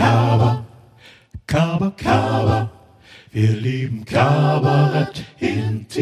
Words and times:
Kaba, 0.00 0.64
Kaba, 1.46 1.90
Kaba. 1.94 2.72
Wir 3.32 3.52
lieben 3.52 4.06
Kabarett 4.06 5.26
intim. 5.38 6.00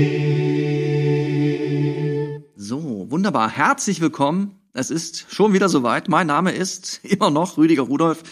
So, 2.55 3.11
wunderbar. 3.11 3.50
Herzlich 3.50 4.00
willkommen. 4.00 4.55
Es 4.73 4.92
ist 4.92 5.26
schon 5.34 5.53
wieder 5.53 5.69
soweit. 5.69 6.08
Mein 6.08 6.29
Name 6.29 6.53
ist 6.53 7.00
immer 7.03 7.31
noch 7.31 7.58
Rüdiger 7.58 7.83
Rudolph 7.83 8.23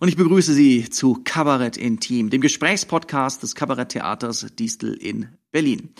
und 0.00 0.08
ich 0.08 0.16
begrüße 0.16 0.52
Sie 0.52 0.90
zu 0.90 1.20
Kabarett 1.22 1.76
Intim, 1.76 2.28
dem 2.30 2.40
Gesprächspodcast 2.40 3.44
des 3.44 3.54
Kabaretttheaters 3.54 4.48
Distel 4.58 4.94
in 4.94 5.28
Berlin. 5.52 5.94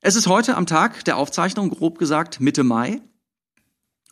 Es 0.00 0.16
ist 0.16 0.26
heute 0.26 0.56
am 0.56 0.66
Tag 0.66 1.04
der 1.04 1.18
Aufzeichnung, 1.18 1.70
grob 1.70 2.00
gesagt 2.00 2.40
Mitte 2.40 2.64
Mai. 2.64 3.00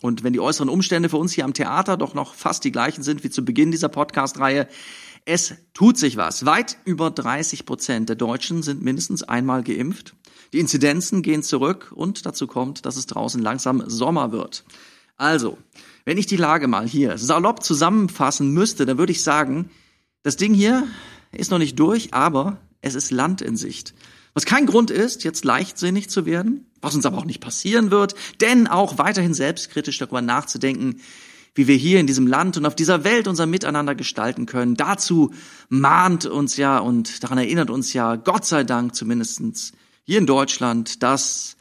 Und 0.01 0.23
wenn 0.23 0.33
die 0.33 0.41
äußeren 0.41 0.69
Umstände 0.69 1.09
für 1.09 1.17
uns 1.17 1.33
hier 1.33 1.45
am 1.45 1.55
Theater 1.55 1.97
doch 1.97 2.15
noch 2.15 2.35
fast 2.35 2.65
die 2.65 2.73
gleichen 2.73 3.03
sind 3.03 3.25
wie 3.25 3.31
zu 3.31 3.45
Beginn 3.45 3.73
dieser 3.73 3.89
Podcast-Reihe, 3.89 4.69
es 5.25 5.55
tut 5.75 5.99
sich 5.99 6.17
was. 6.17 6.47
Weit 6.47 6.79
über 6.85 7.11
30 7.11 7.67
Prozent 7.67 8.09
der 8.09 8.17
Deutschen 8.17 8.63
sind 8.63 8.83
mindestens 8.83 9.23
einmal 9.23 9.63
geimpft. 9.63 10.15
Die 10.53 10.61
Inzidenzen 10.61 11.23
gehen 11.23 11.43
zurück 11.43 11.93
und 11.95 12.25
dazu 12.25 12.47
kommt, 12.47 12.87
dass 12.87 12.97
es 12.97 13.07
draußen 13.07 13.43
langsam 13.43 13.83
Sommer 13.91 14.33
wird. 14.33 14.65
Also, 15.17 15.59
wenn 16.05 16.17
ich 16.17 16.27
die 16.27 16.37
Lage 16.37 16.69
mal 16.69 16.89
hier 16.89 17.19
salopp 17.19 17.63
zusammenfassen 17.63 18.53
müsste, 18.53 18.87
dann 18.87 18.99
würde 18.99 19.13
ich 19.13 19.23
sagen, 19.23 19.71
das 20.23 20.37
Ding 20.37 20.55
hier 20.55 20.87
ist 21.33 21.51
noch 21.51 21.59
nicht 21.59 21.79
durch, 21.79 22.15
aber 22.15 22.59
es 22.81 22.95
ist 22.95 23.11
Land 23.11 23.43
in 23.43 23.57
Sicht. 23.57 23.95
Was 24.33 24.47
kein 24.47 24.67
Grund 24.67 24.91
ist, 24.91 25.25
jetzt 25.25 25.45
leichtsinnig 25.45 26.09
zu 26.09 26.25
werden, 26.25 26.68
was 26.81 26.95
uns 26.95 27.07
aber 27.07 27.19
auch 27.19 27.25
nicht 27.25 27.41
passieren 27.41 27.91
wird, 27.91 28.15
denn 28.41 28.67
auch 28.67 28.99
weiterhin 28.99 29.35
selbstkritisch 29.35 29.99
darüber 29.99 30.23
nachzudenken, 30.23 31.01
wie 31.55 31.67
wir 31.67 31.77
hier 31.77 31.99
in 31.99 32.07
diesem 32.07 32.27
Land 32.27 32.57
und 32.57 32.67
auf 32.67 32.77
dieser 32.77 33.03
Welt 33.03 33.27
unser 33.27 33.47
Miteinander 33.47 33.95
gestalten 33.95 34.47
können. 34.47 34.77
Dazu 34.77 35.33
mahnt 35.69 36.25
uns 36.25 36.57
ja 36.57 36.79
und 36.79 37.25
daran 37.25 37.39
erinnert 37.39 37.71
uns 37.71 37.93
ja 37.93 38.15
Gott 38.15 38.45
sei 38.45 38.63
Dank 38.63 38.95
zumindestens 38.95 39.73
hier 40.05 40.19
in 40.19 40.27
Deutschland 40.27 41.03
das 41.03 41.57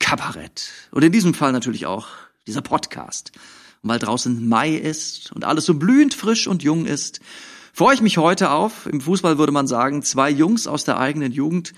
Kabarett. 0.00 0.70
Und 0.90 1.04
in 1.04 1.12
diesem 1.12 1.32
Fall 1.32 1.52
natürlich 1.52 1.86
auch 1.86 2.08
dieser 2.46 2.60
Podcast. 2.60 3.32
Und 3.82 3.90
weil 3.90 3.98
draußen 3.98 4.48
Mai 4.48 4.74
ist 4.74 5.32
und 5.32 5.44
alles 5.44 5.64
so 5.64 5.74
blühend 5.74 6.14
frisch 6.14 6.46
und 6.46 6.62
jung 6.62 6.84
ist, 6.84 7.20
freue 7.72 7.94
ich 7.94 8.02
mich 8.02 8.18
heute 8.18 8.50
auf, 8.50 8.86
im 8.86 9.00
Fußball 9.00 9.38
würde 9.38 9.52
man 9.52 9.66
sagen, 9.66 10.02
zwei 10.02 10.30
Jungs 10.30 10.66
aus 10.66 10.84
der 10.84 10.98
eigenen 10.98 11.32
Jugend. 11.32 11.72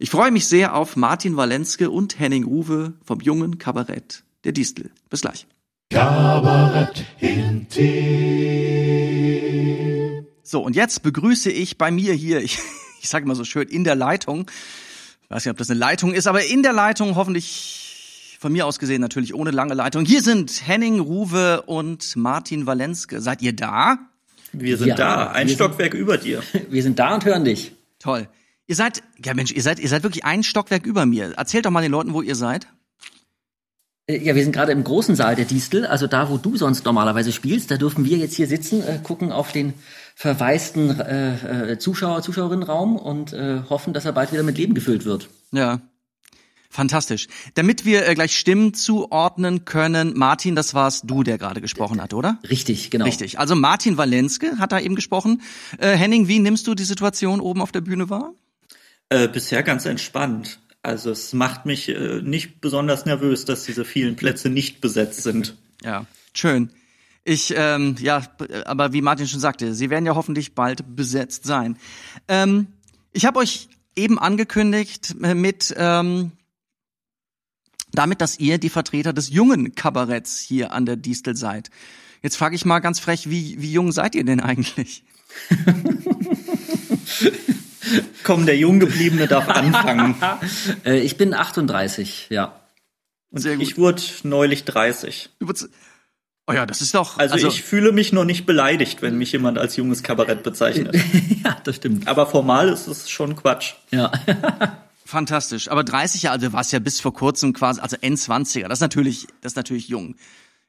Ich 0.00 0.10
freue 0.10 0.30
mich 0.30 0.46
sehr 0.46 0.76
auf 0.76 0.94
Martin 0.94 1.36
Walenske 1.36 1.90
und 1.90 2.20
Henning 2.20 2.44
Ruwe 2.44 2.92
vom 3.04 3.20
jungen 3.20 3.58
Kabarett 3.58 4.22
der 4.44 4.52
Distel. 4.52 4.92
Bis 5.10 5.22
gleich. 5.22 5.48
Kabarett 5.90 7.04
intim. 7.18 7.74
So, 10.44 10.62
und 10.62 10.76
jetzt 10.76 11.02
begrüße 11.02 11.50
ich 11.50 11.78
bei 11.78 11.90
mir 11.90 12.14
hier, 12.14 12.40
ich, 12.44 12.60
ich 13.02 13.08
sage 13.08 13.26
mal 13.26 13.34
so 13.34 13.42
schön, 13.42 13.66
in 13.66 13.82
der 13.82 13.96
Leitung, 13.96 14.48
ich 15.24 15.30
weiß 15.30 15.44
nicht, 15.44 15.50
ob 15.50 15.58
das 15.58 15.68
eine 15.68 15.80
Leitung 15.80 16.14
ist, 16.14 16.28
aber 16.28 16.44
in 16.44 16.62
der 16.62 16.72
Leitung 16.72 17.16
hoffentlich 17.16 18.36
von 18.38 18.52
mir 18.52 18.66
aus 18.66 18.78
gesehen 18.78 19.00
natürlich 19.00 19.34
ohne 19.34 19.50
lange 19.50 19.74
Leitung. 19.74 20.04
Hier 20.04 20.22
sind 20.22 20.62
Henning 20.64 21.00
Ruwe 21.00 21.62
und 21.62 22.14
Martin 22.14 22.66
Walenske. 22.66 23.20
Seid 23.20 23.42
ihr 23.42 23.52
da? 23.52 23.98
Wir 24.52 24.78
sind 24.78 24.86
Ja, 24.90 24.94
da, 24.94 25.30
ein 25.32 25.48
Stockwerk 25.48 25.94
über 25.94 26.18
dir. 26.18 26.40
Wir 26.70 26.84
sind 26.84 27.00
da 27.00 27.16
und 27.16 27.24
hören 27.24 27.44
dich. 27.44 27.72
Toll. 27.98 28.28
Ihr 28.68 28.76
seid, 28.76 29.02
ja 29.24 29.32
Mensch, 29.32 29.50
ihr 29.50 29.62
seid, 29.62 29.78
ihr 29.78 29.88
seid 29.88 30.02
wirklich 30.02 30.26
ein 30.26 30.42
Stockwerk 30.42 30.84
über 30.84 31.06
mir. 31.06 31.32
Erzählt 31.38 31.64
doch 31.64 31.70
mal 31.70 31.80
den 31.80 31.90
Leuten, 31.90 32.12
wo 32.12 32.20
ihr 32.20 32.34
seid. 32.34 32.66
Äh, 34.06 34.22
Ja, 34.22 34.34
wir 34.34 34.42
sind 34.42 34.52
gerade 34.52 34.72
im 34.72 34.84
großen 34.84 35.16
Saal 35.16 35.36
der 35.36 35.46
Distel, 35.46 35.86
also 35.86 36.06
da, 36.06 36.28
wo 36.28 36.36
du 36.36 36.54
sonst 36.58 36.84
normalerweise 36.84 37.32
spielst. 37.32 37.70
Da 37.70 37.78
dürfen 37.78 38.04
wir 38.04 38.18
jetzt 38.18 38.34
hier 38.36 38.46
sitzen, 38.46 38.82
äh, 38.82 39.00
gucken 39.02 39.32
auf 39.32 39.52
den 39.52 39.72
verwaisten 40.14 41.00
äh, 41.00 41.72
äh, 41.72 41.78
Zuschauer, 41.78 42.20
Zuschauerinnenraum 42.20 42.96
und 42.96 43.32
äh, 43.32 43.62
hoffen, 43.70 43.94
dass 43.94 44.04
er 44.04 44.12
bald 44.12 44.32
wieder 44.32 44.42
mit 44.42 44.58
Leben 44.58 44.74
gefüllt 44.74 45.06
wird. 45.06 45.30
Ja. 45.50 45.80
Fantastisch. 46.68 47.28
Damit 47.54 47.86
wir 47.86 48.06
äh, 48.06 48.14
gleich 48.14 48.36
Stimmen 48.36 48.74
zuordnen 48.74 49.64
können, 49.64 50.12
Martin, 50.14 50.54
das 50.54 50.74
warst 50.74 51.04
du, 51.06 51.22
der 51.22 51.38
gerade 51.38 51.62
gesprochen 51.62 52.02
hat, 52.02 52.12
oder? 52.12 52.38
Richtig, 52.50 52.90
genau. 52.90 53.06
Richtig. 53.06 53.38
Also 53.38 53.54
Martin 53.54 53.96
Walenske 53.96 54.58
hat 54.58 54.72
da 54.72 54.78
eben 54.78 54.94
gesprochen. 54.94 55.40
Henning, 55.78 56.28
wie 56.28 56.38
nimmst 56.38 56.66
du 56.66 56.74
die 56.74 56.84
Situation 56.84 57.40
oben 57.40 57.62
auf 57.62 57.72
der 57.72 57.80
Bühne 57.80 58.10
wahr? 58.10 58.34
Äh, 59.10 59.28
bisher 59.28 59.62
ganz 59.62 59.86
entspannt. 59.86 60.58
Also 60.82 61.10
es 61.10 61.32
macht 61.32 61.66
mich 61.66 61.88
äh, 61.88 62.20
nicht 62.22 62.60
besonders 62.60 63.06
nervös, 63.06 63.44
dass 63.44 63.64
diese 63.64 63.84
vielen 63.84 64.16
Plätze 64.16 64.50
nicht 64.50 64.80
besetzt 64.80 65.22
sind. 65.22 65.56
Ja, 65.84 66.06
schön. 66.34 66.70
Ich, 67.22 67.54
ähm, 67.56 67.94
ja, 68.00 68.24
aber 68.64 68.92
wie 68.92 69.00
Martin 69.00 69.28
schon 69.28 69.38
sagte, 69.38 69.74
sie 69.74 69.90
werden 69.90 70.06
ja 70.06 70.16
hoffentlich 70.16 70.56
bald 70.56 70.96
besetzt 70.96 71.44
sein. 71.44 71.78
Ähm, 72.26 72.66
ich 73.12 73.26
habe 73.26 73.38
euch 73.38 73.68
eben 73.94 74.18
angekündigt 74.18 75.14
äh, 75.22 75.34
mit 75.34 75.72
ähm, 75.76 76.32
damit, 77.92 78.20
dass 78.20 78.40
ihr 78.40 78.58
die 78.58 78.70
Vertreter 78.70 79.12
des 79.12 79.30
jungen 79.30 79.76
Kabaretts 79.76 80.40
hier 80.40 80.72
an 80.72 80.84
der 80.84 80.96
Distel 80.96 81.36
seid. 81.36 81.70
Jetzt 82.22 82.36
frage 82.36 82.56
ich 82.56 82.64
mal 82.64 82.80
ganz 82.80 82.98
frech, 82.98 83.30
wie, 83.30 83.62
wie 83.62 83.70
jung 83.70 83.92
seid 83.92 84.16
ihr 84.16 84.24
denn 84.24 84.40
eigentlich? 84.40 85.04
Komm, 88.24 88.46
der 88.46 88.56
Junggebliebene 88.56 89.26
darf 89.26 89.48
anfangen. 89.48 90.14
Äh, 90.84 91.00
ich 91.00 91.16
bin 91.16 91.34
38, 91.34 92.26
ja. 92.30 92.60
Und 93.30 93.40
Sehr 93.40 93.56
gut. 93.56 93.62
ich 93.62 93.76
wurde 93.78 94.02
neulich 94.22 94.64
30. 94.64 95.30
Du 95.38 95.48
würdest- 95.48 95.68
Oh 96.46 96.52
ja, 96.52 96.64
das 96.64 96.80
ist 96.80 96.94
doch. 96.94 97.18
Also, 97.18 97.36
ich 97.46 97.62
fühle 97.62 97.92
mich 97.92 98.12
noch 98.12 98.24
nicht 98.24 98.46
beleidigt, 98.46 99.02
wenn 99.02 99.18
mich 99.18 99.32
jemand 99.32 99.58
als 99.58 99.76
junges 99.76 100.02
Kabarett 100.02 100.42
bezeichnet. 100.42 100.96
ja, 101.44 101.58
das 101.62 101.76
stimmt. 101.76 102.08
Aber 102.08 102.26
formal 102.26 102.70
ist 102.70 102.86
es 102.86 103.10
schon 103.10 103.36
Quatsch. 103.36 103.74
Ja. 103.90 104.10
Fantastisch. 105.04 105.70
Aber 105.70 105.84
30 105.84 106.22
Jahre, 106.22 106.34
also 106.36 106.46
du 106.48 106.52
warst 106.54 106.72
ja 106.72 106.78
bis 106.78 107.00
vor 107.00 107.12
kurzem 107.12 107.52
quasi, 107.52 107.80
also 107.80 107.96
N20er. 107.96 108.68
Das 108.68 108.78
ist 108.78 108.82
natürlich, 108.82 109.26
das 109.42 109.52
ist 109.52 109.56
natürlich 109.56 109.88
jung. 109.88 110.16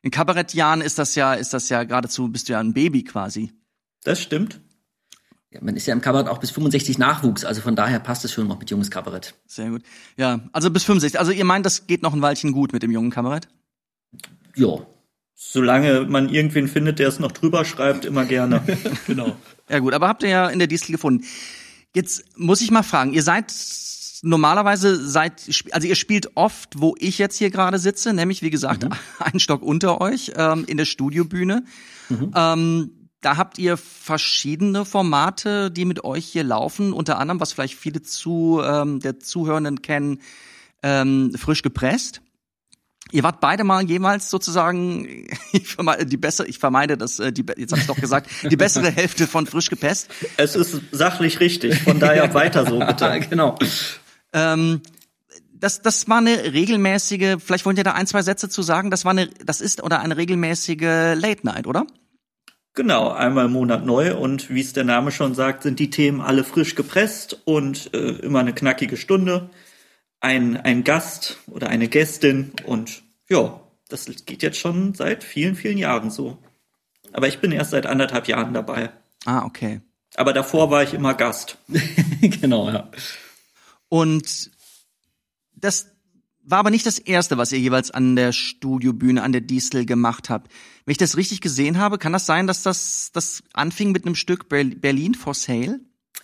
In 0.01 0.11
Kabarettjahren 0.11 0.81
ist 0.81 0.97
das 0.99 1.15
ja, 1.15 1.33
ist 1.33 1.53
das 1.53 1.69
ja 1.69 1.83
geradezu, 1.83 2.27
bist 2.29 2.49
du 2.49 2.53
ja 2.53 2.59
ein 2.59 2.73
Baby 2.73 3.03
quasi. 3.03 3.53
Das 4.03 4.21
stimmt. 4.21 4.59
Ja. 5.51 5.59
Man 5.63 5.75
ist 5.75 5.87
ja 5.87 5.93
im 5.93 6.01
Kabarett 6.01 6.27
auch 6.27 6.37
bis 6.37 6.51
65 6.51 6.99
Nachwuchs, 6.99 7.43
also 7.43 7.61
von 7.61 7.75
daher 7.75 7.99
passt 7.99 8.23
es 8.23 8.31
schon 8.31 8.47
noch 8.47 8.59
mit 8.59 8.69
junges 8.69 8.91
Kabarett. 8.91 9.33
Sehr 9.47 9.69
gut. 9.69 9.81
Ja, 10.15 10.41
also 10.53 10.69
bis 10.69 10.83
65. 10.83 11.19
Also 11.19 11.31
ihr 11.31 11.45
meint, 11.45 11.65
das 11.65 11.87
geht 11.87 12.03
noch 12.03 12.13
ein 12.13 12.21
Weilchen 12.21 12.51
gut 12.51 12.71
mit 12.71 12.83
dem 12.83 12.91
jungen 12.91 13.09
Kabarett? 13.09 13.47
Ja. 14.55 14.85
Solange 15.33 16.01
man 16.01 16.29
irgendwen 16.29 16.67
findet, 16.67 16.99
der 16.99 17.07
es 17.07 17.19
noch 17.19 17.31
drüber 17.31 17.65
schreibt, 17.65 18.05
immer 18.05 18.25
gerne. 18.25 18.61
Genau. 19.07 19.35
Ja 19.69 19.79
gut, 19.79 19.93
aber 19.93 20.07
habt 20.07 20.21
ihr 20.23 20.29
ja 20.29 20.47
in 20.49 20.59
der 20.59 20.67
Distel 20.67 20.91
gefunden. 20.91 21.23
Jetzt 21.95 22.25
muss 22.37 22.61
ich 22.61 22.69
mal 22.71 22.83
fragen, 22.83 23.13
ihr 23.13 23.23
seid 23.23 23.51
normalerweise 24.21 25.01
seid, 25.07 25.49
also 25.71 25.87
ihr 25.87 25.95
spielt 25.95 26.35
oft, 26.35 26.79
wo 26.79 26.95
ich 26.99 27.17
jetzt 27.17 27.37
hier 27.37 27.49
gerade 27.49 27.79
sitze, 27.79 28.13
nämlich 28.13 28.41
wie 28.41 28.49
gesagt 28.49 28.85
einen 29.19 29.39
Stock 29.39 29.61
unter 29.63 30.01
euch 30.01 30.33
ähm, 30.35 30.65
in 30.67 30.77
der 30.77 30.85
Studiobühne. 30.85 31.63
Ähm, 32.35 32.91
da 33.21 33.37
habt 33.37 33.57
ihr 33.57 33.75
verschiedene 33.77 34.85
Formate, 34.85 35.71
die 35.71 35.85
mit 35.85 36.03
euch 36.03 36.25
hier 36.25 36.43
laufen, 36.43 36.93
unter 36.93 37.17
anderem, 37.19 37.39
was 37.39 37.53
vielleicht 37.53 37.75
viele 37.75 38.01
zu 38.01 38.61
ähm, 38.63 38.99
der 38.99 39.19
Zuhörenden 39.19 39.81
kennen, 39.81 40.21
ähm, 40.83 41.33
frisch 41.37 41.61
gepresst. 41.61 42.21
Ihr 43.11 43.23
wart 43.23 43.41
beide 43.41 43.63
mal 43.63 43.83
jemals 43.83 44.29
sozusagen, 44.29 45.27
ich 45.51 45.67
vermeide, 45.67 46.05
die 46.05 46.17
bessere, 46.17 46.47
ich 46.47 46.59
vermeide 46.59 46.97
das, 46.97 47.19
äh, 47.19 47.33
die, 47.33 47.45
jetzt 47.57 47.71
habe 47.71 47.81
ich 47.81 47.87
doch 47.87 47.99
gesagt, 47.99 48.29
die 48.49 48.55
bessere 48.55 48.91
Hälfte 48.91 49.27
von 49.27 49.47
frisch 49.47 49.69
gepresst. 49.69 50.09
es 50.37 50.55
ist 50.55 50.79
sachlich 50.91 51.39
richtig, 51.39 51.81
von 51.81 51.99
daher 51.99 52.33
weiter 52.33 52.65
so 52.65 52.79
bitte. 52.79 53.19
genau. 53.29 53.57
Ähm, 54.31 54.81
das, 55.51 55.81
das 55.81 56.07
war 56.07 56.19
eine 56.19 56.53
regelmäßige, 56.53 57.37
vielleicht 57.43 57.65
wollt 57.65 57.77
ihr 57.77 57.83
da 57.83 57.93
ein, 57.93 58.07
zwei 58.07 58.21
Sätze 58.21 58.47
zu 58.47 58.61
sagen, 58.61 58.91
das 58.91 59.03
war 59.03 59.11
eine, 59.11 59.27
das 59.43 59.59
ist 59.59 59.83
oder 59.83 59.99
eine 59.99 60.15
regelmäßige 60.15 61.15
Late 61.15 61.41
Night, 61.43 61.67
oder? 61.67 61.85
Genau, 62.75 63.09
einmal 63.09 63.45
im 63.45 63.53
Monat 63.53 63.85
neu 63.85 64.15
und 64.15 64.49
wie 64.49 64.61
es 64.61 64.73
der 64.73 64.83
Name 64.83 65.11
schon 65.11 65.33
sagt, 65.33 65.63
sind 65.63 65.79
die 65.79 65.89
Themen 65.89 66.21
alle 66.21 66.43
frisch 66.43 66.75
gepresst 66.75 67.41
und 67.45 67.93
äh, 67.93 68.11
immer 68.19 68.39
eine 68.39 68.53
knackige 68.53 68.95
Stunde. 68.95 69.49
Ein, 70.21 70.57
ein 70.57 70.83
Gast 70.83 71.37
oder 71.47 71.69
eine 71.69 71.87
Gästin 71.87 72.51
und 72.65 73.03
ja, 73.27 73.61
das 73.89 74.05
geht 74.25 74.43
jetzt 74.43 74.59
schon 74.59 74.93
seit 74.93 75.23
vielen, 75.23 75.55
vielen 75.55 75.77
Jahren 75.77 76.11
so. 76.11 76.37
Aber 77.11 77.27
ich 77.27 77.39
bin 77.39 77.51
erst 77.51 77.71
seit 77.71 77.85
anderthalb 77.85 78.27
Jahren 78.27 78.53
dabei. 78.53 78.91
Ah, 79.25 79.45
okay. 79.45 79.81
Aber 80.15 80.33
davor 80.33 80.71
war 80.71 80.83
ich 80.83 80.93
immer 80.93 81.13
Gast. 81.13 81.57
genau, 82.21 82.69
ja. 82.69 82.89
Und 83.89 84.51
das 85.53 85.91
war 86.49 86.59
aber 86.59 86.69
nicht 86.69 86.85
das 86.85 86.99
erste, 86.99 87.37
was 87.37 87.51
ihr 87.51 87.59
jeweils 87.59 87.91
an 87.91 88.15
der 88.15 88.31
Studiobühne, 88.31 89.21
an 89.23 89.31
der 89.31 89.41
Distel 89.41 89.85
gemacht 89.85 90.29
habt. 90.29 90.51
Wenn 90.85 90.91
ich 90.91 90.97
das 90.97 91.17
richtig 91.17 91.41
gesehen 91.41 91.77
habe, 91.77 91.97
kann 91.97 92.13
das 92.13 92.25
sein, 92.25 92.47
dass 92.47 92.63
das, 92.63 93.11
das 93.13 93.43
anfing 93.53 93.91
mit 93.91 94.05
einem 94.05 94.15
Stück 94.15 94.49
Ber- 94.49 94.63
Berlin 94.63 95.13
for 95.13 95.33
Sale? 95.33 95.79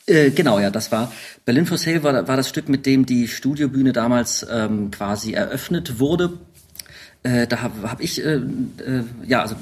Äh, 0.07 0.31
genau, 0.31 0.59
ja, 0.59 0.69
das 0.69 0.91
war 0.91 1.11
Berlin 1.45 1.65
for 1.65 1.77
Sale 1.77 2.03
war, 2.03 2.27
war 2.27 2.37
das 2.37 2.49
Stück, 2.49 2.69
mit 2.69 2.85
dem 2.85 3.05
die 3.05 3.27
Studiobühne 3.27 3.93
damals 3.93 4.45
ähm, 4.49 4.91
quasi 4.91 5.33
eröffnet 5.33 5.99
wurde. 5.99 6.39
Äh, 7.23 7.47
da 7.47 7.61
habe 7.61 7.89
hab 7.89 8.01
ich, 8.01 8.23
äh, 8.23 8.35
äh, 8.35 9.03
ja, 9.25 9.41
also 9.41 9.55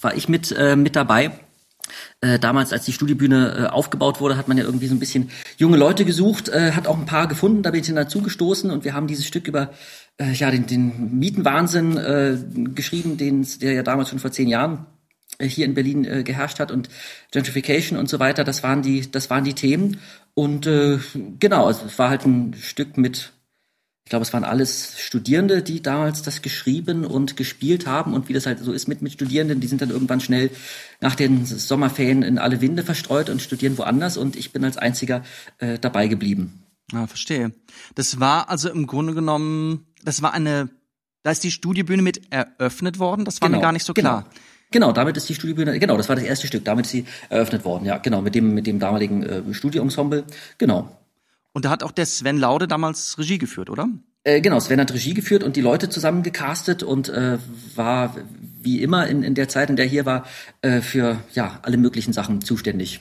war 0.00 0.16
ich 0.16 0.28
mit 0.28 0.52
äh, 0.52 0.76
mit 0.76 0.94
dabei 0.96 1.32
Äh, 2.20 2.38
damals, 2.38 2.72
als 2.72 2.84
die 2.84 2.92
Studiebühne 2.92 3.68
äh, 3.70 3.72
aufgebaut 3.72 4.20
wurde, 4.20 4.36
hat 4.36 4.46
man 4.46 4.58
ja 4.58 4.64
irgendwie 4.64 4.88
so 4.88 4.94
ein 4.94 4.98
bisschen 4.98 5.30
junge 5.56 5.78
Leute 5.78 6.04
gesucht, 6.04 6.48
äh, 6.50 6.72
hat 6.72 6.86
auch 6.86 6.98
ein 6.98 7.06
paar 7.06 7.28
gefunden, 7.28 7.62
da 7.62 7.70
bin 7.70 7.80
ich 7.80 7.86
dann 7.86 7.96
dazu 7.96 8.20
gestoßen 8.20 8.70
und 8.70 8.84
wir 8.84 8.92
haben 8.92 9.06
dieses 9.06 9.24
Stück 9.26 9.48
über 9.48 9.70
äh, 10.18 10.32
ja 10.32 10.50
den, 10.50 10.66
den 10.66 11.18
Mietenwahnsinn 11.18 11.96
äh, 11.96 12.38
geschrieben, 12.74 13.16
den 13.16 13.46
der 13.60 13.72
ja 13.72 13.82
damals 13.82 14.10
schon 14.10 14.18
vor 14.18 14.32
zehn 14.32 14.48
Jahren 14.48 14.86
äh, 15.38 15.46
hier 15.48 15.64
in 15.64 15.74
Berlin 15.74 16.04
äh, 16.04 16.22
geherrscht 16.22 16.60
hat 16.60 16.70
und 16.70 16.88
Gentrification 17.30 17.98
und 17.98 18.08
so 18.08 18.18
weiter. 18.18 18.44
Das 18.44 18.62
waren 18.62 18.82
die, 18.82 19.10
das 19.10 19.30
waren 19.30 19.44
die 19.44 19.54
Themen 19.54 19.98
und 20.34 20.66
äh, 20.66 20.98
genau, 21.40 21.66
also 21.66 21.86
es 21.86 21.98
war 21.98 22.10
halt 22.10 22.26
ein 22.26 22.54
Stück 22.54 22.96
mit 22.96 23.32
ich 24.08 24.10
glaube, 24.10 24.22
es 24.22 24.32
waren 24.32 24.44
alles 24.44 24.98
Studierende, 24.98 25.62
die 25.62 25.82
damals 25.82 26.22
das 26.22 26.40
geschrieben 26.40 27.04
und 27.04 27.36
gespielt 27.36 27.86
haben. 27.86 28.14
Und 28.14 28.30
wie 28.30 28.32
das 28.32 28.46
halt 28.46 28.58
so 28.58 28.72
ist 28.72 28.88
mit, 28.88 29.02
mit 29.02 29.12
Studierenden, 29.12 29.60
die 29.60 29.66
sind 29.66 29.82
dann 29.82 29.90
irgendwann 29.90 30.22
schnell 30.22 30.48
nach 31.02 31.14
den 31.14 31.44
Sommerferien 31.44 32.22
in 32.22 32.38
alle 32.38 32.62
Winde 32.62 32.82
verstreut 32.82 33.28
und 33.28 33.42
studieren 33.42 33.76
woanders. 33.76 34.16
Und 34.16 34.34
ich 34.34 34.50
bin 34.50 34.64
als 34.64 34.78
einziger 34.78 35.24
äh, 35.58 35.78
dabei 35.78 36.08
geblieben. 36.08 36.62
Ah, 36.94 37.06
verstehe. 37.06 37.52
Das 37.96 38.18
war 38.18 38.48
also 38.48 38.70
im 38.70 38.86
Grunde 38.86 39.12
genommen, 39.12 39.84
das 40.04 40.22
war 40.22 40.32
eine, 40.32 40.68
da 41.22 41.30
ist 41.30 41.44
die 41.44 41.50
Studiebühne 41.50 42.02
mit 42.02 42.32
eröffnet 42.32 42.98
worden. 42.98 43.24
Das 43.24 43.40
war 43.40 43.48
genau, 43.48 43.58
mir 43.58 43.62
gar 43.62 43.72
nicht 43.72 43.84
so 43.84 43.94
klar. 43.94 44.22
Genau. 44.22 44.34
Genau, 44.70 44.92
damit 44.92 45.16
ist 45.16 45.26
die 45.28 45.34
Studiebühne, 45.34 45.78
genau, 45.78 45.96
das 45.96 46.10
war 46.10 46.16
das 46.16 46.26
erste 46.26 46.46
Stück, 46.46 46.62
damit 46.64 46.84
ist 46.84 46.92
sie 46.92 47.06
eröffnet 47.30 47.64
worden, 47.64 47.86
ja, 47.86 47.96
genau, 47.96 48.20
mit 48.20 48.34
dem, 48.34 48.52
mit 48.52 48.66
dem 48.66 48.78
damaligen 48.78 49.22
äh, 49.22 49.54
Studioensemble, 49.54 50.24
genau. 50.58 50.94
Und 51.54 51.64
da 51.64 51.70
hat 51.70 51.82
auch 51.82 51.90
der 51.90 52.04
Sven 52.04 52.36
Laude 52.36 52.68
damals 52.68 53.18
Regie 53.18 53.38
geführt, 53.38 53.70
oder? 53.70 53.88
Äh, 54.24 54.42
genau, 54.42 54.60
Sven 54.60 54.78
hat 54.78 54.92
Regie 54.92 55.14
geführt 55.14 55.42
und 55.42 55.56
die 55.56 55.62
Leute 55.62 55.88
zusammen 55.88 56.22
gecastet 56.22 56.82
und 56.82 57.08
äh, 57.08 57.38
war 57.76 58.14
wie 58.60 58.82
immer 58.82 59.06
in, 59.06 59.22
in 59.22 59.34
der 59.34 59.48
Zeit, 59.48 59.70
in 59.70 59.76
der 59.76 59.86
er 59.86 59.90
hier 59.90 60.04
war, 60.04 60.26
äh, 60.60 60.82
für 60.82 61.18
ja 61.32 61.60
alle 61.62 61.78
möglichen 61.78 62.12
Sachen 62.12 62.42
zuständig. 62.42 63.00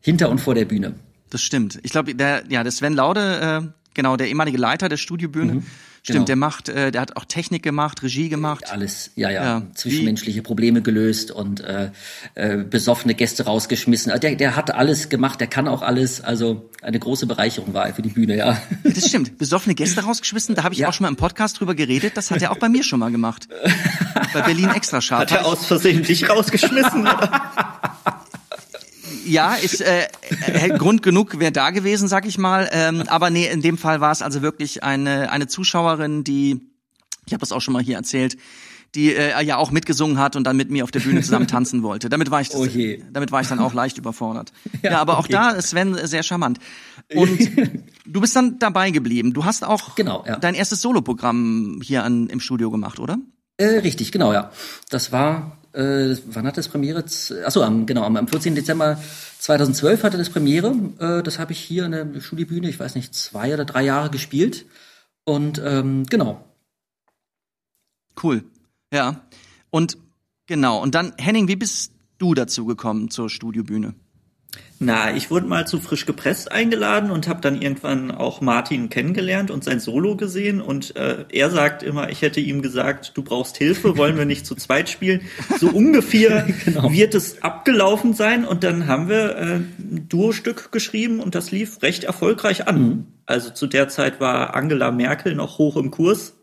Hinter 0.00 0.30
und 0.30 0.40
vor 0.40 0.56
der 0.56 0.64
Bühne. 0.64 0.94
Das 1.30 1.42
stimmt. 1.42 1.78
Ich 1.84 1.92
glaube, 1.92 2.12
der, 2.14 2.42
ja, 2.48 2.64
der 2.64 2.72
Sven 2.72 2.94
Laude, 2.94 3.70
äh, 3.70 3.82
genau, 3.94 4.16
der 4.16 4.26
ehemalige 4.26 4.58
Leiter 4.58 4.88
der 4.88 4.96
Studiobühne, 4.96 5.54
Mhm. 5.54 5.66
Stimmt, 6.12 6.16
Genau. 6.16 6.24
der 6.26 6.36
macht, 6.36 6.68
äh, 6.68 6.90
der 6.90 7.00
hat 7.00 7.16
auch 7.16 7.24
Technik 7.24 7.62
gemacht, 7.62 8.02
Regie 8.02 8.28
gemacht. 8.28 8.70
Alles, 8.70 9.10
ja, 9.16 9.30
ja, 9.30 9.44
Ja, 9.44 9.62
zwischenmenschliche 9.74 10.42
Probleme 10.42 10.82
gelöst 10.82 11.30
und 11.30 11.60
äh, 11.60 11.90
äh, 12.34 12.56
besoffene 12.58 13.14
Gäste 13.14 13.44
rausgeschmissen. 13.44 14.10
Also 14.10 14.20
der, 14.20 14.34
der 14.36 14.56
hat 14.56 14.74
alles 14.74 15.08
gemacht, 15.08 15.40
der 15.40 15.46
kann 15.46 15.68
auch 15.68 15.82
alles. 15.82 16.20
Also 16.20 16.68
eine 16.82 16.98
große 16.98 17.26
Bereicherung 17.26 17.74
war 17.74 17.86
er 17.86 17.94
für 17.94 18.02
die 18.02 18.08
Bühne, 18.10 18.36
ja. 18.36 18.60
Das 18.84 19.06
stimmt. 19.08 19.38
Besoffene 19.38 19.74
Gäste 19.74 20.00
rausgeschmissen, 20.04 20.54
da 20.54 20.64
habe 20.64 20.74
ich 20.74 20.80
Ja. 20.80 20.88
auch 20.88 20.92
schon 20.92 21.04
mal 21.04 21.08
im 21.10 21.16
Podcast 21.16 21.60
drüber 21.60 21.74
geredet. 21.74 22.16
Das 22.16 22.30
hat 22.30 22.42
er 22.42 22.50
auch 22.52 22.58
bei 22.58 22.68
mir 22.68 22.82
schon 22.82 23.00
mal 23.00 23.10
gemacht. 23.10 23.48
Bei 24.34 24.42
Berlin 24.42 24.70
extra 24.74 25.00
scharf. 25.00 25.20
Hat 25.22 25.32
er 25.32 25.46
aus 25.46 25.64
Versehen 25.66 26.02
dich 26.02 26.28
rausgeschmissen? 26.28 27.08
Ja, 29.28 29.54
ist 29.54 29.80
äh, 29.80 30.08
äh, 30.46 30.68
Grund 30.78 31.02
genug 31.02 31.38
wäre 31.38 31.52
da 31.52 31.70
gewesen, 31.70 32.08
sag 32.08 32.26
ich 32.26 32.38
mal. 32.38 32.68
Ähm, 32.72 33.04
aber 33.08 33.30
nee, 33.30 33.46
in 33.46 33.62
dem 33.62 33.78
Fall 33.78 34.00
war 34.00 34.12
es 34.12 34.22
also 34.22 34.42
wirklich 34.42 34.82
eine 34.82 35.30
eine 35.30 35.46
Zuschauerin, 35.46 36.24
die, 36.24 36.60
ich 37.26 37.32
habe 37.32 37.40
das 37.40 37.52
auch 37.52 37.60
schon 37.60 37.74
mal 37.74 37.82
hier 37.82 37.96
erzählt, 37.96 38.36
die 38.94 39.14
äh, 39.14 39.42
ja 39.44 39.56
auch 39.56 39.70
mitgesungen 39.70 40.18
hat 40.18 40.36
und 40.36 40.44
dann 40.44 40.56
mit 40.56 40.70
mir 40.70 40.84
auf 40.84 40.90
der 40.90 41.00
Bühne 41.00 41.20
zusammen 41.22 41.46
tanzen 41.46 41.82
wollte. 41.82 42.08
Damit 42.08 42.30
war 42.30 42.40
ich, 42.40 42.48
das, 42.48 42.60
Oh 42.60 42.66
damit 43.10 43.32
war 43.32 43.40
ich 43.40 43.48
dann 43.48 43.58
auch 43.58 43.74
leicht 43.74 43.98
überfordert. 43.98 44.52
Ja, 44.82 45.00
aber 45.00 45.18
auch 45.18 45.24
okay. 45.24 45.32
da 45.32 45.50
ist 45.50 45.70
Sven 45.70 45.94
sehr 46.06 46.22
charmant. 46.22 46.58
Und 47.14 47.38
du 48.06 48.20
bist 48.20 48.34
dann 48.36 48.58
dabei 48.58 48.90
geblieben. 48.90 49.32
Du 49.32 49.44
hast 49.44 49.64
auch 49.64 49.96
Genau, 49.96 50.24
ja. 50.26 50.36
dein 50.36 50.54
erstes 50.54 50.80
Soloprogramm 50.80 51.80
hier 51.82 52.04
an, 52.04 52.28
im 52.28 52.40
Studio 52.40 52.70
gemacht, 52.70 53.00
oder? 53.00 53.18
Äh, 53.56 53.78
richtig, 53.80 54.12
genau, 54.12 54.32
ja. 54.32 54.52
Das 54.88 55.10
war, 55.10 55.58
äh, 55.78 56.16
wann 56.26 56.46
hat 56.46 56.56
das 56.56 56.68
Premiere? 56.68 57.04
Achso, 57.44 57.62
am, 57.62 57.86
genau, 57.86 58.02
am, 58.02 58.16
am 58.16 58.26
14. 58.26 58.56
Dezember 58.56 59.00
2012 59.38 60.02
hatte 60.02 60.18
das 60.18 60.28
Premiere. 60.28 60.74
Äh, 60.98 61.22
das 61.22 61.38
habe 61.38 61.52
ich 61.52 61.60
hier 61.60 61.84
in 61.84 61.92
der 61.92 62.20
Studiebühne, 62.20 62.68
ich 62.68 62.80
weiß 62.80 62.96
nicht, 62.96 63.14
zwei 63.14 63.54
oder 63.54 63.64
drei 63.64 63.84
Jahre 63.84 64.10
gespielt. 64.10 64.66
Und 65.24 65.62
ähm, 65.64 66.04
genau. 66.06 66.44
Cool. 68.20 68.42
Ja. 68.92 69.22
Und 69.70 69.98
genau. 70.46 70.82
Und 70.82 70.96
dann, 70.96 71.12
Henning, 71.16 71.46
wie 71.46 71.56
bist 71.56 71.92
du 72.18 72.34
dazu 72.34 72.66
gekommen 72.66 73.10
zur 73.10 73.30
Studiobühne? 73.30 73.94
Na, 74.80 75.14
ich 75.16 75.30
wurde 75.30 75.46
mal 75.46 75.66
zu 75.66 75.80
frisch 75.80 76.06
gepresst 76.06 76.52
eingeladen 76.52 77.10
und 77.10 77.26
habe 77.26 77.40
dann 77.40 77.60
irgendwann 77.60 78.12
auch 78.12 78.40
Martin 78.40 78.88
kennengelernt 78.90 79.50
und 79.50 79.64
sein 79.64 79.80
Solo 79.80 80.14
gesehen 80.16 80.60
und 80.60 80.94
äh, 80.94 81.24
er 81.30 81.50
sagt 81.50 81.82
immer, 81.82 82.10
ich 82.10 82.22
hätte 82.22 82.38
ihm 82.38 82.62
gesagt, 82.62 83.12
du 83.16 83.22
brauchst 83.24 83.56
Hilfe, 83.56 83.96
wollen 83.96 84.16
wir 84.16 84.24
nicht 84.24 84.46
zu 84.46 84.54
zweit 84.54 84.88
spielen. 84.88 85.22
So 85.58 85.68
ungefähr 85.74 86.46
Genau. 86.64 86.92
wird 86.92 87.16
es 87.16 87.42
abgelaufen 87.42 88.14
sein 88.14 88.44
und 88.44 88.62
dann 88.62 88.86
haben 88.86 89.08
wir 89.08 89.36
äh, 89.36 89.42
ein 89.56 90.06
Duo-Stück 90.08 90.70
geschrieben 90.70 91.18
und 91.18 91.34
das 91.34 91.50
lief 91.50 91.82
recht 91.82 92.04
erfolgreich 92.04 92.68
an. 92.68 93.06
Also 93.26 93.50
zu 93.50 93.66
der 93.66 93.88
Zeit 93.88 94.20
war 94.20 94.54
Angela 94.54 94.92
Merkel 94.92 95.34
noch 95.34 95.58
hoch 95.58 95.76
im 95.76 95.90
Kurs 95.90 96.34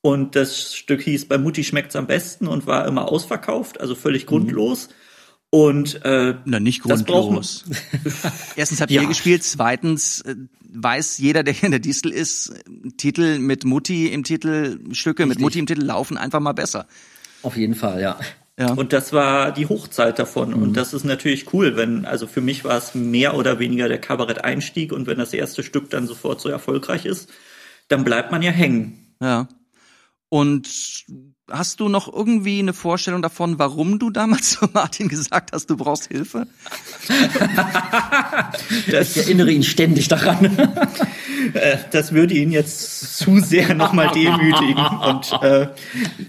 und 0.00 0.36
das 0.36 0.74
Stück 0.74 1.02
hieß 1.02 1.28
Bei 1.28 1.36
Mutti 1.36 1.62
schmeckt's 1.64 1.96
am 1.96 2.06
besten 2.06 2.46
und 2.46 2.66
war 2.66 2.86
immer 2.86 3.12
ausverkauft, 3.12 3.78
also 3.80 3.94
völlig 3.94 4.24
grundlos. 4.26 4.88
Und 5.54 6.04
äh, 6.04 6.34
Na, 6.46 6.58
nicht 6.58 6.82
grundlos. 6.82 7.64
Erstens 8.56 8.80
habt 8.80 8.90
Ja. 8.90 9.02
ihr 9.02 9.06
gespielt, 9.06 9.44
zweitens 9.44 10.20
äh, 10.22 10.34
weiß 10.72 11.18
jeder, 11.18 11.44
der 11.44 11.54
in 11.62 11.70
der 11.70 11.78
Distel 11.78 12.10
ist, 12.10 12.52
Titel 12.96 13.38
mit 13.38 13.64
Mutti 13.64 14.08
im 14.08 14.24
Titel, 14.24 14.80
Stücke 14.92 15.26
mit 15.26 15.36
Richtig. 15.36 15.42
Mutti 15.44 15.58
im 15.60 15.66
Titel 15.66 15.82
laufen 15.82 16.18
einfach 16.18 16.40
mal 16.40 16.54
besser. 16.54 16.88
Auf 17.44 17.56
jeden 17.56 17.76
Fall, 17.76 18.00
ja. 18.00 18.18
Ja. 18.58 18.72
Und 18.72 18.92
das 18.92 19.12
war 19.12 19.52
die 19.52 19.66
Hochzeit 19.68 20.18
davon. 20.18 20.54
Und 20.54 20.76
das 20.76 20.92
ist 20.92 21.04
natürlich 21.04 21.52
cool, 21.52 21.76
wenn, 21.76 22.04
also 22.04 22.26
für 22.26 22.40
mich 22.40 22.64
war 22.64 22.76
es 22.76 22.96
mehr 22.96 23.36
oder 23.36 23.60
weniger 23.60 23.86
der 23.88 24.00
Kabarett-Einstieg 24.00 24.92
und 24.92 25.06
wenn 25.06 25.18
das 25.18 25.32
erste 25.32 25.62
Stück 25.62 25.88
dann 25.88 26.08
sofort 26.08 26.40
so 26.40 26.48
erfolgreich 26.48 27.06
ist, 27.06 27.30
dann 27.86 28.02
bleibt 28.02 28.32
man 28.32 28.42
ja 28.42 28.50
hängen. 28.50 29.14
ja. 29.22 29.46
Und 30.30 30.66
hast 31.50 31.80
du 31.80 31.88
noch 31.88 32.12
irgendwie 32.12 32.58
eine 32.58 32.72
Vorstellung 32.72 33.20
davon, 33.20 33.58
warum 33.58 33.98
du 33.98 34.10
damals 34.10 34.50
zu 34.58 34.66
Martin 34.72 35.08
gesagt 35.08 35.52
hast, 35.52 35.68
du 35.70 35.76
brauchst 35.76 36.08
Hilfe? 36.08 36.46
Ich 38.86 39.16
erinnere 39.16 39.50
ihn 39.50 39.62
ständig 39.62 40.08
daran. 40.08 40.44
äh, 41.54 41.78
das 41.90 42.12
würde 42.12 42.34
ihn 42.34 42.50
jetzt 42.50 43.18
zu 43.18 43.40
sehr 43.40 43.74
nochmal 43.74 44.10
demütigen. 44.14 44.86
Und 45.02 45.32
äh, 45.42 45.68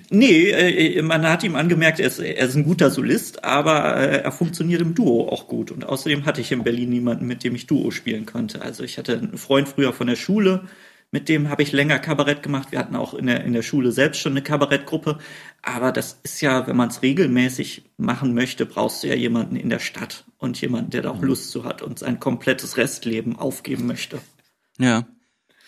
nee, 0.09 0.49
äh, 0.49 1.01
man 1.01 1.27
hat 1.27 1.43
ihm 1.43 1.55
angemerkt, 1.55 1.99
er 1.99 2.07
ist, 2.07 2.19
er 2.19 2.45
ist 2.45 2.55
ein 2.55 2.63
guter 2.63 2.91
Solist, 2.91 3.43
aber 3.43 3.97
äh, 3.97 4.21
er 4.21 4.31
funktioniert 4.31 4.81
im 4.81 4.95
Duo 4.95 5.29
auch 5.29 5.47
gut. 5.47 5.71
Und 5.71 5.85
außerdem 5.85 6.25
hatte 6.25 6.41
ich 6.41 6.51
in 6.51 6.63
Berlin 6.63 6.89
niemanden, 6.89 7.25
mit 7.25 7.43
dem 7.43 7.55
ich 7.55 7.67
Duo 7.67 7.91
spielen 7.91 8.25
konnte. 8.25 8.61
Also 8.61 8.83
ich 8.83 8.97
hatte 8.97 9.17
einen 9.17 9.37
Freund 9.37 9.67
früher 9.69 9.93
von 9.93 10.07
der 10.07 10.15
Schule, 10.15 10.67
mit 11.11 11.29
dem 11.29 11.49
habe 11.49 11.63
ich 11.63 11.71
länger 11.71 11.99
Kabarett 11.99 12.43
gemacht. 12.43 12.71
Wir 12.71 12.79
hatten 12.79 12.95
auch 12.95 13.13
in 13.13 13.27
der, 13.27 13.43
in 13.45 13.53
der 13.53 13.61
Schule 13.61 13.91
selbst 13.91 14.19
schon 14.19 14.33
eine 14.33 14.41
Kabarettgruppe. 14.41 15.17
Aber 15.61 15.91
das 15.91 16.19
ist 16.23 16.41
ja, 16.41 16.67
wenn 16.67 16.75
man 16.75 16.89
es 16.89 17.01
regelmäßig 17.01 17.83
machen 17.97 18.33
möchte, 18.33 18.65
brauchst 18.65 19.03
du 19.03 19.07
ja 19.07 19.15
jemanden 19.15 19.55
in 19.55 19.69
der 19.69 19.79
Stadt 19.79 20.25
und 20.37 20.59
jemanden, 20.59 20.91
der 20.91 21.03
da 21.03 21.11
auch 21.11 21.21
Lust 21.21 21.51
zu 21.51 21.63
hat 21.63 21.81
und 21.81 21.99
sein 21.99 22.19
komplettes 22.19 22.77
Restleben 22.77 23.37
aufgeben 23.37 23.87
möchte. 23.87 24.19
Ja. 24.77 25.07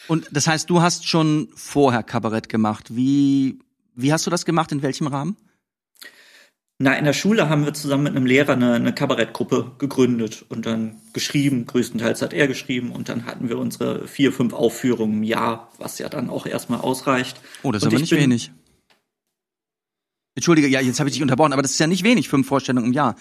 Und 0.08 0.28
das 0.32 0.48
heißt, 0.48 0.70
du 0.70 0.82
hast 0.82 1.08
schon 1.08 1.50
vorher 1.56 2.04
Kabarett 2.04 2.50
gemacht. 2.50 2.96
Wie, 2.96 3.60
wie 3.96 4.12
hast 4.12 4.26
du 4.26 4.30
das 4.30 4.46
gemacht? 4.46 4.72
In 4.72 4.82
welchem 4.82 5.08
Rahmen? 5.08 5.38
Na, 6.80 6.94
in 6.94 7.06
der 7.06 7.14
Schule 7.14 7.50
haben 7.50 7.66
wir 7.66 7.74
zusammen 7.74 8.04
mit 8.04 8.16
einem 8.16 8.28
Lehrer 8.28 8.54
eine, 8.54 8.74
eine 8.76 8.94
Kabarettgruppe 8.94 9.72
gegründet 9.80 10.46
und 10.50 10.68
dann 10.68 10.98
geschrieben. 11.12 11.66
Größtenteils 11.66 12.22
hat 12.22 12.34
er 12.34 12.48
geschrieben 12.48 12.92
und 12.92 13.10
dann 13.10 13.26
hatten 13.26 13.50
wir 13.50 13.58
unsere 13.58 14.08
vier, 14.08 14.32
fünf 14.32 14.54
Aufführungen 14.54 15.18
im 15.18 15.24
Jahr, 15.24 15.72
was 15.80 15.98
ja 15.98 16.08
dann 16.08 16.30
auch 16.30 16.46
erstmal 16.46 16.80
ausreicht. 16.82 17.42
Oh, 17.64 17.72
das 17.72 17.82
ist 17.82 17.88
Und 17.88 17.94
aber 17.94 17.96
ich 17.96 18.02
nicht 18.02 18.10
bin- 18.12 18.20
wenig. 18.30 18.52
Entschuldige, 20.36 20.68
ja, 20.68 20.80
jetzt 20.82 21.00
habe 21.00 21.10
ich 21.10 21.16
dich 21.16 21.24
unterbrochen, 21.24 21.54
aber 21.54 21.64
das 21.64 21.72
ist 21.72 21.80
ja 21.80 21.88
nicht 21.88 22.04
wenig, 22.04 22.30
fünf 22.30 22.46
Vorstellungen 22.48 22.86
im 22.86 22.94
Jahr. 22.94 23.16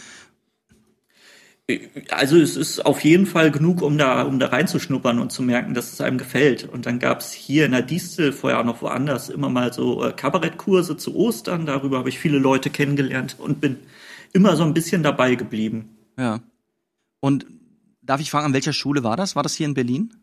Also 2.10 2.36
es 2.36 2.56
ist 2.56 2.86
auf 2.86 3.00
jeden 3.02 3.26
Fall 3.26 3.50
genug, 3.50 3.82
um 3.82 3.98
da, 3.98 4.22
um 4.22 4.38
da 4.38 4.46
reinzuschnuppern 4.48 5.18
und 5.18 5.32
zu 5.32 5.42
merken, 5.42 5.74
dass 5.74 5.92
es 5.92 6.00
einem 6.00 6.16
gefällt. 6.16 6.64
Und 6.64 6.86
dann 6.86 7.00
gab's 7.00 7.32
hier 7.32 7.66
in 7.66 7.72
der 7.72 7.82
Distel, 7.82 8.32
vorher 8.32 8.60
auch 8.60 8.64
noch 8.64 8.82
woanders, 8.82 9.28
immer 9.30 9.48
mal 9.48 9.72
so 9.72 10.04
äh, 10.04 10.12
Kabarettkurse 10.12 10.96
zu 10.96 11.16
Ostern. 11.16 11.66
Darüber 11.66 11.98
habe 11.98 12.08
ich 12.08 12.20
viele 12.20 12.38
Leute 12.38 12.70
kennengelernt 12.70 13.34
und 13.40 13.60
bin 13.60 13.78
immer 14.32 14.54
so 14.54 14.62
ein 14.62 14.74
bisschen 14.74 15.02
dabei 15.02 15.34
geblieben. 15.34 15.88
Ja. 16.16 16.40
Und 17.18 17.46
darf 18.00 18.20
ich 18.20 18.30
fragen, 18.30 18.46
an 18.46 18.54
welcher 18.54 18.72
Schule 18.72 19.02
war 19.02 19.16
das? 19.16 19.34
War 19.34 19.42
das 19.42 19.54
hier 19.54 19.66
in 19.66 19.74
Berlin? 19.74 20.14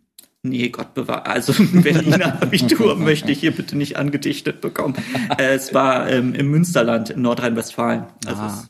Nee, 0.43 0.69
Gott 0.69 0.93
bewahre. 0.93 1.25
Also 1.25 1.51
ein 1.61 1.81
Berliner 1.83 2.41
Abitur 2.41 2.95
möchte 2.95 3.33
ich 3.33 3.41
hier 3.41 3.51
bitte 3.51 3.77
nicht 3.77 3.97
angedichtet 3.97 4.61
bekommen. 4.61 4.95
Äh, 5.37 5.55
es 5.55 5.73
war 5.73 6.09
ähm, 6.09 6.33
im 6.35 6.49
Münsterland 6.51 7.09
in 7.09 7.21
Nordrhein-Westfalen. 7.21 8.05
Also 8.25 8.41
Ah. 8.41 8.63
es 8.63 8.69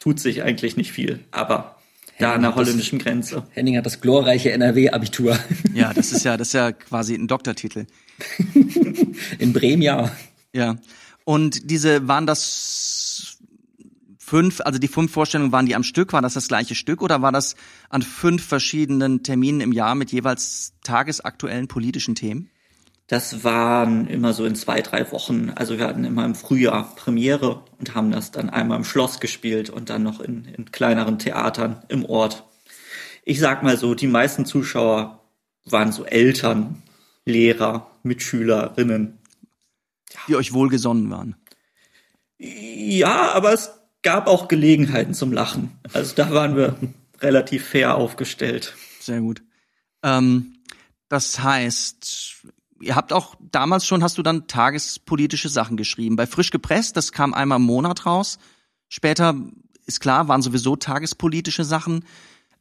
tut 0.00 0.18
sich 0.20 0.42
eigentlich 0.42 0.76
nicht 0.76 0.90
viel, 0.92 1.20
aber 1.30 1.71
da 2.18 2.34
an 2.34 2.42
der 2.42 2.50
hat 2.50 2.58
das- 2.58 2.66
holländischen 2.66 2.98
Grenze. 2.98 3.46
Henning 3.50 3.76
hat 3.76 3.86
das 3.86 4.00
glorreiche 4.00 4.52
NRW-Abitur. 4.52 5.38
Ja, 5.74 5.92
das 5.94 6.12
ist 6.12 6.24
ja, 6.24 6.36
das 6.36 6.48
ist 6.48 6.54
ja 6.54 6.72
quasi 6.72 7.14
ein 7.14 7.26
Doktortitel. 7.28 7.86
In 9.38 9.52
Bremen, 9.52 9.82
ja. 9.82 10.10
Ja. 10.52 10.76
Und 11.24 11.70
diese, 11.70 12.08
waren 12.08 12.26
das 12.26 13.38
fünf, 14.18 14.60
also 14.60 14.78
die 14.78 14.88
fünf 14.88 15.12
Vorstellungen 15.12 15.52
waren 15.52 15.66
die 15.66 15.74
am 15.74 15.82
Stück, 15.82 16.12
war 16.12 16.22
das 16.22 16.34
das 16.34 16.48
gleiche 16.48 16.74
Stück 16.74 17.02
oder 17.02 17.22
war 17.22 17.32
das 17.32 17.54
an 17.88 18.02
fünf 18.02 18.44
verschiedenen 18.44 19.22
Terminen 19.22 19.60
im 19.60 19.72
Jahr 19.72 19.94
mit 19.94 20.12
jeweils 20.12 20.74
tagesaktuellen 20.82 21.68
politischen 21.68 22.14
Themen? 22.14 22.50
Das 23.12 23.44
waren 23.44 24.06
immer 24.06 24.32
so 24.32 24.46
in 24.46 24.56
zwei, 24.56 24.80
drei 24.80 25.12
Wochen. 25.12 25.52
Also 25.54 25.76
wir 25.76 25.86
hatten 25.86 26.06
immer 26.06 26.24
im 26.24 26.34
Frühjahr 26.34 26.96
Premiere 26.96 27.62
und 27.78 27.94
haben 27.94 28.10
das 28.10 28.30
dann 28.30 28.48
einmal 28.48 28.78
im 28.78 28.84
Schloss 28.86 29.20
gespielt 29.20 29.68
und 29.68 29.90
dann 29.90 30.02
noch 30.02 30.18
in, 30.20 30.46
in 30.46 30.72
kleineren 30.72 31.18
Theatern 31.18 31.82
im 31.88 32.06
Ort. 32.06 32.44
Ich 33.26 33.38
sag 33.38 33.62
mal 33.62 33.76
so, 33.76 33.94
die 33.94 34.06
meisten 34.06 34.46
Zuschauer 34.46 35.20
waren 35.66 35.92
so 35.92 36.06
Eltern, 36.06 36.82
Lehrer, 37.26 37.90
Mitschülerinnen. 38.02 39.18
Die 40.26 40.34
euch 40.34 40.54
wohlgesonnen 40.54 41.10
waren. 41.10 41.36
Ja, 42.38 43.32
aber 43.32 43.52
es 43.52 43.72
gab 44.00 44.26
auch 44.26 44.48
Gelegenheiten 44.48 45.12
zum 45.12 45.34
Lachen. 45.34 45.78
Also 45.92 46.14
da 46.14 46.30
waren 46.30 46.56
wir 46.56 46.78
relativ 47.20 47.66
fair 47.66 47.94
aufgestellt. 47.94 48.74
Sehr 49.00 49.20
gut. 49.20 49.42
Ähm, 50.02 50.54
das 51.10 51.40
heißt, 51.40 52.31
ihr 52.82 52.96
habt 52.96 53.12
auch 53.12 53.36
damals 53.40 53.86
schon, 53.86 54.02
hast 54.02 54.18
du 54.18 54.22
dann 54.22 54.46
tagespolitische 54.46 55.48
Sachen 55.48 55.76
geschrieben. 55.76 56.16
Bei 56.16 56.26
Frisch 56.26 56.50
gepresst, 56.50 56.96
das 56.96 57.12
kam 57.12 57.32
einmal 57.32 57.58
im 57.58 57.64
Monat 57.64 58.04
raus. 58.06 58.38
Später 58.88 59.34
ist 59.86 60.00
klar, 60.00 60.28
waren 60.28 60.42
sowieso 60.42 60.76
tagespolitische 60.76 61.64
Sachen. 61.64 62.04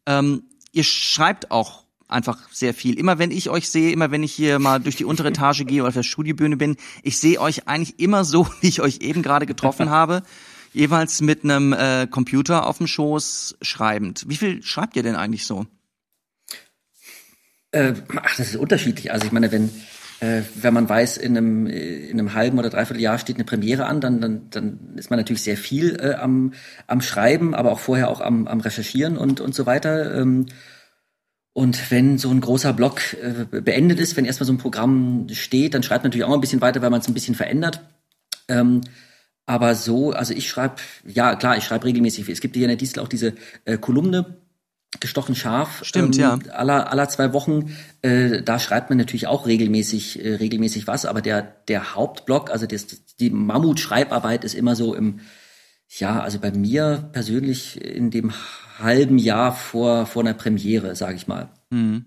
Ähm, 0.06 0.44
ihr 0.72 0.84
schreibt 0.84 1.52
auch 1.52 1.84
einfach 2.08 2.50
sehr 2.52 2.74
viel. 2.74 2.98
Immer 3.00 3.20
wenn 3.20 3.32
ich 3.32 3.50
euch 3.50 3.70
sehe, 3.70 3.92
immer 3.92 4.12
wenn 4.12 4.24
ich 4.24 4.34
hier 4.34 4.60
mal 4.60 4.80
durch 4.80 4.96
die 4.96 5.06
untere 5.06 5.30
Etage 5.30 5.66
gehe 5.66 5.82
oder 5.82 5.90
auf 5.90 5.96
der 5.96 6.04
Studiobühne 6.04 6.58
bin, 6.58 6.78
ich 7.04 7.18
sehe 7.18 7.40
euch 7.40 7.68
eigentlich 7.68 8.00
immer 8.00 8.24
so, 8.24 8.48
wie 8.62 8.68
ich 8.68 8.82
euch 8.82 9.00
eben 9.02 9.24
gerade 9.24 9.46
getroffen 9.46 9.90
habe, 9.92 10.24
jeweils 10.74 11.22
mit 11.22 11.44
einem 11.44 11.74
äh, 11.74 12.08
Computer 12.08 12.68
auf 12.68 12.78
dem 12.78 12.88
Schoß 12.88 13.58
schreibend. 13.62 14.26
Wie 14.28 14.38
viel 14.38 14.64
schreibt 14.64 14.96
ihr 14.96 15.04
denn 15.04 15.16
eigentlich 15.16 15.46
so? 15.46 15.66
Äh, 17.72 17.94
ach, 18.22 18.36
das 18.36 18.50
ist 18.50 18.56
unterschiedlich. 18.58 19.12
Also 19.12 19.26
ich 19.26 19.32
meine, 19.32 19.52
wenn 19.52 19.70
äh, 20.22 20.44
wenn 20.54 20.74
man 20.74 20.88
weiß, 20.88 21.18
in 21.18 21.36
einem, 21.36 21.66
in 21.66 22.20
einem 22.20 22.36
halben 22.36 22.60
oder 22.60 22.70
dreiviertel 22.70 23.02
Jahr 23.02 23.18
steht 23.18 23.38
eine 23.38 23.44
Premiere 23.44 23.88
an, 23.88 24.02
dann, 24.02 24.22
dann, 24.22 24.50
dann 24.52 24.94
ist 24.96 25.10
man 25.10 25.18
natürlich 25.18 25.42
sehr 25.42 25.58
viel 25.58 26.00
äh, 26.00 26.14
am, 26.14 26.54
am 26.86 27.02
Schreiben, 27.02 27.56
aber 27.56 27.72
auch 27.72 27.80
vorher 27.80 28.10
auch 28.10 28.22
am, 28.22 28.48
am 28.48 28.60
Recherchieren 28.60 29.18
und, 29.18 29.42
und 29.42 29.56
so 29.56 29.66
weiter. 29.66 30.16
Ähm, 30.16 30.46
und 31.54 31.90
wenn 31.90 32.20
so 32.20 32.30
ein 32.30 32.40
großer 32.40 32.72
Block 32.72 33.02
äh, 33.14 33.62
beendet 33.62 34.00
ist, 34.00 34.16
wenn 34.16 34.26
erstmal 34.26 34.46
so 34.46 34.54
ein 34.54 34.60
Programm 34.60 35.28
steht, 35.32 35.74
dann 35.74 35.82
schreibt 35.82 36.04
man 36.04 36.10
natürlich 36.10 36.26
auch 36.26 36.34
ein 36.34 36.42
bisschen 36.42 36.62
weiter, 36.62 36.84
weil 36.84 36.92
man 36.92 37.02
es 37.02 37.08
ein 37.08 37.16
bisschen 37.16 37.36
verändert. 37.36 37.82
Ähm, 38.48 38.82
aber 39.48 39.74
so, 39.74 40.12
also 40.12 40.36
ich 40.36 40.48
schreibe, 40.48 40.76
ja 41.04 41.36
klar, 41.36 41.58
ich 41.58 41.64
schreibe 41.64 41.86
regelmäßig. 41.86 42.30
Es 42.30 42.42
gibt 42.42 42.56
hier 42.56 42.66
in 42.66 42.70
der 42.70 42.78
Distel 42.78 43.02
auch 43.02 43.08
diese 43.08 43.34
äh, 43.66 43.78
Kolumne, 43.78 44.41
gestochen 45.00 45.36
scharf. 45.36 45.84
Stimmt, 45.84 46.18
ähm, 46.18 46.22
ja. 46.22 46.40
Aller, 46.54 46.92
aller 46.92 47.08
zwei 47.08 47.34
Wochen, 47.34 47.76
äh, 48.02 48.42
da 48.42 48.60
schreibt 48.60 48.90
man 48.90 48.98
natürlich 48.98 49.28
auch 49.28 49.48
regelmäßig, 49.48 50.24
äh, 50.24 50.36
regelmäßig 50.36 50.88
was, 50.88 51.06
aber 51.06 51.22
der, 51.22 51.42
der 51.68 51.96
Hauptblock, 51.96 52.52
also 52.52 52.66
das, 52.66 52.88
die 53.20 53.30
Mammut-Schreibarbeit 53.30 54.44
ist 54.44 54.54
immer 54.54 54.76
so 54.76 54.94
im, 54.94 55.22
ja, 55.88 56.20
also 56.20 56.40
bei 56.40 56.52
mir 56.52 57.10
persönlich 57.14 57.82
in 57.82 58.12
dem 58.12 58.34
halben 58.80 59.18
Jahr 59.18 59.54
vor, 59.54 60.06
vor 60.06 60.24
einer 60.24 60.34
Premiere, 60.34 60.96
sage 60.96 61.16
ich 61.16 61.28
mal. 61.28 61.50
Mhm. 61.70 62.06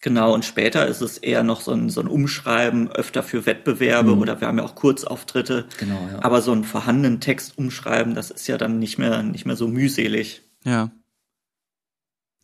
Genau, 0.00 0.34
und 0.34 0.44
später 0.44 0.86
ist 0.86 1.00
es 1.00 1.16
eher 1.16 1.42
noch 1.42 1.62
so 1.62 1.72
ein, 1.72 1.88
so 1.88 2.02
ein 2.02 2.08
Umschreiben, 2.08 2.90
öfter 2.90 3.22
für 3.22 3.46
Wettbewerbe 3.46 4.14
mhm. 4.14 4.20
oder 4.20 4.40
wir 4.40 4.48
haben 4.48 4.58
ja 4.58 4.64
auch 4.64 4.74
Kurzauftritte. 4.74 5.66
Genau, 5.78 6.08
ja. 6.12 6.22
Aber 6.22 6.42
so 6.42 6.52
einen 6.52 6.64
vorhandenen 6.64 7.20
Text 7.20 7.56
umschreiben, 7.56 8.14
das 8.14 8.30
ist 8.30 8.46
ja 8.46 8.58
dann 8.58 8.78
nicht 8.78 8.98
mehr, 8.98 9.22
nicht 9.22 9.46
mehr 9.46 9.56
so 9.56 9.66
mühselig. 9.66 10.42
Ja. 10.62 10.90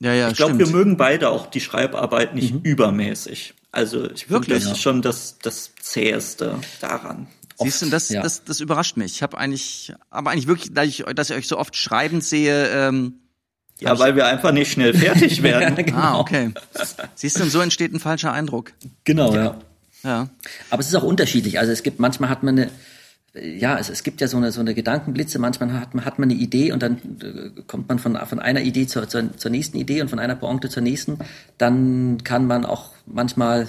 Ja, 0.00 0.14
ja, 0.14 0.30
ich 0.30 0.37
glaube, 0.37 0.59
wir 0.59 0.66
mögen 0.66 0.97
beide 0.97 1.28
auch 1.28 1.47
die 1.47 1.61
Schreibarbeit 1.61 2.35
nicht 2.35 2.54
mhm. 2.54 2.61
übermäßig. 2.62 3.54
Also 3.71 4.11
ich 4.11 4.30
Wirklich, 4.30 4.64
das 4.64 4.73
ist 4.73 4.80
schon 4.80 5.02
das, 5.02 5.38
das 5.38 5.73
Zäheste 5.80 6.59
daran. 6.80 7.28
Siehst 7.59 7.83
du, 7.83 7.87
das, 7.90 8.09
ja. 8.09 8.23
das, 8.23 8.42
das 8.45 8.61
überrascht 8.61 8.97
mich. 8.97 9.12
Ich 9.16 9.23
habe 9.23 9.37
eigentlich, 9.37 9.92
aber 10.09 10.30
eigentlich 10.30 10.47
wirklich, 10.47 10.73
dass 10.73 10.87
ich, 10.87 11.04
dass 11.14 11.30
ich 11.30 11.37
euch 11.37 11.47
so 11.47 11.59
oft 11.59 11.76
schreibend 11.76 12.25
sehe, 12.25 12.69
ähm, 12.69 13.21
ja, 13.78 13.99
weil 13.99 14.16
wir 14.16 14.26
einfach 14.26 14.52
nicht 14.52 14.73
schnell 14.73 14.95
fertig 14.95 15.42
werden. 15.42 15.76
ja, 15.76 15.83
genau. 15.83 15.99
Ah, 15.99 16.19
okay. 16.19 16.52
Siehst 17.14 17.38
du, 17.38 17.49
so 17.49 17.61
entsteht 17.61 17.92
ein 17.92 18.00
falscher 18.00 18.33
Eindruck. 18.33 18.73
Genau, 19.04 19.35
ja. 19.35 19.57
ja. 20.02 20.28
Aber 20.71 20.80
es 20.80 20.88
ist 20.88 20.95
auch 20.95 21.02
unterschiedlich. 21.02 21.59
Also 21.59 21.73
es 21.73 21.83
gibt, 21.83 21.99
manchmal 21.99 22.28
hat 22.28 22.42
man 22.42 22.59
eine, 22.59 22.71
ja, 23.34 23.78
es, 23.78 23.88
es 23.88 24.02
gibt 24.02 24.20
ja 24.20 24.28
so 24.28 24.37
eine, 24.37 24.50
so 24.50 24.60
eine 24.60 24.75
Gedankenblitze, 24.75 25.38
manchmal 25.38 25.72
hat 25.72 25.94
man, 25.94 26.04
hat 26.04 26.18
man 26.18 26.30
eine 26.30 26.38
Idee 26.38 26.72
und 26.72 26.82
dann 26.82 26.96
äh, 27.22 27.62
kommt 27.62 27.88
man 27.88 27.99
von, 27.99 28.16
von 28.16 28.38
einer 28.40 28.60
Idee 28.62 28.87
zur, 28.87 29.08
zur, 29.08 29.37
zur 29.37 29.50
nächsten 29.50 29.78
Idee 29.78 30.00
und 30.02 30.08
von 30.08 30.18
einer 30.18 30.34
Pointe 30.34 30.68
zur 30.68 30.82
nächsten. 30.82 31.18
Dann 31.56 32.25
kann 32.25 32.46
man 32.46 32.64
auch 32.64 32.92
manchmal, 33.06 33.68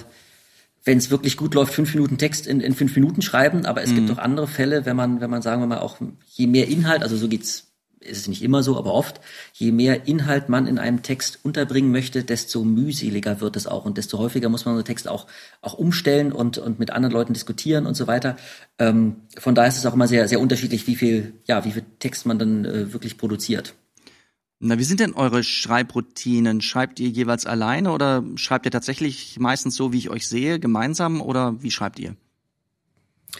wenn 0.84 0.98
es 0.98 1.10
wirklich 1.10 1.36
gut 1.36 1.54
läuft, 1.54 1.74
fünf 1.74 1.94
Minuten 1.94 2.18
Text 2.18 2.46
in, 2.46 2.60
in 2.60 2.74
fünf 2.74 2.96
Minuten 2.96 3.22
schreiben, 3.22 3.64
aber 3.64 3.82
es 3.82 3.90
mhm. 3.90 3.94
gibt 3.96 4.10
auch 4.10 4.18
andere 4.18 4.48
Fälle, 4.48 4.84
wenn 4.84 4.96
man, 4.96 5.20
wenn 5.20 5.30
man 5.30 5.42
sagen 5.42 5.62
wir 5.62 5.66
mal 5.68 5.78
auch, 5.78 5.98
je 6.26 6.48
mehr 6.48 6.66
Inhalt, 6.66 7.02
also 7.02 7.16
so 7.16 7.28
geht's 7.28 7.71
ist 8.04 8.18
es 8.18 8.28
nicht 8.28 8.42
immer 8.42 8.62
so, 8.62 8.76
aber 8.76 8.92
oft, 8.92 9.20
je 9.52 9.72
mehr 9.72 10.06
Inhalt 10.06 10.48
man 10.48 10.66
in 10.66 10.78
einem 10.78 11.02
Text 11.02 11.38
unterbringen 11.42 11.92
möchte, 11.92 12.24
desto 12.24 12.64
mühseliger 12.64 13.40
wird 13.40 13.56
es 13.56 13.66
auch 13.66 13.84
und 13.84 13.98
desto 13.98 14.18
häufiger 14.18 14.48
muss 14.48 14.64
man 14.64 14.76
so 14.76 14.82
Text 14.82 15.08
auch, 15.08 15.26
auch 15.60 15.74
umstellen 15.74 16.32
und, 16.32 16.58
und 16.58 16.78
mit 16.78 16.90
anderen 16.90 17.12
Leuten 17.12 17.32
diskutieren 17.32 17.86
und 17.86 17.94
so 17.94 18.06
weiter. 18.06 18.36
Ähm, 18.78 19.16
von 19.38 19.54
daher 19.54 19.68
ist 19.68 19.78
es 19.78 19.86
auch 19.86 19.94
immer 19.94 20.08
sehr, 20.08 20.28
sehr 20.28 20.40
unterschiedlich, 20.40 20.86
wie 20.86 20.96
viel, 20.96 21.34
ja, 21.46 21.64
wie 21.64 21.72
viel 21.72 21.84
Text 21.98 22.26
man 22.26 22.38
dann 22.38 22.64
äh, 22.64 22.92
wirklich 22.92 23.18
produziert. 23.18 23.74
Na, 24.64 24.78
wie 24.78 24.84
sind 24.84 25.00
denn 25.00 25.14
eure 25.14 25.42
Schreibroutinen? 25.42 26.60
Schreibt 26.60 27.00
ihr 27.00 27.08
jeweils 27.08 27.46
alleine 27.46 27.90
oder 27.90 28.22
schreibt 28.36 28.64
ihr 28.64 28.70
tatsächlich 28.70 29.36
meistens 29.40 29.74
so, 29.74 29.92
wie 29.92 29.98
ich 29.98 30.08
euch 30.08 30.28
sehe, 30.28 30.60
gemeinsam 30.60 31.20
oder 31.20 31.60
wie 31.60 31.72
schreibt 31.72 31.98
ihr? 31.98 32.14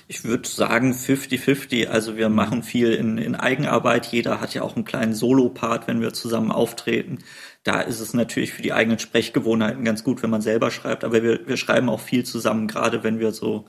Ich 0.09 0.25
würde 0.25 0.49
sagen 0.49 0.93
50-50. 0.93 1.87
Also 1.87 2.17
wir 2.17 2.29
machen 2.29 2.63
viel 2.63 2.93
in, 2.93 3.19
in 3.19 3.35
Eigenarbeit. 3.35 4.07
Jeder 4.07 4.41
hat 4.41 4.55
ja 4.55 4.63
auch 4.63 4.75
einen 4.75 4.85
kleinen 4.85 5.15
Solo-Part, 5.15 5.87
wenn 5.87 6.01
wir 6.01 6.13
zusammen 6.13 6.51
auftreten. 6.51 7.19
Da 7.63 7.81
ist 7.81 8.01
es 8.01 8.15
natürlich 8.15 8.53
für 8.53 8.63
die 8.63 8.73
eigenen 8.73 8.99
Sprechgewohnheiten 8.99 9.85
ganz 9.85 10.03
gut, 10.03 10.23
wenn 10.23 10.31
man 10.31 10.43
selber 10.43 10.71
schreibt. 10.71 11.05
Aber 11.05 11.23
wir, 11.23 11.47
wir 11.47 11.57
schreiben 11.57 11.89
auch 11.89 12.01
viel 12.01 12.25
zusammen, 12.25 12.69
gerade 12.69 13.05
wenn 13.05 13.21
wir 13.21 13.33
so, 13.33 13.67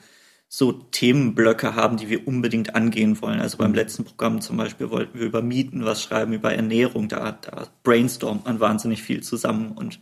so 0.47 0.71
Themenblöcke 0.71 1.75
haben, 1.75 1.97
die 1.97 2.09
wir 2.09 2.27
unbedingt 2.27 2.73
angehen 2.75 3.21
wollen. 3.21 3.39
Also 3.39 3.57
beim 3.57 3.73
letzten 3.73 4.03
Programm 4.03 4.41
zum 4.41 4.57
Beispiel 4.57 4.89
wollten 4.89 5.19
wir 5.19 5.25
über 5.25 5.41
Mieten 5.41 5.85
was 5.85 6.01
schreiben, 6.01 6.33
über 6.33 6.53
Ernährung. 6.53 7.09
Da, 7.09 7.33
da 7.33 7.67
brainstormt 7.83 8.45
man 8.45 8.59
wahnsinnig 8.59 9.03
viel 9.03 9.21
zusammen 9.21 9.73
und 9.73 9.99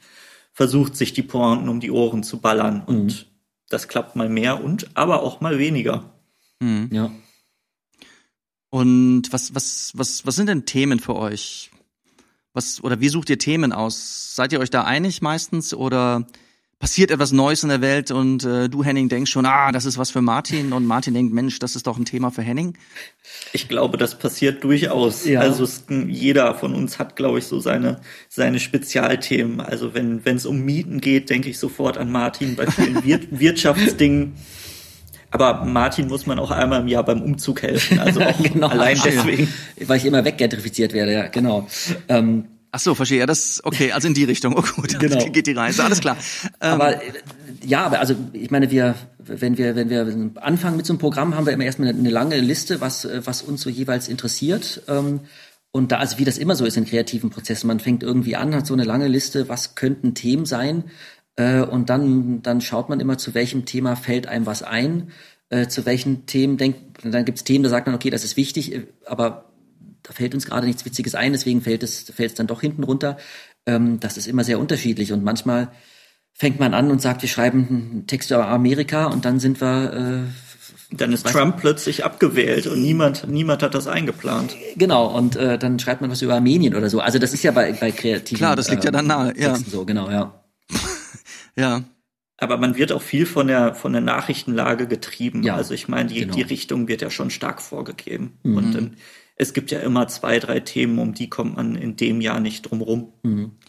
versucht 0.54 0.96
sich 0.96 1.14
die 1.14 1.24
Pointen 1.24 1.70
um 1.70 1.80
die 1.80 1.92
Ohren 1.92 2.24
zu 2.24 2.40
ballern. 2.40 2.84
Und 2.86 3.06
mhm. 3.06 3.26
das 3.70 3.88
klappt 3.88 4.16
mal 4.16 4.30
mehr 4.30 4.64
und 4.64 4.90
aber 4.96 5.24
auch 5.24 5.42
mal 5.42 5.58
weniger. 5.58 6.11
Mhm. 6.62 6.90
Ja. 6.92 7.12
Und 8.70 9.24
was, 9.32 9.54
was, 9.54 9.92
was, 9.96 10.26
was 10.26 10.36
sind 10.36 10.48
denn 10.48 10.66
Themen 10.66 11.00
für 11.00 11.16
euch? 11.16 11.72
Was, 12.54 12.84
oder 12.84 13.02
wie 13.02 13.10
sucht 13.10 13.30
ihr 13.30 13.38
Themen 13.38 13.74
aus? 13.74 14.36
Seid 14.36 14.54
ihr 14.54 14.60
euch 14.60 14.70
da 14.70 14.84
einig 14.84 15.22
meistens 15.22 15.74
oder 15.74 16.26
passiert 16.80 17.12
etwas 17.12 17.32
Neues 17.32 17.64
in 17.64 17.70
der 17.70 17.82
Welt 17.82 18.12
und 18.12 18.44
äh, 18.44 18.68
du, 18.68 18.84
Henning, 18.84 19.08
denkst 19.08 19.30
schon, 19.30 19.46
ah, 19.46 19.72
das 19.72 19.86
ist 19.86 19.98
was 19.98 20.10
für 20.10 20.22
Martin 20.22 20.74
und 20.74 20.86
Martin 20.86 21.14
denkt, 21.14 21.34
Mensch, 21.34 21.60
das 21.60 21.76
ist 21.76 21.86
doch 21.86 21.98
ein 21.98 22.06
Thema 22.06 22.32
für 22.32 22.42
Henning? 22.42 22.78
Ich 23.54 23.68
glaube, 23.68 23.98
das 23.98 24.18
passiert 24.18 24.64
durchaus. 24.64 25.26
Ja. 25.26 25.42
Also 25.42 25.64
es, 25.64 25.84
jeder 26.08 26.56
von 26.56 26.74
uns 26.74 26.98
hat, 26.98 27.16
glaube 27.16 27.40
ich, 27.40 27.46
so 27.46 27.60
seine, 27.60 28.02
seine 28.30 28.60
Spezialthemen. 28.60 29.62
Also 29.62 29.94
wenn 29.94 30.22
es 30.26 30.46
um 30.46 30.62
Mieten 30.62 31.02
geht, 31.02 31.30
denke 31.30 31.50
ich 31.50 31.60
sofort 31.60 31.98
an 31.98 32.12
Martin. 32.12 32.56
Bei 32.56 32.68
vielen 32.68 33.04
Wir 33.04 33.20
Wirtschaftsdingen 33.40 34.34
aber 35.32 35.66
Martin 35.66 36.08
muss 36.08 36.26
man 36.26 36.38
auch 36.40 36.52
einmal 36.52 36.82
im 36.82 36.88
Jahr 36.88 37.04
beim 37.04 37.22
Umzug 37.22 37.62
helfen. 37.64 38.00
Also 38.00 38.22
auch 38.22 38.44
genau. 38.44 38.68
allein 38.68 39.00
deswegen. 39.04 39.52
Weil 39.86 39.98
ich 39.98 40.06
immer 40.06 40.24
weggentrifiziert 40.24 40.94
werde, 40.94 41.14
ja, 41.14 41.28
genau. 41.28 41.68
Ähm, 42.08 42.46
Ach 42.74 42.80
so, 42.80 42.96
verstehe. 42.96 43.20
Ja, 43.20 43.26
das 43.26 43.62
okay, 43.64 43.92
also 43.92 44.08
in 44.08 44.14
die 44.14 44.24
Richtung. 44.24 44.56
Oh 44.58 44.64
gut, 44.76 44.98
genau. 44.98 45.26
geht 45.32 45.48
die 45.48 45.54
Reise. 45.54 45.84
Alles 45.84 46.00
klar. 46.00 46.18
Ähm, 46.62 46.74
aber 46.74 47.02
ja, 47.66 47.86
aber 47.86 48.00
also 48.00 48.16
ich 48.34 48.50
meine, 48.50 48.72
wir, 48.72 48.96
wenn 49.20 49.58
wir, 49.58 49.76
wenn 49.76 49.90
wir 49.90 50.32
anfangen 50.36 50.78
mit 50.78 50.86
so 50.86 50.94
einem 50.94 51.00
Programm, 51.00 51.36
haben 51.36 51.46
wir 51.46 51.54
immer 51.54 51.66
erstmal 51.66 51.90
eine, 51.90 52.00
eine 52.00 52.10
lange 52.10 52.40
Liste, 52.40 52.80
was, 52.80 53.08
was 53.26 53.42
uns 53.42 53.62
so 53.62 53.70
jeweils 53.70 54.08
interessiert. 54.08 54.84
Ähm, 54.88 55.22
und 55.72 55.92
da, 55.92 55.98
also 55.98 56.18
wie 56.18 56.26
das 56.26 56.38
immer 56.38 56.56
so 56.56 56.66
ist 56.66 56.76
in 56.76 56.86
kreativen 56.86 57.30
Prozessen, 57.30 57.68
man 57.68 57.80
fängt 57.80 58.04
irgendwie 58.04 58.36
an, 58.36 58.54
hat 58.54 58.68
so 58.68 58.74
eine 58.74 58.84
lange 58.84 59.08
Liste, 59.08 59.48
was 59.48 59.76
könnten 59.76 60.14
Themen 60.14 60.46
sein, 60.46 60.84
äh, 61.36 61.62
und 61.62 61.90
dann, 61.90 62.42
dann 62.42 62.62
schaut 62.62 62.90
man 62.90 63.00
immer, 63.00 63.18
zu 63.18 63.34
welchem 63.34 63.66
Thema 63.66 63.96
fällt 63.96 64.28
einem 64.28 64.46
was 64.46 64.64
ein, 64.64 65.12
äh, 65.50 65.68
zu 65.68 65.86
welchen 65.86 66.26
Themen 66.26 66.58
denkt, 66.58 67.04
dann 67.04 67.26
gibt 67.26 67.38
es 67.38 67.44
Themen, 67.44 67.64
da 67.64 67.70
sagt 67.70 67.88
man, 67.88 67.96
okay, 67.96 68.10
das 68.10 68.24
ist 68.24 68.38
wichtig, 68.38 68.74
äh, 68.74 68.88
aber 69.06 69.52
da 70.04 70.14
fällt 70.14 70.34
uns 70.34 70.46
gerade 70.46 70.66
nichts 70.68 70.86
Witziges 70.86 71.16
ein, 71.16 71.32
deswegen 71.32 71.62
fällt 71.62 71.84
es, 71.84 72.12
fällt 72.16 72.32
es 72.32 72.36
dann 72.36 72.48
doch 72.48 72.62
hinten 72.62 72.84
runter. 72.84 73.18
Ähm, 73.66 74.00
das 74.00 74.18
ist 74.18 74.28
immer 74.28 74.44
sehr 74.44 74.60
unterschiedlich 74.60 75.14
und 75.14 75.24
manchmal 75.24 75.72
fängt 76.34 76.60
man 76.60 76.74
an 76.74 76.90
und 76.90 77.02
sagt, 77.02 77.22
wir 77.22 77.30
schreiben 77.30 77.68
einen 77.70 78.08
Text 78.08 78.32
über 78.32 78.48
Amerika 78.48 79.06
und 79.06 79.26
dann 79.26 79.40
sind 79.40 79.62
wir 79.62 80.28
Dann 80.92 81.14
ist 81.14 81.28
Trump 81.28 81.58
plötzlich 81.58 82.04
abgewählt 82.04 82.68
und 82.68 82.82
niemand, 82.82 83.28
niemand 83.28 83.62
hat 83.62 83.76
das 83.76 83.88
eingeplant. 83.88 84.56
Genau, 84.76 85.06
und 85.16 85.36
äh, 85.36 85.58
dann 85.58 85.78
schreibt 85.80 86.02
man 86.02 86.10
was 86.10 86.22
über 86.22 86.36
Armenien 86.36 86.76
oder 86.76 86.90
so. 86.90 87.00
Also 87.00 87.20
das 87.20 87.34
ist 87.34 87.44
ja 87.44 87.52
bei, 87.52 87.74
bei 87.74 87.92
kreativen 87.92 88.38
Klar, 88.38 88.56
das 88.56 88.70
liegt 88.70 88.84
ja 88.84 88.92
dann 88.92 89.08
nahe, 89.08 89.34
ja. 89.38 89.54
Texten 89.54 89.72
so, 89.72 89.86
genau, 89.86 90.10
ja. 90.10 90.41
Ja. 91.56 91.84
Aber 92.38 92.58
man 92.58 92.76
wird 92.76 92.92
auch 92.92 93.02
viel 93.02 93.26
von 93.26 93.48
der, 93.48 93.76
von 93.76 93.94
der 93.94 94.02
Nachrichtenlage 94.02 94.88
getrieben. 94.88 95.44
Ja, 95.44 95.56
also 95.56 95.74
ich 95.74 95.88
meine, 95.88 96.10
die, 96.10 96.22
genau. 96.22 96.34
die 96.34 96.42
Richtung 96.42 96.88
wird 96.88 97.02
ja 97.02 97.12
schon 97.12 97.30
stark 97.30 97.62
vorgegeben. 97.62 98.40
Und 98.44 98.74
dann, 98.74 98.96
es 99.36 99.54
gibt 99.54 99.70
ja 99.70 99.80
immer 99.80 100.08
zwei, 100.08 100.40
drei 100.40 100.60
Themen, 100.60 100.98
um 100.98 101.14
die 101.14 101.30
kommt 101.30 101.56
man 101.56 101.76
in 101.76 101.98
dem 101.98 102.20
Jahr 102.20 102.40
nicht 102.40 102.64
drum 102.64 102.82
rum. 102.82 103.14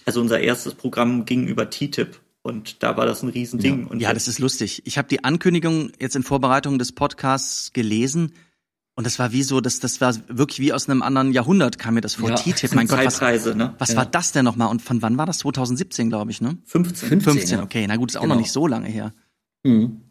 Also 0.06 0.20
unser 0.22 0.40
erstes 0.40 0.74
Programm 0.74 1.26
ging 1.26 1.46
über 1.46 1.68
TTIP 1.68 2.18
und 2.42 2.82
da 2.82 2.96
war 2.96 3.06
das 3.06 3.22
ein 3.22 3.28
Riesending. 3.28 3.86
Und 3.86 4.00
Ja, 4.00 4.12
das 4.12 4.26
ist 4.26 4.38
lustig. 4.38 4.82
Ich 4.84 4.98
habe 4.98 5.08
die 5.08 5.22
Ankündigung 5.22 5.92
jetzt 6.00 6.16
in 6.16 6.22
Vorbereitung 6.22 6.78
des 6.78 6.92
Podcasts 6.92 7.72
gelesen 7.72 8.32
und 8.94 9.06
das 9.06 9.18
war 9.18 9.32
wie 9.32 9.42
so, 9.42 9.60
das, 9.60 9.80
das 9.80 10.00
war 10.00 10.14
wirklich 10.28 10.58
wie 10.60 10.72
aus 10.72 10.88
einem 10.88 11.02
anderen 11.02 11.32
Jahrhundert 11.32 11.78
kam 11.78 11.94
mir 11.94 12.02
das 12.02 12.14
vor. 12.16 12.28
Ja, 12.28 12.36
TTIP, 12.36 12.72
mein 12.74 12.86
Gott, 12.86 13.04
was, 13.04 13.16
Zeitreise, 13.16 13.54
ne? 13.54 13.74
was 13.78 13.96
war 13.96 14.04
das 14.04 14.32
denn 14.32 14.44
nochmal? 14.44 14.68
Und 14.68 14.82
von 14.82 15.00
wann 15.00 15.16
war 15.16 15.26
das? 15.26 15.38
2017, 15.38 16.10
glaube 16.10 16.30
ich, 16.30 16.40
ne? 16.40 16.58
15. 16.66 17.08
15, 17.08 17.20
15, 17.20 17.58
ja. 17.58 17.64
okay. 17.64 17.86
Na 17.86 17.96
gut, 17.96 18.10
ist 18.10 18.16
auch 18.16 18.22
Genau. 18.22 18.34
noch 18.34 18.40
nicht 18.40 18.52
so 18.52 18.66
lange 18.66 18.88
her. 18.88 19.14
Mhm. 19.62 20.02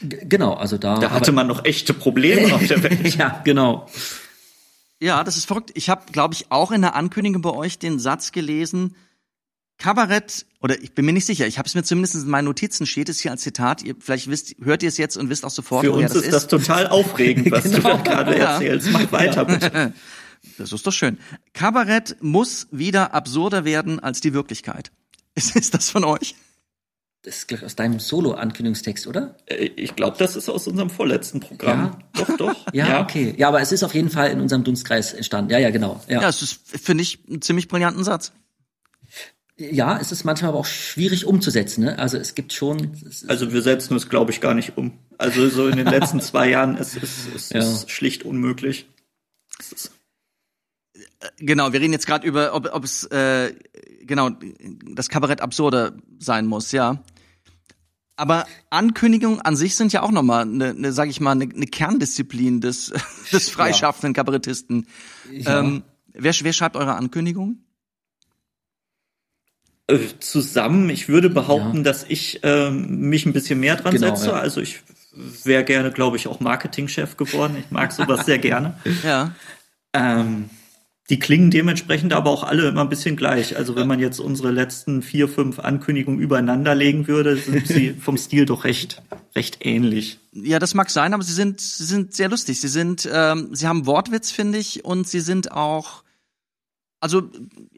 Genau, 0.00 0.54
also 0.54 0.78
da. 0.78 0.98
Da 0.98 1.10
hatte 1.10 1.32
man 1.32 1.48
noch 1.48 1.64
echte 1.64 1.92
Probleme 1.92 2.54
auf 2.54 2.66
der 2.66 2.82
Welt. 2.84 3.14
ja, 3.16 3.40
genau. 3.44 3.88
Ja, 5.00 5.24
das 5.24 5.36
ist 5.36 5.46
verrückt. 5.46 5.72
Ich 5.74 5.90
habe, 5.90 6.10
glaube 6.12 6.34
ich, 6.34 6.52
auch 6.52 6.70
in 6.70 6.82
der 6.82 6.94
Ankündigung 6.94 7.42
bei 7.42 7.50
euch 7.50 7.78
den 7.78 7.98
Satz 7.98 8.30
gelesen, 8.30 8.94
Kabarett, 9.78 10.46
oder 10.66 10.82
ich 10.82 10.92
bin 10.94 11.04
mir 11.06 11.12
nicht 11.12 11.26
sicher, 11.26 11.46
ich 11.46 11.58
habe 11.58 11.68
es 11.68 11.76
mir 11.76 11.84
zumindest 11.84 12.16
in 12.16 12.28
meinen 12.28 12.46
Notizen, 12.46 12.86
steht 12.86 13.08
es 13.08 13.20
hier 13.20 13.30
als 13.30 13.42
Zitat, 13.42 13.82
ihr, 13.84 13.94
vielleicht 14.00 14.28
wisst, 14.28 14.56
hört 14.60 14.82
ihr 14.82 14.88
es 14.88 14.96
jetzt 14.98 15.16
und 15.16 15.30
wisst 15.30 15.44
auch 15.44 15.50
sofort, 15.50 15.84
Für 15.84 15.92
uns 15.92 16.12
das 16.12 16.22
ist 16.24 16.32
das 16.32 16.48
total 16.48 16.86
aufregend, 16.88 17.52
was 17.52 17.70
du 17.70 17.80
da 17.80 17.96
gerade 17.98 18.36
Ja. 18.36 18.54
erzählst. 18.54 18.90
Mach 18.90 19.12
weiter, 19.12 19.44
bitte. 19.44 19.92
Das 20.58 20.72
ist 20.72 20.86
doch 20.86 20.92
schön. 20.92 21.18
Kabarett 21.54 22.16
muss 22.20 22.66
wieder 22.70 23.14
absurder 23.14 23.64
werden 23.64 23.98
als 24.00 24.20
die 24.20 24.32
Wirklichkeit. 24.34 24.90
Ist, 25.34 25.54
ist 25.56 25.74
das 25.74 25.90
von 25.90 26.04
euch? 26.04 26.34
Das 27.22 27.38
ist 27.38 27.48
gleich 27.48 27.64
aus 27.64 27.74
deinem 27.74 27.98
Solo-Ankündigungstext, 27.98 29.06
oder? 29.06 29.36
Äh, 29.46 29.70
Ich 29.76 29.96
glaube, 29.96 30.16
das 30.18 30.36
ist 30.36 30.48
aus 30.48 30.66
unserem 30.68 30.88
vorletzten 30.90 31.40
Programm. 31.40 31.96
Doch, 32.14 32.36
doch. 32.36 32.54
Ja, 32.72 33.00
okay. 33.02 33.34
Ja, 33.36 33.48
aber 33.48 33.60
es 33.60 33.72
ist 33.72 33.82
auf 33.82 33.94
jeden 33.94 34.08
Fall 34.10 34.30
in 34.30 34.40
unserem 34.40 34.62
Dunstkreis 34.64 35.12
entstanden. 35.14 35.50
Ja, 35.50 35.58
ja, 35.58 35.70
genau. 35.70 36.00
Ja, 36.08 36.22
Ja, 36.22 36.28
es 36.28 36.40
ist, 36.42 36.60
finde 36.80 37.02
ich, 37.02 37.18
einen 37.28 37.42
ziemlich 37.42 37.66
brillanten 37.68 38.04
Satz. 38.04 38.32
Ja 39.58 39.98
es 39.98 40.12
ist 40.12 40.24
manchmal 40.24 40.50
aber 40.50 40.58
auch 40.58 40.66
schwierig 40.66 41.24
umzusetzen. 41.26 41.84
Ne? 41.84 41.98
Also 41.98 42.18
es 42.18 42.34
gibt 42.34 42.52
schon. 42.52 42.92
es 43.08 43.28
Also 43.28 43.52
wir 43.52 43.62
setzen 43.62 43.96
es, 43.96 44.08
glaube 44.08 44.30
ich, 44.32 44.40
gar 44.40 44.54
nicht 44.54 44.76
um. 44.76 44.92
Also 45.18 45.48
so 45.48 45.68
in 45.68 45.76
den 45.76 45.86
letzten 45.86 46.20
zwei 46.22 46.50
Jahren 46.50 46.76
ist 46.76 46.96
es 47.02 47.26
ist, 47.34 47.52
Ja. 47.52 47.60
ist 47.60 47.90
schlicht 47.90 48.24
unmöglich. 48.24 48.86
Es 49.58 49.72
ist, 49.72 49.92
Genau, 51.38 51.72
wir 51.72 51.80
reden 51.80 51.92
jetzt 51.92 52.06
gerade 52.06 52.26
über, 52.26 52.54
ob, 52.54 52.72
ob 52.72 52.84
es 52.84 53.04
äh, 53.04 53.54
genau 54.02 54.30
das 54.90 55.08
Kabarett 55.08 55.40
absurder 55.40 55.94
sein 56.18 56.46
muss, 56.46 56.72
ja. 56.72 57.02
Aber 58.16 58.46
Ankündigungen 58.70 59.40
an 59.42 59.56
sich 59.56 59.76
sind 59.76 59.92
ja 59.92 60.02
auch 60.02 60.10
nochmal 60.10 60.42
eine, 60.42 60.70
eine 60.70 60.92
sag 60.92 61.08
ich 61.10 61.20
mal, 61.20 61.32
eine, 61.32 61.44
eine 61.44 61.66
Kerndisziplin 61.66 62.60
des, 62.62 62.92
des 63.32 63.50
freischaffenden 63.50 64.14
Kabarettisten. 64.14 64.86
Ähm, 65.30 65.82
wer, 66.12 66.34
wer 66.40 66.52
schreibt 66.54 66.76
eure 66.76 66.94
Ankündigungen? 66.94 67.65
Äh, 69.88 69.98
zusammen, 70.20 70.90
ich 70.90 71.08
würde 71.08 71.30
behaupten, 71.30 71.84
dass 71.84 72.04
ich 72.08 72.40
ähm, 72.42 73.00
mich 73.08 73.26
ein 73.26 73.32
bisschen 73.32 73.60
mehr 73.60 73.76
dran 73.76 73.94
Genau, 73.94 74.14
setze. 74.14 74.30
ja. 74.30 74.34
Also 74.34 74.60
ich 74.60 74.80
wäre 75.44 75.64
gerne, 75.64 75.90
glaube 75.92 76.16
ich, 76.16 76.26
auch 76.28 76.40
Marketingchef 76.40 77.16
geworden. 77.16 77.56
Ich 77.58 77.70
mag 77.70 77.92
sowas 77.92 78.26
sehr 78.26 78.38
gerne. 78.38 78.78
Ja. 79.04 79.32
Ähm, 79.92 80.50
die 81.08 81.20
klingen 81.20 81.52
dementsprechend 81.52 82.12
aber 82.12 82.30
auch 82.30 82.42
alle 82.42 82.66
immer 82.68 82.80
ein 82.80 82.88
bisschen 82.88 83.14
gleich. 83.16 83.56
Also 83.56 83.76
wenn 83.76 83.86
man 83.86 84.00
jetzt 84.00 84.18
unsere 84.18 84.50
letzten 84.50 85.02
vier, 85.02 85.28
fünf 85.28 85.60
Ankündigungen 85.60 86.20
übereinander 86.20 86.74
legen 86.74 87.06
würde, 87.06 87.36
sind 87.36 87.66
sie 87.68 87.90
vom 88.00 88.16
Stil 88.18 88.44
doch 88.44 88.64
recht, 88.64 89.02
recht 89.36 89.64
ähnlich. 89.64 90.18
Ja, 90.32 90.58
das 90.58 90.74
mag 90.74 90.90
sein, 90.90 91.14
aber 91.14 91.22
sie 91.22 91.32
sind, 91.32 91.60
sie 91.60 91.84
sind 91.84 92.12
sehr 92.14 92.28
lustig. 92.28 92.60
Sie 92.60 92.68
sind, 92.68 93.08
ähm, 93.10 93.50
sie 93.52 93.68
haben 93.68 93.86
Wortwitz, 93.86 94.32
finde 94.32 94.58
ich, 94.58 94.84
und 94.84 95.06
sie 95.08 95.20
sind 95.20 95.52
auch, 95.52 96.02
also, 97.06 97.30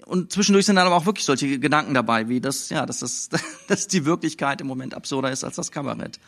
und 0.06 0.32
zwischendurch 0.32 0.64
sind 0.64 0.76
dann 0.76 0.86
aber 0.86 0.96
auch 0.96 1.04
wirklich 1.04 1.26
solche 1.26 1.58
Gedanken 1.58 1.92
dabei, 1.92 2.28
wie 2.30 2.40
das, 2.40 2.70
ja, 2.70 2.86
dass 2.86 3.00
das, 3.00 3.28
dass 3.68 3.86
die 3.86 4.06
Wirklichkeit 4.06 4.60
im 4.62 4.66
Moment 4.66 4.94
absurder 4.94 5.30
ist 5.30 5.44
als 5.44 5.56
das 5.56 5.70
Kabarett. 5.70 6.18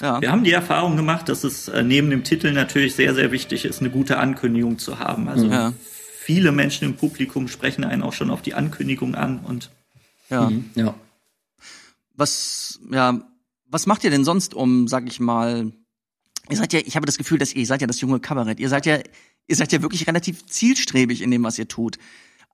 Ja. 0.00 0.20
Wir 0.20 0.30
haben 0.30 0.44
die 0.44 0.52
Erfahrung 0.52 0.96
gemacht, 0.96 1.28
dass 1.28 1.42
es 1.42 1.66
äh, 1.68 1.82
neben 1.82 2.10
dem 2.10 2.22
Titel 2.22 2.52
natürlich 2.52 2.94
sehr, 2.94 3.14
sehr 3.14 3.32
wichtig 3.32 3.64
ist, 3.64 3.80
eine 3.80 3.90
gute 3.90 4.18
Ankündigung 4.18 4.78
zu 4.78 5.00
haben. 5.00 5.28
Also 5.28 5.46
Ja. 5.46 5.72
viele 6.18 6.52
Menschen 6.52 6.84
im 6.84 6.94
Publikum 6.94 7.48
sprechen 7.48 7.82
einen 7.84 8.02
auch 8.02 8.12
schon 8.12 8.30
auf 8.30 8.40
die 8.42 8.54
Ankündigung 8.54 9.14
an 9.16 9.40
und 9.40 9.70
ja. 10.30 10.50
ja. 10.74 10.94
Was, 12.14 12.78
ja, 12.90 13.20
was 13.66 13.86
macht 13.86 14.04
ihr 14.04 14.10
denn 14.10 14.24
sonst 14.24 14.54
um, 14.54 14.86
sag 14.88 15.06
ich 15.08 15.18
mal, 15.18 15.72
ihr 16.48 16.56
seid 16.56 16.72
ja, 16.72 16.80
ich 16.84 16.94
habe 16.96 17.06
das 17.06 17.18
Gefühl, 17.18 17.38
dass 17.38 17.52
ihr, 17.52 17.60
ihr 17.60 17.66
seid 17.66 17.80
ja 17.80 17.86
das 17.86 18.00
junge 18.00 18.20
Kabarett. 18.20 18.60
Ihr 18.60 18.68
seid 18.68 18.86
ja, 18.86 18.98
ihr 19.46 19.56
seid 19.56 19.72
ja 19.72 19.82
wirklich 19.82 20.06
relativ 20.06 20.46
zielstrebig 20.46 21.22
in 21.22 21.30
dem, 21.30 21.42
was 21.42 21.58
ihr 21.58 21.68
tut. 21.68 21.98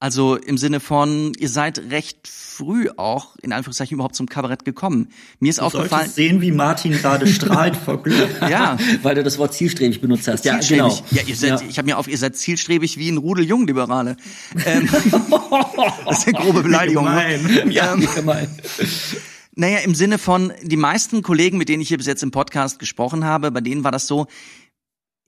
Also 0.02 0.36
im 0.36 0.56
Sinne 0.56 0.80
von, 0.80 1.34
ihr 1.38 1.50
seid 1.50 1.78
recht 1.90 2.26
früh 2.26 2.88
auch, 2.96 3.36
in 3.42 3.52
Anführungszeichen, 3.52 3.96
überhaupt 3.96 4.16
zum 4.16 4.30
Kabarett 4.30 4.64
gekommen. 4.64 5.10
Mir 5.40 5.50
ist 5.50 5.58
du 5.58 5.62
aufgefallen, 5.62 6.08
sehen, 6.08 6.40
wie 6.40 6.52
Martin 6.52 6.92
gerade 6.92 7.26
strahlt 7.26 7.76
vor 7.76 8.02
Glück. 8.02 8.30
ja, 8.40 8.78
Weil 9.02 9.16
du 9.16 9.22
das 9.22 9.36
Wort 9.36 9.52
zielstrebig 9.52 10.00
benutzt 10.00 10.26
hast. 10.26 10.46
Ja, 10.46 10.54
zielstrebig. 10.58 11.04
genau. 11.04 11.04
Ja, 11.10 11.22
ihr 11.26 11.36
seid, 11.36 11.62
ich 11.68 11.76
habe 11.76 11.84
mir 11.84 11.98
auf, 11.98 12.08
ihr 12.08 12.16
seid 12.16 12.34
zielstrebig 12.34 12.96
wie 12.96 13.10
ein 13.10 13.18
Rudel 13.18 13.44
Jungliberale. 13.44 14.16
Ähm, 14.64 14.88
das 16.06 16.18
ist 16.20 16.28
eine 16.28 16.38
grobe 16.38 16.62
Beleidigung. 16.62 17.04
ne? 17.04 17.38
Gemein. 17.38 17.70
Ja, 17.70 17.94
wie 18.00 18.06
gemein. 18.06 18.48
Naja, 19.54 19.80
im 19.80 19.94
Sinne 19.94 20.16
von, 20.16 20.54
die 20.62 20.78
meisten 20.78 21.20
Kollegen, 21.20 21.58
mit 21.58 21.68
denen 21.68 21.82
ich 21.82 21.88
hier 21.88 21.98
bis 21.98 22.06
jetzt 22.06 22.22
im 22.22 22.30
Podcast 22.30 22.78
gesprochen 22.78 23.24
habe, 23.24 23.50
bei 23.50 23.60
denen 23.60 23.84
war 23.84 23.90
das 23.92 24.06
so, 24.06 24.28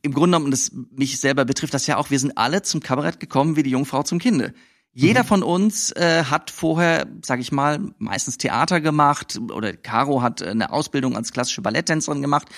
im 0.02 0.12
Grunde 0.12 0.36
genommen, 0.36 0.46
und 0.46 0.50
das 0.50 0.72
mich 0.90 1.18
selber 1.20 1.44
betrifft 1.44 1.74
das 1.74 1.86
ja 1.86 1.96
auch, 1.96 2.10
wir 2.10 2.18
sind 2.18 2.36
alle 2.36 2.62
zum 2.62 2.80
Kabarett 2.80 3.20
gekommen 3.20 3.56
wie 3.56 3.62
die 3.62 3.70
Jungfrau 3.70 4.02
zum 4.02 4.18
Kinde. 4.18 4.52
Jeder 4.94 5.24
von 5.24 5.42
uns 5.42 5.90
äh, 5.92 6.24
hat 6.24 6.50
vorher, 6.50 7.06
sag 7.24 7.40
ich 7.40 7.50
mal, 7.50 7.80
meistens 7.98 8.36
Theater 8.36 8.82
gemacht 8.82 9.40
oder 9.50 9.72
Caro 9.72 10.20
hat 10.20 10.42
äh, 10.42 10.48
eine 10.48 10.70
Ausbildung 10.70 11.16
als 11.16 11.32
klassische 11.32 11.62
Balletttänzerin 11.62 12.20
gemacht. 12.20 12.48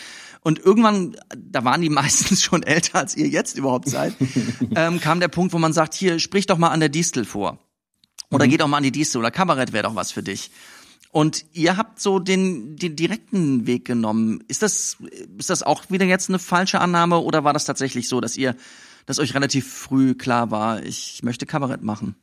Und 0.41 0.59
irgendwann, 0.59 1.17
da 1.37 1.65
waren 1.65 1.81
die 1.81 1.89
meistens 1.91 2.43
schon 2.43 2.65
älter, 2.65 2.99
als 2.99 3.17
ihr 3.17 3.29
jetzt 3.29 3.57
überhaupt 3.57 3.89
seid, 3.89 4.15
ähm, 4.75 5.01
kam 5.01 5.21
der 5.21 5.29
Punkt, 5.29 5.53
wo 5.53 5.59
man 5.59 5.73
sagt, 5.73 5.95
hier, 5.95 6.19
sprich 6.19 6.47
doch 6.47 6.59
mal 6.59 6.71
an 6.71 6.81
der 6.81 6.89
Distel 6.89 7.25
vor. 7.25 7.61
Oder 8.31 8.49
geh 8.49 8.57
doch 8.57 8.67
mal 8.67 8.79
an 8.79 8.83
die 8.83 8.91
Distel 8.91 9.19
oder 9.19 9.31
Kabarett 9.31 9.73
wäre 9.73 9.85
doch 9.85 9.95
was 9.95 10.11
für 10.11 10.25
dich. 10.25 10.51
Und 11.15 11.45
ihr 11.53 11.77
habt 11.77 12.01
so 12.01 12.19
den, 12.19 12.75
den 12.75 12.97
direkten 12.97 13.69
Weg 13.69 13.85
genommen. 13.85 14.43
Ist 14.49 14.63
das, 14.63 14.97
ist 15.39 15.49
das 15.49 15.63
auch 15.63 15.89
wieder 15.89 16.05
jetzt 16.07 16.29
eine 16.29 16.41
falsche 16.41 16.81
Annahme 16.81 17.21
oder 17.21 17.45
war 17.45 17.53
das 17.53 17.65
tatsächlich 17.65 18.09
so, 18.09 18.21
dass 18.21 18.37
ihr, 18.37 18.57
dass 19.07 19.21
euch 19.21 19.33
relativ 19.33 19.73
früh 19.73 20.15
klar 20.15 20.51
war, 20.51 20.83
ich 20.83 21.23
möchte 21.23 21.47
Kabarett 21.47 21.85
machen? 21.85 22.17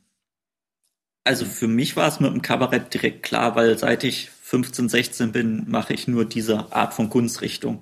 Also 1.23 1.45
für 1.45 1.69
mich 1.69 1.95
war 1.95 2.09
es 2.09 2.19
mit 2.19 2.33
dem 2.33 2.41
Kabarett 2.41 2.93
direkt 2.93 3.23
klar, 3.23 3.55
weil 3.55 3.77
seit 3.77 4.03
ich 4.03 4.29
15, 4.29 4.89
16 4.89 5.31
bin, 5.31 5.69
mache 5.69 5.93
ich 5.93 6.09
nur 6.09 6.25
diese 6.25 6.73
Art 6.73 6.93
von 6.93 7.09
Kunstrichtung. 7.09 7.81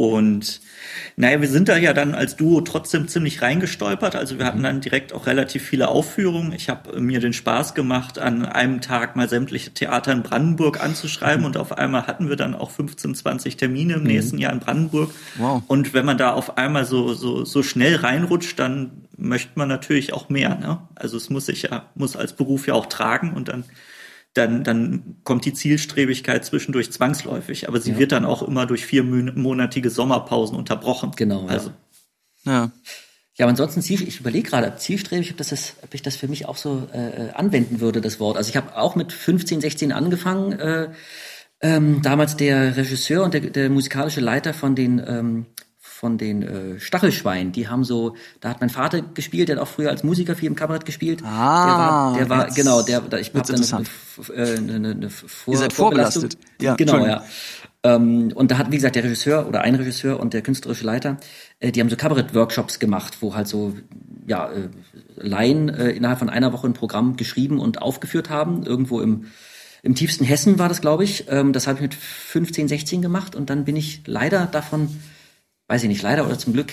Und 0.00 0.62
naja, 1.16 1.42
wir 1.42 1.48
sind 1.48 1.68
da 1.68 1.76
ja 1.76 1.92
dann 1.92 2.14
als 2.14 2.34
Duo 2.34 2.62
trotzdem 2.62 3.06
ziemlich 3.06 3.42
reingestolpert. 3.42 4.16
Also 4.16 4.38
wir 4.38 4.46
hatten 4.46 4.62
dann 4.62 4.80
direkt 4.80 5.12
auch 5.12 5.26
relativ 5.26 5.62
viele 5.62 5.88
Aufführungen. 5.88 6.52
Ich 6.52 6.70
habe 6.70 6.98
mir 7.02 7.20
den 7.20 7.34
Spaß 7.34 7.74
gemacht, 7.74 8.18
an 8.18 8.46
einem 8.46 8.80
Tag 8.80 9.14
mal 9.14 9.28
sämtliche 9.28 9.74
Theater 9.74 10.12
in 10.12 10.22
Brandenburg 10.22 10.82
anzuschreiben 10.82 11.44
und 11.44 11.58
auf 11.58 11.76
einmal 11.76 12.06
hatten 12.06 12.30
wir 12.30 12.36
dann 12.36 12.54
auch 12.54 12.70
15, 12.70 13.14
20 13.14 13.58
Termine 13.58 13.94
im 13.94 14.04
nächsten 14.04 14.38
Jahr 14.38 14.54
in 14.54 14.60
Brandenburg. 14.60 15.10
Wow. 15.36 15.62
Und 15.66 15.92
wenn 15.92 16.06
man 16.06 16.16
da 16.16 16.32
auf 16.32 16.56
einmal 16.56 16.86
so, 16.86 17.12
so, 17.12 17.44
so 17.44 17.62
schnell 17.62 17.96
reinrutscht, 17.96 18.58
dann 18.58 19.02
möchte 19.18 19.52
man 19.56 19.68
natürlich 19.68 20.14
auch 20.14 20.30
mehr. 20.30 20.56
Ne? 20.56 20.78
Also 20.94 21.18
es 21.18 21.28
muss 21.28 21.44
sich 21.44 21.64
ja, 21.64 21.90
muss 21.94 22.16
als 22.16 22.32
Beruf 22.32 22.66
ja 22.66 22.72
auch 22.72 22.86
tragen 22.86 23.34
und 23.34 23.48
dann 23.48 23.64
dann, 24.34 24.62
dann 24.62 25.16
kommt 25.24 25.44
die 25.44 25.54
Zielstrebigkeit 25.54 26.44
zwischendurch 26.44 26.92
zwangsläufig. 26.92 27.68
Aber 27.68 27.80
sie 27.80 27.98
wird 27.98 28.12
dann 28.12 28.24
auch 28.24 28.42
immer 28.42 28.66
durch 28.66 28.86
viermonatige 28.86 29.90
Sommerpausen 29.90 30.56
unterbrochen. 30.56 31.12
Genau, 31.16 31.42
ja. 31.42 31.48
Also 31.48 31.72
Ja. 32.44 32.70
Ja, 33.36 33.46
aber 33.46 33.50
ansonsten, 33.50 33.80
Ziel, 33.80 34.06
ich 34.06 34.20
überlege 34.20 34.50
gerade, 34.50 34.68
ob 34.68 34.78
zielstrebig, 34.78 35.30
ob, 35.30 35.38
das 35.38 35.48
das, 35.48 35.76
ob 35.82 35.94
ich 35.94 36.02
das 36.02 36.14
für 36.14 36.28
mich 36.28 36.46
auch 36.46 36.58
so 36.58 36.86
äh, 36.92 37.30
anwenden 37.30 37.80
würde, 37.80 38.02
das 38.02 38.20
Wort. 38.20 38.36
Also 38.36 38.50
ich 38.50 38.56
habe 38.56 38.76
auch 38.76 38.96
mit 38.96 39.14
15, 39.14 39.62
16 39.62 39.92
angefangen. 39.92 40.52
Äh, 40.52 40.90
ähm, 41.62 42.02
damals 42.02 42.36
der 42.36 42.76
Regisseur 42.76 43.24
und 43.24 43.32
der, 43.32 43.40
der 43.40 43.70
musikalische 43.70 44.20
Leiter 44.20 44.52
von 44.52 44.74
den 44.74 45.02
ähm, 45.06 45.46
von 46.00 46.16
den 46.16 46.42
äh, 46.42 46.80
Stachelschweinen, 46.80 47.52
die 47.52 47.68
haben 47.68 47.84
so, 47.84 48.16
da 48.40 48.48
hat 48.48 48.62
mein 48.62 48.70
Vater 48.70 49.02
gespielt, 49.02 49.50
der 49.50 49.56
hat 49.56 49.62
auch 49.62 49.68
früher 49.68 49.90
als 49.90 50.02
Musiker 50.02 50.34
viel 50.34 50.46
im 50.46 50.54
Kabarett 50.54 50.86
gespielt. 50.86 51.22
Ah, 51.22 52.14
der 52.16 52.30
war, 52.30 52.38
der 52.38 52.48
war 52.48 52.54
genau, 52.54 52.82
der, 52.82 53.02
da, 53.02 53.18
ich 53.18 53.34
habe 53.34 53.40
dann 53.40 53.56
eine, 53.56 53.56
interessant. 53.56 53.90
eine, 54.34 54.74
eine, 54.76 54.90
eine, 54.92 55.10
Vor 55.10 55.52
Ihr 55.52 55.58
seid 55.58 55.74
vorbelastet. 55.74 56.38
Ja, 56.58 56.74
genau, 56.74 57.04
ja. 57.04 57.22
Ähm, 57.82 58.32
und 58.34 58.50
da 58.50 58.56
hat, 58.56 58.72
wie 58.72 58.76
gesagt, 58.76 58.96
der 58.96 59.04
Regisseur 59.04 59.46
oder 59.46 59.60
ein 59.60 59.74
Regisseur 59.74 60.18
und 60.18 60.32
der 60.32 60.40
künstlerische 60.40 60.86
Leiter, 60.86 61.18
äh, 61.58 61.70
die 61.70 61.80
haben 61.80 61.90
so 61.90 61.96
Kabarett-Workshops 61.96 62.78
gemacht, 62.78 63.18
wo 63.20 63.34
halt 63.34 63.46
so, 63.46 63.74
ja, 64.26 64.50
äh, 64.50 64.70
Laien 65.16 65.68
äh, 65.68 65.90
innerhalb 65.90 66.18
von 66.18 66.30
einer 66.30 66.54
Woche 66.54 66.66
ein 66.66 66.72
Programm 66.72 67.16
geschrieben 67.16 67.60
und 67.60 67.82
aufgeführt 67.82 68.30
haben. 68.30 68.62
Irgendwo 68.62 69.02
im, 69.02 69.26
im 69.82 69.94
tiefsten 69.94 70.24
Hessen 70.24 70.58
war 70.58 70.70
das, 70.70 70.80
glaube 70.80 71.04
ich. 71.04 71.26
Ähm, 71.28 71.52
das 71.52 71.66
habe 71.66 71.76
ich 71.76 71.82
mit 71.82 71.94
15, 71.94 72.68
16 72.68 73.02
gemacht 73.02 73.36
und 73.36 73.50
dann 73.50 73.66
bin 73.66 73.76
ich 73.76 74.00
leider 74.06 74.46
davon 74.46 74.88
weiß 75.70 75.84
ich 75.84 75.88
nicht, 75.88 76.02
leider 76.02 76.26
oder 76.26 76.36
zum 76.36 76.52
Glück, 76.52 76.72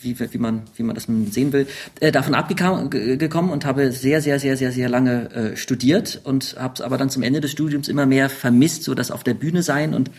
wie, 0.00 0.18
wie, 0.18 0.38
man, 0.38 0.62
wie 0.74 0.82
man 0.82 0.94
das 0.94 1.04
sehen 1.04 1.52
will, 1.52 1.66
äh, 2.00 2.10
davon 2.10 2.34
abgekommen 2.34 3.50
und 3.50 3.66
habe 3.66 3.92
sehr, 3.92 4.22
sehr, 4.22 4.40
sehr, 4.40 4.56
sehr, 4.56 4.72
sehr 4.72 4.88
lange 4.88 5.30
äh, 5.32 5.56
studiert 5.58 6.22
und 6.24 6.56
habe 6.58 6.72
es 6.72 6.80
aber 6.80 6.96
dann 6.96 7.10
zum 7.10 7.22
Ende 7.22 7.42
des 7.42 7.50
Studiums 7.50 7.88
immer 7.88 8.06
mehr 8.06 8.30
vermisst, 8.30 8.84
so 8.84 8.94
das 8.94 9.10
auf 9.10 9.22
der 9.22 9.34
Bühne 9.34 9.62
sein 9.62 9.92
und 9.92 10.10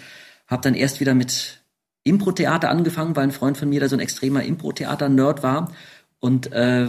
habe 0.45 0.61
dann 0.61 0.75
erst 0.75 0.99
wieder 0.99 1.15
mit 1.15 1.63
Impro-Theater 2.03 2.69
angefangen, 2.69 3.15
weil 3.15 3.23
ein 3.23 3.31
Freund 3.31 3.57
von 3.57 3.67
mir 3.67 3.79
da 3.79 3.89
so 3.89 3.95
ein 3.95 3.99
extremer 3.99 4.43
Impro-Theater-Nerd 4.43 5.41
war 5.41 5.73
und 6.21 6.51
äh, 6.51 6.88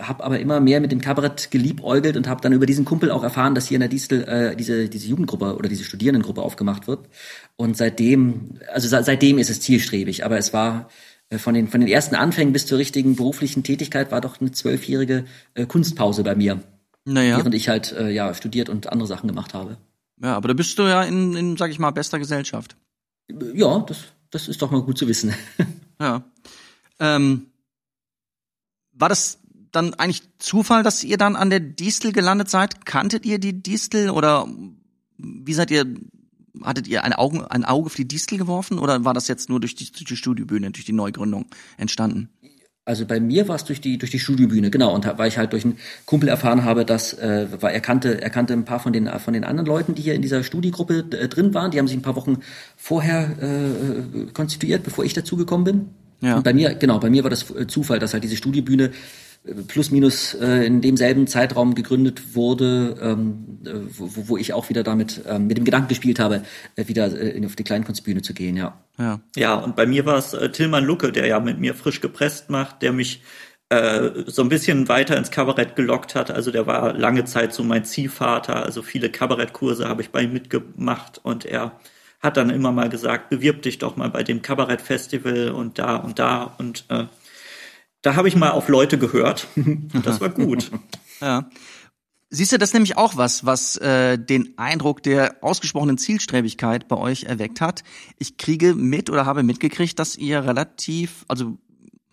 habe 0.00 0.24
aber 0.24 0.40
immer 0.40 0.58
mehr 0.60 0.80
mit 0.80 0.90
dem 0.90 1.00
Kabarett 1.00 1.50
geliebäugelt 1.50 2.16
und 2.16 2.26
habe 2.28 2.40
dann 2.40 2.52
über 2.52 2.66
diesen 2.66 2.84
Kumpel 2.84 3.10
auch 3.10 3.22
erfahren, 3.22 3.54
dass 3.54 3.68
hier 3.68 3.76
in 3.76 3.80
der 3.80 3.88
Distel 3.88 4.24
äh, 4.24 4.56
diese 4.56 4.88
diese 4.88 5.06
Jugendgruppe 5.08 5.56
oder 5.56 5.68
diese 5.68 5.84
Studierendengruppe 5.84 6.42
aufgemacht 6.42 6.88
wird 6.88 7.08
und 7.56 7.76
seitdem 7.76 8.58
also 8.72 8.88
seitdem 8.88 9.38
ist 9.38 9.50
es 9.50 9.60
zielstrebig, 9.60 10.24
aber 10.24 10.36
es 10.38 10.52
war 10.52 10.88
äh, 11.30 11.38
von 11.38 11.54
den 11.54 11.68
von 11.68 11.80
den 11.80 11.88
ersten 11.88 12.14
Anfängen 12.16 12.52
bis 12.52 12.66
zur 12.66 12.78
richtigen 12.78 13.14
beruflichen 13.14 13.62
Tätigkeit 13.62 14.10
war 14.10 14.20
doch 14.20 14.40
eine 14.40 14.50
zwölfjährige 14.50 15.26
äh, 15.54 15.66
Kunstpause 15.66 16.24
bei 16.24 16.34
mir, 16.34 16.60
Naja. 17.04 17.36
während 17.38 17.54
ich 17.54 17.68
halt 17.68 17.92
äh, 17.92 18.10
ja 18.10 18.34
studiert 18.34 18.68
und 18.68 18.90
andere 18.90 19.06
Sachen 19.06 19.28
gemacht 19.28 19.54
habe. 19.54 19.76
Ja, 20.20 20.34
aber 20.36 20.48
da 20.48 20.54
bist 20.54 20.78
du 20.78 20.82
ja 20.82 21.02
in, 21.02 21.36
in 21.36 21.56
sag 21.56 21.70
ich 21.70 21.78
mal, 21.78 21.90
bester 21.92 22.18
Gesellschaft. 22.18 22.76
Ja, 23.54 23.78
das 23.80 23.98
das 24.30 24.48
ist 24.48 24.60
doch 24.62 24.70
mal 24.72 24.82
gut 24.82 24.98
zu 24.98 25.06
wissen. 25.06 25.32
Ja. 26.00 26.24
Ähm, 26.98 27.46
war 29.02 29.08
das 29.08 29.40
dann 29.72 29.94
eigentlich 29.94 30.22
Zufall, 30.38 30.84
dass 30.84 31.02
ihr 31.02 31.18
dann 31.18 31.34
an 31.34 31.50
der 31.50 31.58
Distel 31.58 32.12
gelandet 32.12 32.48
seid? 32.48 32.86
Kanntet 32.86 33.26
ihr 33.26 33.40
die 33.40 33.60
Distel 33.60 34.10
oder 34.10 34.46
wie 35.18 35.54
seid 35.54 35.72
ihr, 35.72 35.86
hattet 36.62 36.86
ihr 36.86 37.02
ein, 37.02 37.12
Augen, 37.12 37.44
ein 37.44 37.64
Auge 37.64 37.90
für 37.90 37.96
die 37.96 38.06
Distel 38.06 38.38
geworfen 38.38 38.78
oder 38.78 39.04
war 39.04 39.12
das 39.12 39.26
jetzt 39.26 39.48
nur 39.48 39.58
durch 39.58 39.74
die, 39.74 39.90
durch 39.90 40.04
die 40.04 40.16
Studiobühne, 40.16 40.70
durch 40.70 40.84
die 40.84 40.92
Neugründung 40.92 41.46
entstanden? 41.78 42.28
Also 42.84 43.04
bei 43.04 43.18
mir 43.18 43.48
war 43.48 43.56
es 43.56 43.64
durch 43.64 43.80
die 43.80 43.98
durch 43.98 44.12
die 44.12 44.20
Studiobühne, 44.20 44.70
genau, 44.70 44.94
und 44.94 45.06
weil 45.18 45.28
ich 45.28 45.38
halt 45.38 45.52
durch 45.52 45.64
einen 45.64 45.78
Kumpel 46.04 46.28
erfahren 46.28 46.64
habe, 46.64 46.84
dass 46.84 47.12
äh, 47.14 47.48
weil 47.60 47.74
er 47.74 47.80
kannte 47.80 48.20
er 48.20 48.30
kannte 48.30 48.52
ein 48.52 48.64
paar 48.64 48.78
von 48.80 48.92
den 48.92 49.08
von 49.18 49.34
den 49.34 49.44
anderen 49.44 49.66
Leuten, 49.66 49.94
die 49.96 50.02
hier 50.02 50.14
in 50.14 50.22
dieser 50.22 50.44
Studiegruppe 50.44 51.04
äh, 51.10 51.28
drin 51.28 51.54
waren, 51.54 51.72
die 51.72 51.78
haben 51.78 51.88
sich 51.88 51.96
ein 51.96 52.02
paar 52.02 52.16
Wochen 52.16 52.38
vorher 52.76 53.36
äh, 53.40 54.32
konstituiert, 54.32 54.82
bevor 54.84 55.04
ich 55.04 55.12
dazugekommen 55.12 55.64
bin. 55.64 56.01
Ja. 56.22 56.36
Und 56.36 56.44
bei 56.44 56.54
mir, 56.54 56.74
genau, 56.74 56.98
bei 56.98 57.10
mir 57.10 57.24
war 57.24 57.30
das 57.30 57.50
äh, 57.50 57.66
Zufall, 57.66 57.98
dass 57.98 58.14
halt 58.14 58.24
diese 58.24 58.36
Studiebühne 58.36 58.92
äh, 59.44 59.54
plus 59.66 59.90
minus 59.90 60.34
äh, 60.34 60.64
in 60.64 60.80
demselben 60.80 61.26
Zeitraum 61.26 61.74
gegründet 61.74 62.34
wurde, 62.34 62.96
ähm, 63.02 63.58
äh, 63.66 63.72
wo, 63.98 64.28
wo 64.28 64.36
ich 64.36 64.52
auch 64.52 64.68
wieder 64.68 64.84
damit 64.84 65.22
ähm, 65.26 65.48
mit 65.48 65.58
dem 65.58 65.64
Gedanken 65.64 65.88
gespielt 65.88 66.20
habe, 66.20 66.42
äh, 66.76 66.86
wieder 66.86 67.12
äh, 67.20 67.44
auf 67.44 67.56
die 67.56 67.64
Kleinkunstbühne 67.64 68.22
zu 68.22 68.34
gehen, 68.34 68.56
ja. 68.56 68.80
Ja. 68.98 69.20
Ja, 69.36 69.54
und 69.56 69.74
bei 69.74 69.84
mir 69.84 70.06
war 70.06 70.16
es 70.16 70.32
äh, 70.32 70.50
Tillmann 70.50 70.84
Lucke, 70.84 71.12
der 71.12 71.26
ja 71.26 71.40
mit 71.40 71.58
mir 71.58 71.74
frisch 71.74 72.00
gepresst 72.00 72.50
macht, 72.50 72.82
der 72.82 72.92
mich 72.92 73.22
äh, 73.72 74.24
so 74.26 74.42
ein 74.42 74.48
bisschen 74.48 74.88
weiter 74.88 75.16
ins 75.16 75.30
Kabarett 75.30 75.74
gelockt 75.74 76.14
hat. 76.14 76.30
Also 76.30 76.50
der 76.52 76.66
war 76.66 76.92
lange 76.92 77.24
Zeit 77.24 77.52
so 77.52 77.64
mein 77.64 77.84
Ziehvater. 77.84 78.62
Also 78.62 78.82
viele 78.82 79.10
Kabarettkurse 79.10 79.88
habe 79.88 80.02
ich 80.02 80.10
bei 80.10 80.22
ihm 80.22 80.32
mitgemacht 80.32 81.20
und 81.24 81.46
er 81.46 81.72
hat 82.22 82.36
dann 82.36 82.50
immer 82.50 82.72
mal 82.72 82.88
gesagt, 82.88 83.30
bewirb 83.30 83.62
dich 83.62 83.78
doch 83.78 83.96
mal 83.96 84.08
bei 84.08 84.22
dem 84.22 84.42
Kabarettfestival 84.42 85.50
und 85.50 85.78
da 85.78 85.96
und 85.96 86.18
da 86.18 86.54
und 86.58 86.84
äh, 86.88 87.06
da 88.00 88.16
habe 88.16 88.28
ich 88.28 88.36
mal 88.36 88.50
auf 88.50 88.68
Leute 88.68 88.98
gehört. 88.98 89.48
Das 90.04 90.20
war 90.20 90.30
gut. 90.30 90.70
Ja. 91.20 91.48
Siehst 92.30 92.50
du, 92.50 92.58
das 92.58 92.70
ist 92.70 92.74
nämlich 92.74 92.96
auch 92.96 93.16
was, 93.16 93.44
was 93.44 93.76
äh, 93.76 94.18
den 94.18 94.56
Eindruck 94.56 95.02
der 95.02 95.36
ausgesprochenen 95.42 95.98
Zielstrebigkeit 95.98 96.88
bei 96.88 96.96
euch 96.96 97.24
erweckt 97.24 97.60
hat. 97.60 97.84
Ich 98.18 98.38
kriege 98.38 98.74
mit 98.74 99.10
oder 99.10 99.26
habe 99.26 99.42
mitgekriegt, 99.42 99.98
dass 99.98 100.16
ihr 100.16 100.44
relativ, 100.44 101.26
also 101.28 101.58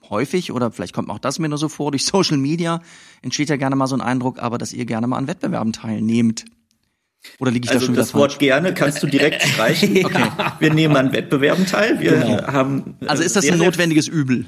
häufig 0.09 0.51
oder 0.51 0.71
vielleicht 0.71 0.93
kommt 0.93 1.09
auch 1.09 1.19
das 1.19 1.39
mir 1.39 1.47
nur 1.47 1.57
so 1.57 1.69
vor, 1.69 1.91
durch 1.91 2.05
Social 2.05 2.37
Media 2.37 2.81
entsteht 3.21 3.49
ja 3.49 3.55
gerne 3.55 3.75
mal 3.75 3.87
so 3.87 3.95
ein 3.95 4.01
Eindruck, 4.01 4.39
aber 4.39 4.57
dass 4.57 4.73
ihr 4.73 4.85
gerne 4.85 5.07
mal 5.07 5.17
an 5.17 5.27
Wettbewerben 5.27 5.73
teilnehmt. 5.73 6.45
Oder 7.39 7.51
liege 7.51 7.65
ich 7.65 7.69
da 7.69 7.75
Also 7.75 7.85
schon 7.87 7.95
wieder 7.95 8.03
das 8.03 8.13
Wort 8.13 8.31
falsch? 8.33 8.39
gerne 8.39 8.73
kannst 8.73 9.03
du 9.03 9.07
direkt 9.07 9.41
streichen. 9.47 10.05
Okay. 10.05 10.25
Wir 10.59 10.73
nehmen 10.73 10.95
an 10.95 11.11
Wettbewerben 11.13 11.65
teil. 11.65 11.99
Wir 11.99 12.11
Genau. 12.17 12.47
haben 12.47 12.95
äh, 13.01 13.07
Also 13.07 13.23
ist 13.23 13.35
das 13.35 13.49
ein 13.49 13.57
notwendiges 13.57 14.07
Übel? 14.07 14.45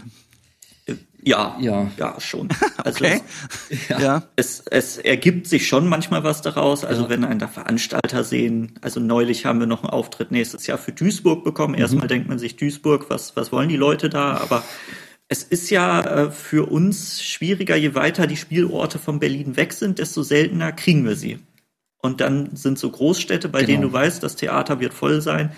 Ja, 1.23 1.55
Ja. 1.59 1.91
ja, 1.97 2.19
schon. 2.19 2.49
Also 2.77 3.05
Okay. 3.05 3.21
Ja. 3.89 4.23
es, 4.35 4.63
es 4.71 4.97
ergibt 4.97 5.45
sich 5.47 5.67
schon 5.67 5.87
manchmal 5.87 6.23
was 6.23 6.41
daraus. 6.41 6.83
Also 6.83 7.09
wenn 7.09 7.23
einen 7.23 7.39
da 7.39 7.47
Veranstalter 7.47 8.23
sehen, 8.23 8.73
also 8.81 8.99
neulich 8.99 9.45
haben 9.45 9.59
wir 9.59 9.67
noch 9.67 9.83
einen 9.83 9.91
Auftritt 9.91 10.31
nächstes 10.31 10.65
Jahr 10.65 10.79
für 10.79 10.91
Duisburg 10.93 11.43
bekommen. 11.43 11.75
Erstmal 11.75 12.07
denkt 12.07 12.27
man 12.27 12.39
sich 12.39 12.55
Duisburg, 12.55 13.09
was, 13.09 13.35
was 13.35 13.51
wollen 13.51 13.69
die 13.69 13.77
Leute 13.77 14.09
da? 14.09 14.37
Aber 14.37 14.63
es 15.27 15.43
ist 15.43 15.69
ja 15.69 16.01
äh, 16.01 16.31
für 16.31 16.71
uns 16.71 17.21
schwieriger, 17.21 17.75
je 17.75 17.93
weiter 17.93 18.25
die 18.25 18.37
Spielorte 18.37 18.97
von 18.97 19.19
Berlin 19.19 19.55
weg 19.57 19.73
sind, 19.73 19.99
desto 19.99 20.23
seltener 20.23 20.71
kriegen 20.71 21.05
wir 21.05 21.15
sie. 21.15 21.37
Und 22.01 22.19
dann 22.21 22.55
sind 22.55 22.79
so 22.79 22.89
Großstädte, 22.89 23.47
bei 23.49 23.63
denen 23.63 23.81
Genau. 23.81 23.91
du 23.91 23.93
weißt, 23.93 24.23
das 24.23 24.35
Theater 24.35 24.79
wird 24.79 24.93
voll 24.93 25.21
sein, 25.21 25.51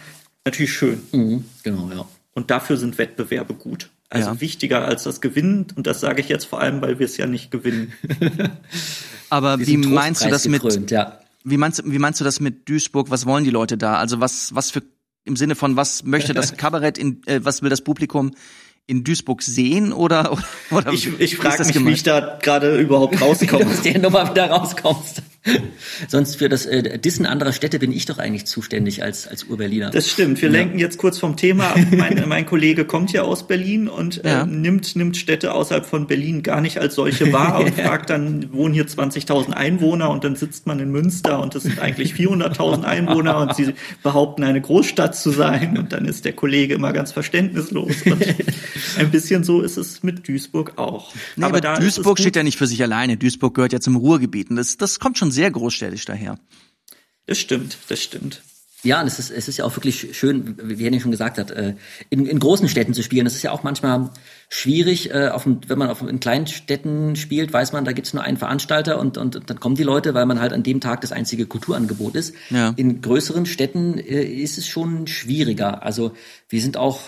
natürlich 0.46 0.74
schön. 0.74 1.02
Mhm, 1.12 1.46
genau, 1.64 1.90
ja. 1.96 2.06
Und 2.34 2.52
dafür 2.52 2.78
sind 2.78 2.98
Wettbewerbe 2.98 3.54
gut. 3.54 3.90
Also 4.10 4.30
Ja. 4.32 4.42
wichtiger 4.42 4.86
als 4.86 5.04
das 5.04 5.22
Gewinnen. 5.22 5.68
Und 5.76 5.88
das 5.88 6.00
sage 6.02 6.22
ich 6.22 6.30
jetzt 6.30 6.46
vor 6.46 6.60
allem, 6.62 6.82
weil 6.82 7.00
wir 7.00 7.06
es 7.06 7.18
ja 7.18 7.26
nicht 7.28 7.50
gewinnen. 7.52 7.94
Aber 9.30 9.60
wie 9.60 9.78
meinst 9.78 10.24
du 10.24 10.30
das 10.30 10.48
mit, 10.48 10.62
trostpreisgekrönt, 10.62 10.92
ja. 10.92 11.20
wie 11.44 11.58
meinst, 11.58 11.80
du- 11.80 11.84
wie 11.92 11.98
meinst 12.00 12.20
du 12.20 12.24
das 12.24 12.40
mit 12.40 12.68
Duisburg? 12.70 13.10
Was 13.10 13.26
wollen 13.26 13.44
die 13.44 13.50
Leute 13.50 13.78
da? 13.78 13.96
Also 13.98 14.20
was, 14.20 14.54
was 14.54 14.70
für, 14.72 14.84
im 15.26 15.36
Sinne 15.36 15.56
von, 15.56 15.76
was 15.76 16.04
möchte 16.04 16.34
das 16.34 16.56
Kabarett 16.58 16.98
in, 16.98 17.22
äh, 17.26 17.40
was 17.44 17.62
will 17.62 17.70
das 17.70 17.82
Publikum 17.82 18.32
in 18.86 19.04
Duisburg 19.04 19.42
sehen 19.42 19.94
oder, 19.94 20.32
oder, 20.34 20.44
oder 20.72 20.92
Ich, 20.94 21.18
wie 21.18 21.24
ich 21.24 21.38
frage 21.38 21.60
mich, 21.64 21.70
wie 21.70 21.74
gemeint? 21.80 21.96
ich 21.98 22.04
da 22.04 22.38
gerade 22.42 22.78
überhaupt 22.78 23.14
Wie 23.14 23.18
du 23.18 23.24
rauskomme. 23.26 23.66
aus 23.72 23.82
der 23.82 24.00
Nummer 24.00 24.30
wieder 24.30 24.50
rauskommst. 24.50 25.22
Sonst 26.08 26.38
für 26.38 26.50
das 26.50 26.66
äh, 26.66 26.98
Dissen 27.00 27.26
anderer 27.26 27.52
Städte 27.52 27.80
bin 27.80 27.92
ich 27.92 28.06
doch 28.06 28.18
eigentlich 28.18 28.46
zuständig 28.46 29.04
als, 29.04 29.28
als 29.28 29.44
Urberliner. 29.46 29.90
Das 29.90 30.10
stimmt. 30.10 30.42
Wir 30.42 30.50
lenken 30.50 30.80
jetzt 30.80 30.98
kurz 30.98 31.18
vom 31.20 31.36
Thema 31.36 31.70
ab. 31.72 31.80
Mein, 31.92 32.24
mein 32.28 32.46
Kollege 32.46 32.86
kommt 32.86 33.12
ja 33.12 33.24
aus 33.24 33.48
Berlin 33.48 33.88
und 33.88 34.24
äh, 34.24 34.30
Ja. 34.30 34.46
nimmt, 34.46 34.96
nimmt 34.96 35.18
Städte 35.18 35.54
außerhalb 35.54 35.86
von 35.86 36.08
Berlin 36.08 36.44
gar 36.44 36.62
nicht 36.62 36.80
als 36.80 36.96
solche 36.96 37.32
wahr 37.34 37.60
und 37.64 37.76
fragt 37.76 38.10
dann, 38.10 38.54
wohnen 38.54 38.74
hier 38.74 38.86
20.000 38.88 39.52
Einwohner 39.52 40.10
und 40.10 40.24
dann 40.24 40.36
sitzt 40.36 40.66
man 40.66 40.80
in 40.80 40.92
Münster 40.92 41.42
und 41.42 41.54
es 41.56 41.64
sind 41.64 41.80
eigentlich 41.80 42.14
400.000 42.14 42.84
Einwohner 42.84 43.38
und 43.38 43.56
sie 43.56 43.74
behaupten, 44.02 44.44
eine 44.44 44.62
Großstadt 44.62 45.16
zu 45.16 45.32
sein 45.32 45.78
und 45.78 45.92
dann 45.94 46.06
ist 46.06 46.26
der 46.26 46.34
Kollege 46.34 46.74
immer 46.74 46.94
ganz 46.94 47.12
verständnislos 47.12 48.04
und 48.06 48.24
ein 48.98 49.12
bisschen 49.12 49.44
so 49.44 49.62
ist 49.62 49.78
es 49.78 50.04
mit 50.04 50.28
Duisburg 50.28 50.74
auch. 50.78 51.14
Nee, 51.36 51.46
aber, 51.46 51.62
da 51.62 51.74
ist 51.74 51.80
es 51.80 51.96
Duisburg 51.96 52.20
steht 52.20 52.36
ja 52.36 52.44
nicht 52.44 52.58
für 52.58 52.68
sich 52.68 52.82
alleine. 52.82 53.18
Duisburg 53.18 53.54
gehört 53.56 53.74
ja 53.74 53.80
zum 53.80 53.96
Ruhrgebiet. 53.96 54.50
Und 54.50 54.56
das, 54.56 54.78
das 54.78 55.00
kommt 55.00 55.18
schon 55.18 55.32
sehr 55.34 55.52
großstädtisch 55.52 56.06
daher. 56.06 56.38
Das 57.26 57.38
stimmt, 57.38 57.78
das 57.90 58.02
stimmt. 58.02 58.42
Ja, 58.86 59.00
und 59.00 59.08
es 59.08 59.18
ist, 59.18 59.32
es 59.32 59.48
ist 59.48 59.56
ja 59.56 59.64
auch 59.64 59.78
wirklich 59.78 60.10
schön, 60.12 60.58
wie 60.62 60.84
Henning 60.84 61.00
schon 61.00 61.12
gesagt 61.12 61.38
hat, 61.38 61.52
äh, 61.52 61.76
in, 62.10 62.26
in 62.26 62.38
großen 62.38 62.68
Städten 62.68 62.94
zu 62.94 63.02
spielen. 63.02 63.24
Das 63.24 63.34
ist 63.34 63.42
ja 63.42 63.52
auch 63.52 63.64
manchmal 63.64 64.10
schwierig. 64.50 65.10
Äh, 65.14 65.30
auf, 65.30 65.44
dem- 65.44 65.62
wenn 65.68 65.78
man 65.78 65.90
auf, 65.90 66.02
in 66.02 66.20
kleinen 66.20 66.48
Städten 66.48 67.16
spielt, 67.16 67.54
weiß 67.54 67.72
man, 67.72 67.86
da 67.86 67.94
gibt's 67.94 68.14
nur 68.14 68.24
einen 68.24 68.36
Veranstalter 68.36 69.00
und, 69.00 69.18
und, 69.18 69.38
und 69.38 69.50
dann 69.50 69.58
kommen 69.62 69.76
die 69.76 69.84
Leute, 69.84 70.14
weil 70.14 70.26
man 70.26 70.42
halt 70.42 70.52
an 70.52 70.64
dem 70.64 70.82
Tag 70.82 71.00
das 71.00 71.14
einzige 71.14 71.46
Kulturangebot 71.46 72.16
ist. 72.16 72.36
Ja. 72.50 72.74
In 72.76 73.00
größeren 73.02 73.46
Städten 73.46 73.98
äh, 74.00 74.22
ist 74.26 74.58
es 74.58 74.68
schon 74.68 75.08
schwieriger. 75.08 75.82
Also 75.84 76.12
wir 76.50 76.60
sind 76.60 76.76
auch 76.76 77.00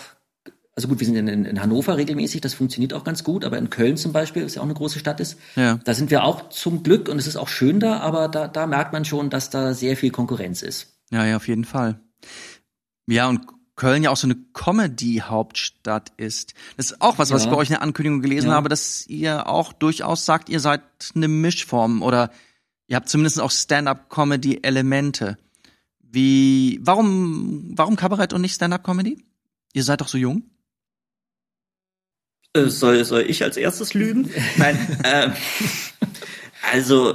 also 0.76 0.88
gut, 0.88 1.00
wir 1.00 1.06
sind 1.06 1.16
in, 1.16 1.44
in, 1.46 1.60
Hannover 1.62 1.96
regelmäßig, 1.96 2.42
das 2.42 2.52
funktioniert 2.54 2.92
auch 2.92 3.02
ganz 3.02 3.24
gut, 3.24 3.44
aber 3.46 3.56
in 3.56 3.70
Köln 3.70 3.96
zum 3.96 4.12
Beispiel, 4.12 4.44
was 4.44 4.54
ja 4.56 4.60
auch 4.60 4.66
eine 4.66 4.74
große 4.74 4.98
Stadt 4.98 5.20
ist, 5.20 5.38
Ja. 5.56 5.78
da 5.82 5.94
sind 5.94 6.10
wir 6.10 6.22
auch 6.22 6.50
zum 6.50 6.82
Glück 6.82 7.08
und 7.08 7.18
es 7.18 7.26
ist 7.26 7.36
auch 7.36 7.48
schön 7.48 7.80
da, 7.80 8.00
aber 8.00 8.28
da, 8.28 8.46
da 8.46 8.66
merkt 8.66 8.92
man 8.92 9.04
schon, 9.06 9.30
dass 9.30 9.48
da 9.50 9.72
sehr 9.72 9.96
viel 9.96 10.10
Konkurrenz 10.10 10.60
ist. 10.62 10.98
Ja, 11.10 11.24
ja, 11.24 11.36
auf 11.36 11.48
jeden 11.48 11.64
Fall. 11.64 11.98
Ja, 13.06 13.26
und 13.28 13.46
Köln 13.74 14.02
ja 14.02 14.10
auch 14.10 14.16
so 14.16 14.26
eine 14.26 14.36
Comedy-Hauptstadt 14.54 16.12
ist. 16.16 16.54
Das 16.76 16.90
ist 16.90 17.00
auch 17.02 17.18
was, 17.18 17.30
was 17.30 17.42
Ja. 17.44 17.48
ich 17.48 17.54
bei 17.54 17.58
euch 17.60 17.68
in 17.68 17.74
der 17.74 17.82
Ankündigung 17.82 18.20
gelesen 18.22 18.48
Ja. 18.48 18.54
habe, 18.54 18.68
dass 18.68 19.06
ihr 19.06 19.48
auch 19.48 19.72
durchaus 19.72 20.24
sagt, 20.26 20.48
ihr 20.48 20.60
seid 20.60 20.82
eine 21.14 21.28
Mischform 21.28 22.02
oder 22.02 22.30
ihr 22.86 22.96
habt 22.96 23.08
zumindest 23.08 23.40
auch 23.40 23.50
Stand-up-Comedy-Elemente. 23.50 25.38
Wie, 26.00 26.80
warum, 26.82 27.72
warum 27.76 27.96
Kabarett 27.96 28.32
und 28.32 28.40
nicht 28.40 28.54
Stand-up-Comedy? 28.54 29.22
Ihr 29.72 29.84
seid 29.84 30.00
doch 30.00 30.08
so 30.08 30.18
jung. 30.18 30.42
Äh, 32.56 32.70
soll, 32.70 33.04
soll 33.04 33.24
ich 33.28 33.42
als 33.42 33.56
erstes 33.56 33.94
lügen? 33.94 34.30
Nein, 34.56 34.98
ähm, 35.04 35.32
also 36.72 37.14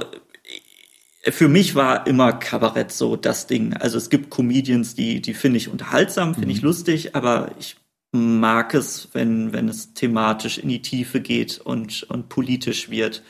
für 1.30 1.48
mich 1.48 1.74
war 1.74 2.06
immer 2.06 2.32
Kabarett 2.32 2.92
so 2.92 3.16
das 3.16 3.46
Ding. 3.46 3.74
Also 3.74 3.98
es 3.98 4.10
gibt 4.10 4.30
Comedians, 4.30 4.94
die, 4.94 5.20
die 5.20 5.34
finde 5.34 5.58
ich 5.58 5.68
unterhaltsam, 5.68 6.34
finde 6.34 6.52
ich 6.52 6.62
lustig, 6.62 7.14
aber 7.14 7.52
ich 7.58 7.76
mag 8.12 8.74
es, 8.74 9.08
wenn, 9.12 9.52
wenn 9.52 9.68
es 9.68 9.94
thematisch 9.94 10.58
in 10.58 10.68
die 10.68 10.82
Tiefe 10.82 11.20
geht 11.20 11.58
und, 11.58 12.02
und 12.04 12.28
politisch 12.28 12.90
wird 12.90 13.22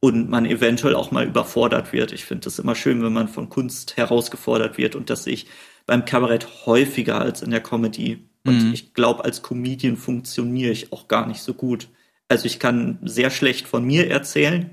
und 0.00 0.28
man 0.28 0.44
eventuell 0.44 0.94
auch 0.94 1.10
mal 1.10 1.26
überfordert 1.26 1.92
wird. 1.92 2.12
Ich 2.12 2.24
finde 2.24 2.48
es 2.48 2.58
immer 2.58 2.74
schön, 2.74 3.02
wenn 3.02 3.12
man 3.12 3.28
von 3.28 3.48
Kunst 3.48 3.96
herausgefordert 3.96 4.76
wird 4.76 4.94
und 4.94 5.08
das 5.08 5.24
sehe 5.24 5.34
ich 5.34 5.46
beim 5.86 6.04
Kabarett 6.04 6.66
häufiger 6.66 7.20
als 7.20 7.42
in 7.42 7.50
der 7.50 7.62
Comedy. 7.62 8.28
Und 8.46 8.72
ich 8.72 8.94
glaube, 8.94 9.24
als 9.24 9.42
Comedian 9.42 9.96
funktioniere 9.96 10.72
ich 10.72 10.92
auch 10.92 11.08
gar 11.08 11.26
nicht 11.26 11.40
so 11.40 11.54
gut. 11.54 11.88
Also 12.28 12.46
ich 12.46 12.58
kann 12.58 12.98
sehr 13.02 13.30
schlecht 13.30 13.68
von 13.68 13.84
mir 13.84 14.10
erzählen 14.10 14.70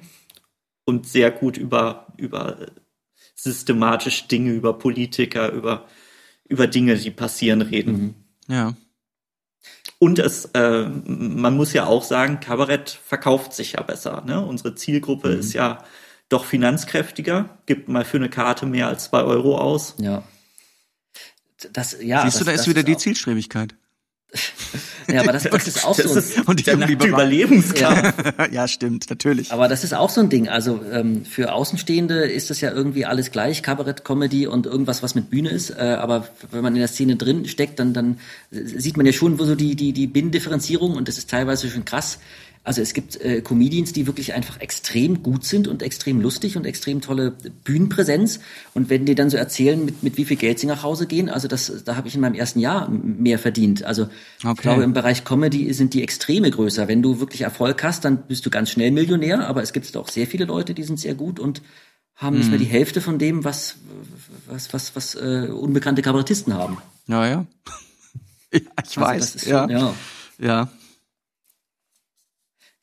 und 0.86 1.08
sehr 1.08 1.32
gut 1.32 1.58
über, 1.58 2.08
über 2.18 2.58
systematisch 3.36 4.28
Dinge, 4.28 4.52
über 4.52 4.78
Politiker, 4.78 5.52
über, 5.52 5.86
über 6.48 6.68
Dinge, 6.68 6.96
die 6.96 7.12
passieren, 7.12 7.62
reden. 7.62 8.16
Ja. 8.48 8.76
Und 10.00 10.20
es, 10.20 10.46
äh, 10.54 10.84
man 11.06 11.56
muss 11.56 11.74
ja 11.74 11.86
auch 11.86 12.04
sagen, 12.04 12.40
Kabarett 12.40 12.90
verkauft 12.90 13.54
sich 13.54 13.74
ja 13.74 13.84
besser. 13.84 14.24
Ne? 14.26 14.44
Unsere 14.46 14.76
Zielgruppe 14.76 15.30
ist 15.30 15.54
ja 15.54 15.84
doch 16.30 16.46
finanzkräftiger, 16.46 17.58
gibt 17.66 17.88
mal 17.88 18.04
für 18.04 18.18
eine 18.18 18.30
Karte 18.30 18.66
mehr 18.66 18.88
als 18.88 19.06
zwei 19.06 19.24
Euro 19.24 19.58
aus. 19.58 19.96
Ja. 20.00 20.24
Das, 21.72 21.98
ja, 22.02 22.24
Siehst 22.24 22.36
das, 22.36 22.40
du, 22.40 22.46
da 22.46 22.52
ist 22.52 22.60
das 22.62 22.68
wieder 22.68 22.84
die 22.84 22.96
auch- 22.96 23.00
Zielstrebigkeit. 23.00 23.76
Ja, 25.12 25.20
aber 25.22 25.34
das, 25.34 25.44
das 25.44 25.68
ist 25.68 25.86
auch 25.86 25.96
so. 25.96 26.02
ist 26.18 26.48
Und 26.48 26.60
die 26.62 26.64
der 26.64 26.78
nackte. 26.78 27.08
Überlebenskampf. 27.08 28.14
ja, 28.52 28.68
stimmt, 28.70 29.10
natürlich. 29.10 29.52
Aber 29.52 29.68
das 29.68 29.84
ist 29.84 29.94
auch 29.94 30.10
so 30.10 30.22
ein 30.22 30.30
Ding. 30.30 30.48
Also 30.48 30.80
ähm, 30.92 31.26
für 31.26 31.52
Außenstehende 31.54 32.24
ist 32.26 32.50
das 32.50 32.62
ja 32.62 32.72
irgendwie 32.72 33.06
alles 33.06 33.30
gleich, 33.32 33.62
Kabarett, 33.62 34.06
Comedy 34.06 34.48
und 34.48 34.66
irgendwas, 34.66 35.04
was 35.04 35.14
mit 35.14 35.30
Bühne 35.30 35.50
ist. 35.50 35.72
Äh, 35.72 35.98
aber 36.00 36.30
wenn 36.52 36.64
man 36.64 36.74
in 36.74 36.80
der 36.80 36.88
Szene 36.88 37.18
drin 37.18 37.46
steckt, 37.46 37.80
dann, 37.80 37.94
dann 37.94 38.18
sieht 38.50 38.96
man 38.96 39.06
ja 39.06 39.12
schon, 39.12 39.40
wo 39.40 39.44
so 39.44 39.56
die, 39.56 39.76
die, 39.76 39.92
die 39.92 40.08
Binnendifferenzierung 40.08 40.96
und 40.96 41.08
das 41.10 41.18
ist 41.18 41.30
teilweise 41.30 41.70
schon 41.70 41.84
krass. 41.86 42.18
Also 42.66 42.82
es 42.82 42.94
gibt 42.94 43.20
äh, 43.20 43.42
Comedians, 43.42 43.92
die 43.92 44.08
wirklich 44.08 44.34
einfach 44.34 44.62
extrem 44.62 45.22
gut 45.22 45.44
sind 45.44 45.68
und 45.68 45.82
extrem 45.84 46.22
lustig 46.22 46.56
und 46.56 46.66
extrem 46.66 47.02
tolle 47.02 47.32
Bühnenpräsenz. 47.66 48.40
Und 48.74 48.90
wenn 48.90 49.06
die 49.06 49.16
dann 49.16 49.30
so 49.30 49.36
erzählen, 49.36 49.84
mit, 49.84 50.02
mit 50.02 50.16
wie 50.16 50.24
viel 50.24 50.38
Geld 50.38 50.60
sie 50.60 50.68
nach 50.68 50.82
Hause 50.82 51.06
gehen, 51.06 51.28
also 51.30 51.50
das, 51.50 51.84
da 51.84 51.98
habe 51.98 52.08
ich 52.08 52.16
in 52.16 52.22
meinem 52.22 52.36
ersten 52.36 52.60
Jahr 52.60 52.88
mehr 52.90 53.38
verdient. 53.38 53.84
Also 53.84 54.08
ich 54.40 54.46
Okay. 54.46 54.62
glaube, 54.62 54.84
im 54.84 54.94
Bereich 54.94 55.26
Comedy 55.26 55.74
sind 55.74 55.94
die 55.94 56.02
Extreme 56.04 56.50
größer. 56.52 56.88
Wenn 56.88 57.02
du 57.02 57.20
wirklich 57.20 57.42
Erfolg 57.42 57.84
hast, 57.84 58.06
dann 58.06 58.24
bist 58.28 58.46
du 58.46 58.50
ganz 58.50 58.70
schnell 58.70 58.92
Millionär. 58.92 59.46
Aber 59.48 59.62
es 59.62 59.74
gibt 59.74 59.96
auch 59.98 60.08
sehr 60.08 60.26
viele 60.28 60.46
Leute, 60.46 60.74
die 60.74 60.84
sind 60.84 61.00
sehr 61.02 61.16
gut 61.16 61.40
und 61.42 61.62
haben 62.16 62.38
nicht 62.38 62.50
mehr 62.50 62.60
Mhm. 62.60 62.64
die 62.64 62.70
Hälfte 62.70 63.02
von 63.02 63.20
dem, 63.20 63.44
was 63.44 63.76
was 64.48 64.72
was 64.74 64.96
was 64.96 65.16
äh, 65.16 65.50
unbekannte 65.52 66.02
Kabarettisten 66.02 66.54
haben. 66.54 66.78
Ja, 67.08 67.28
ja. 67.28 67.46
ja 68.54 68.60
ich 68.62 68.68
Also 68.78 69.02
weiß. 69.02 69.36
ist 69.36 69.46
ja. 69.48 69.62
schon, 69.64 69.70
ja. 69.72 69.94
ja. 70.40 70.70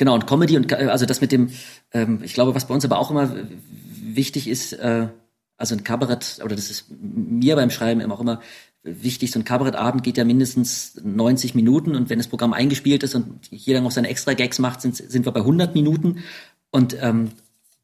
Genau, 0.01 0.15
und 0.15 0.27
Comedy 0.27 0.57
und 0.57 0.67
Ka- 0.67 0.77
also 0.77 1.05
das 1.05 1.21
mit 1.21 1.31
dem, 1.31 1.51
ähm, 1.93 2.21
ich 2.23 2.33
glaube, 2.33 2.55
was 2.55 2.67
bei 2.67 2.73
uns 2.73 2.87
aber 2.87 2.99
auch 2.99 3.11
immer 3.11 3.37
wichtig 4.03 4.49
ist, 4.49 4.73
äh, 4.73 5.09
also 5.59 5.75
ein 5.75 5.85
Kabarett, 5.85 6.41
oder 6.43 6.57
das 6.57 6.71
ist 6.71 6.87
mir 6.91 7.55
beim 7.55 7.69
Schreiben 7.69 8.01
immer 8.01 8.15
auch 8.15 8.21
immer 8.23 8.41
wichtig, 8.83 9.31
so 9.31 9.39
ein 9.39 9.45
Kabarettabend 9.45 10.03
geht 10.03 10.17
ja 10.17 10.25
mindestens 10.25 10.99
90 11.05 11.55
Minuten 11.55 11.95
und 11.95 12.09
wenn 12.09 12.19
das 12.19 12.29
Programm 12.29 12.55
eingespielt 12.55 13.03
ist 13.03 13.15
und 13.15 13.47
jeder 13.51 13.83
noch 13.83 13.91
seine 13.91 14.09
extra 14.09 14.33
Gags 14.33 14.59
macht, 14.59 14.81
sind, 14.81 14.97
sind 14.97 15.27
wir 15.27 15.33
bei 15.33 15.41
100 15.41 15.75
Minuten 15.75 16.21
und 16.71 16.97
ähm, 17.03 17.33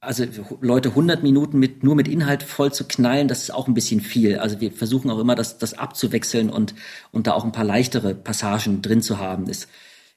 also 0.00 0.24
Leute 0.62 0.88
100 0.90 1.22
Minuten 1.22 1.58
mit 1.58 1.84
nur 1.84 1.96
mit 1.96 2.08
Inhalt 2.08 2.42
voll 2.42 2.72
zu 2.72 2.84
knallen, 2.84 3.28
das 3.28 3.42
ist 3.42 3.50
auch 3.52 3.68
ein 3.68 3.74
bisschen 3.74 4.00
viel. 4.00 4.38
Also 4.38 4.58
wir 4.62 4.72
versuchen 4.72 5.10
auch 5.10 5.18
immer, 5.18 5.34
das, 5.34 5.58
das 5.58 5.74
abzuwechseln 5.74 6.48
und 6.48 6.74
und 7.12 7.26
da 7.26 7.32
auch 7.34 7.44
ein 7.44 7.52
paar 7.52 7.64
leichtere 7.64 8.14
Passagen 8.14 8.80
drin 8.80 9.02
zu 9.02 9.18
haben. 9.18 9.50
Es 9.50 9.68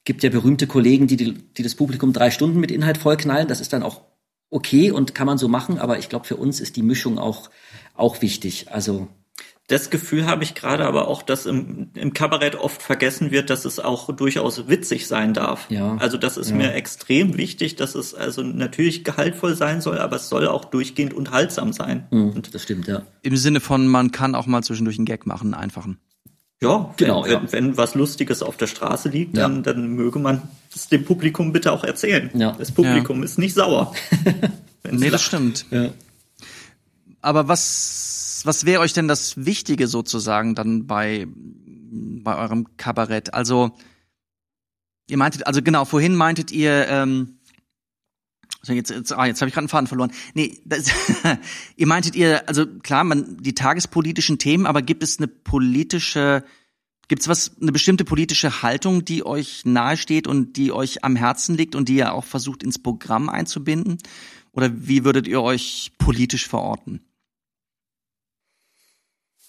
gibt 0.05 0.23
ja 0.23 0.29
berühmte 0.29 0.67
Kollegen, 0.67 1.07
die, 1.07 1.17
die, 1.17 1.33
die 1.33 1.63
das 1.63 1.75
Publikum 1.75 2.13
drei 2.13 2.31
Stunden 2.31 2.59
mit 2.59 2.71
Inhalt 2.71 2.97
vollknallen. 2.97 3.47
Das 3.47 3.61
ist 3.61 3.73
dann 3.73 3.83
auch 3.83 4.01
okay 4.49 4.91
und 4.91 5.13
kann 5.13 5.27
man 5.27 5.37
so 5.37 5.47
machen. 5.47 5.77
Aber 5.77 5.99
ich 5.99 6.09
glaube, 6.09 6.25
für 6.25 6.35
uns 6.37 6.59
ist 6.59 6.75
die 6.75 6.83
Mischung 6.83 7.19
auch 7.19 7.49
auch 7.95 8.21
wichtig. 8.21 8.71
Also 8.71 9.07
Das 9.67 9.91
Gefühl 9.91 10.25
habe 10.25 10.43
ich 10.43 10.55
gerade 10.55 10.85
aber 10.87 11.07
auch, 11.09 11.21
dass 11.21 11.45
im, 11.45 11.91
im 11.93 12.13
Kabarett 12.13 12.55
oft 12.55 12.81
vergessen 12.81 13.29
wird, 13.29 13.51
dass 13.51 13.65
es 13.65 13.79
auch 13.79 14.09
durchaus 14.15 14.67
witzig 14.67 15.05
sein 15.05 15.35
darf. 15.35 15.69
Ja. 15.69 15.95
Also 15.97 16.17
das 16.17 16.37
ist 16.37 16.49
Ja. 16.49 16.55
mir 16.55 16.73
extrem 16.73 17.37
wichtig, 17.37 17.75
dass 17.75 17.93
es 17.93 18.15
also 18.15 18.41
natürlich 18.41 19.03
gehaltvoll 19.03 19.55
sein 19.55 19.81
soll, 19.81 19.99
aber 19.99 20.15
es 20.15 20.29
soll 20.29 20.47
auch 20.47 20.65
durchgehend 20.65 21.13
unterhaltsam 21.13 21.71
sein. 21.73 22.07
und 22.09 22.55
das 22.55 22.63
stimmt 22.63 22.87
ja. 22.87 23.03
Im 23.21 23.37
Sinne 23.37 23.59
von, 23.59 23.87
man 23.87 24.11
kann 24.11 24.33
auch 24.33 24.47
mal 24.47 24.63
zwischendurch 24.63 24.97
einen 24.97 25.05
Gag 25.05 25.27
machen, 25.27 25.53
einen 25.53 25.61
einfachen. 25.61 25.99
Ja, 26.61 26.93
Genau, 26.97 27.23
wenn, 27.23 27.31
ja. 27.31 27.41
Wenn, 27.51 27.77
was 27.77 27.95
Lustiges 27.95 28.43
auf 28.43 28.57
der 28.57 28.67
Straße 28.67 29.09
liegt, 29.09 29.35
Ja. 29.37 29.43
dann, 29.43 29.63
dann 29.63 29.87
möge 29.89 30.19
man 30.19 30.41
es 30.75 30.87
dem 30.89 31.05
Publikum 31.05 31.53
bitte 31.53 31.71
auch 31.71 31.83
erzählen. 31.83 32.29
Ja. 32.33 32.51
Das 32.51 32.71
Publikum 32.71 33.23
ist 33.23 33.37
nicht 33.37 33.53
sauer. 33.53 33.93
Wenn's 34.83 34.99
Nee, 34.99 35.09
das 35.09 35.21
stimmt. 35.21 35.65
Ja. 35.71 35.89
Aber 37.21 37.47
was, 37.47 38.41
was 38.45 38.65
wäre 38.65 38.81
euch 38.81 38.93
denn 38.93 39.07
das 39.07 39.45
Wichtige 39.45 39.87
sozusagen 39.87 40.55
dann 40.55 40.85
bei, 40.87 41.27
bei 41.31 42.37
eurem 42.37 42.67
Kabarett? 42.77 43.33
Also, 43.33 43.71
ihr 45.09 45.17
meintet, 45.17 45.47
also 45.47 45.61
genau, 45.61 45.85
vorhin 45.85 46.15
meintet 46.15 46.51
ihr, 46.51 46.87
ähm, 46.87 47.38
so 48.61 48.73
jetzt, 48.73 48.89
jetzt, 48.89 49.13
ah, 49.13 49.25
jetzt 49.25 49.41
habe 49.41 49.47
ich 49.47 49.53
gerade 49.53 49.63
einen 49.63 49.69
Faden 49.69 49.87
verloren. 49.87 50.11
Nee, 50.33 50.59
das, 50.65 50.91
ihr 51.77 51.87
meintet 51.87 52.15
ihr, 52.15 52.47
also 52.47 52.65
klar, 52.65 53.03
man, 53.03 53.37
die 53.37 53.55
tagespolitischen 53.55 54.37
Themen, 54.37 54.65
aber 54.65 54.81
gibt 54.81 55.01
es 55.01 55.17
eine 55.17 55.27
politische, 55.27 56.43
gibt 57.07 57.21
es 57.21 57.27
was, 57.29 57.51
eine 57.61 57.71
bestimmte 57.71 58.03
politische 58.03 58.61
Haltung, 58.61 59.05
die 59.05 59.25
euch 59.25 59.63
nahesteht 59.65 60.27
und 60.27 60.57
die 60.57 60.71
euch 60.73 61.03
am 61.05 61.15
Herzen 61.15 61.55
liegt 61.55 61.73
und 61.75 61.87
die 61.89 61.95
ihr 61.95 62.13
auch 62.13 62.25
versucht 62.25 62.63
ins 62.63 62.79
Programm 62.79 63.29
einzubinden? 63.29 63.97
Oder 64.51 64.71
wie 64.75 65.05
würdet 65.05 65.27
ihr 65.27 65.41
euch 65.41 65.91
politisch 65.97 66.47
verorten? 66.47 67.01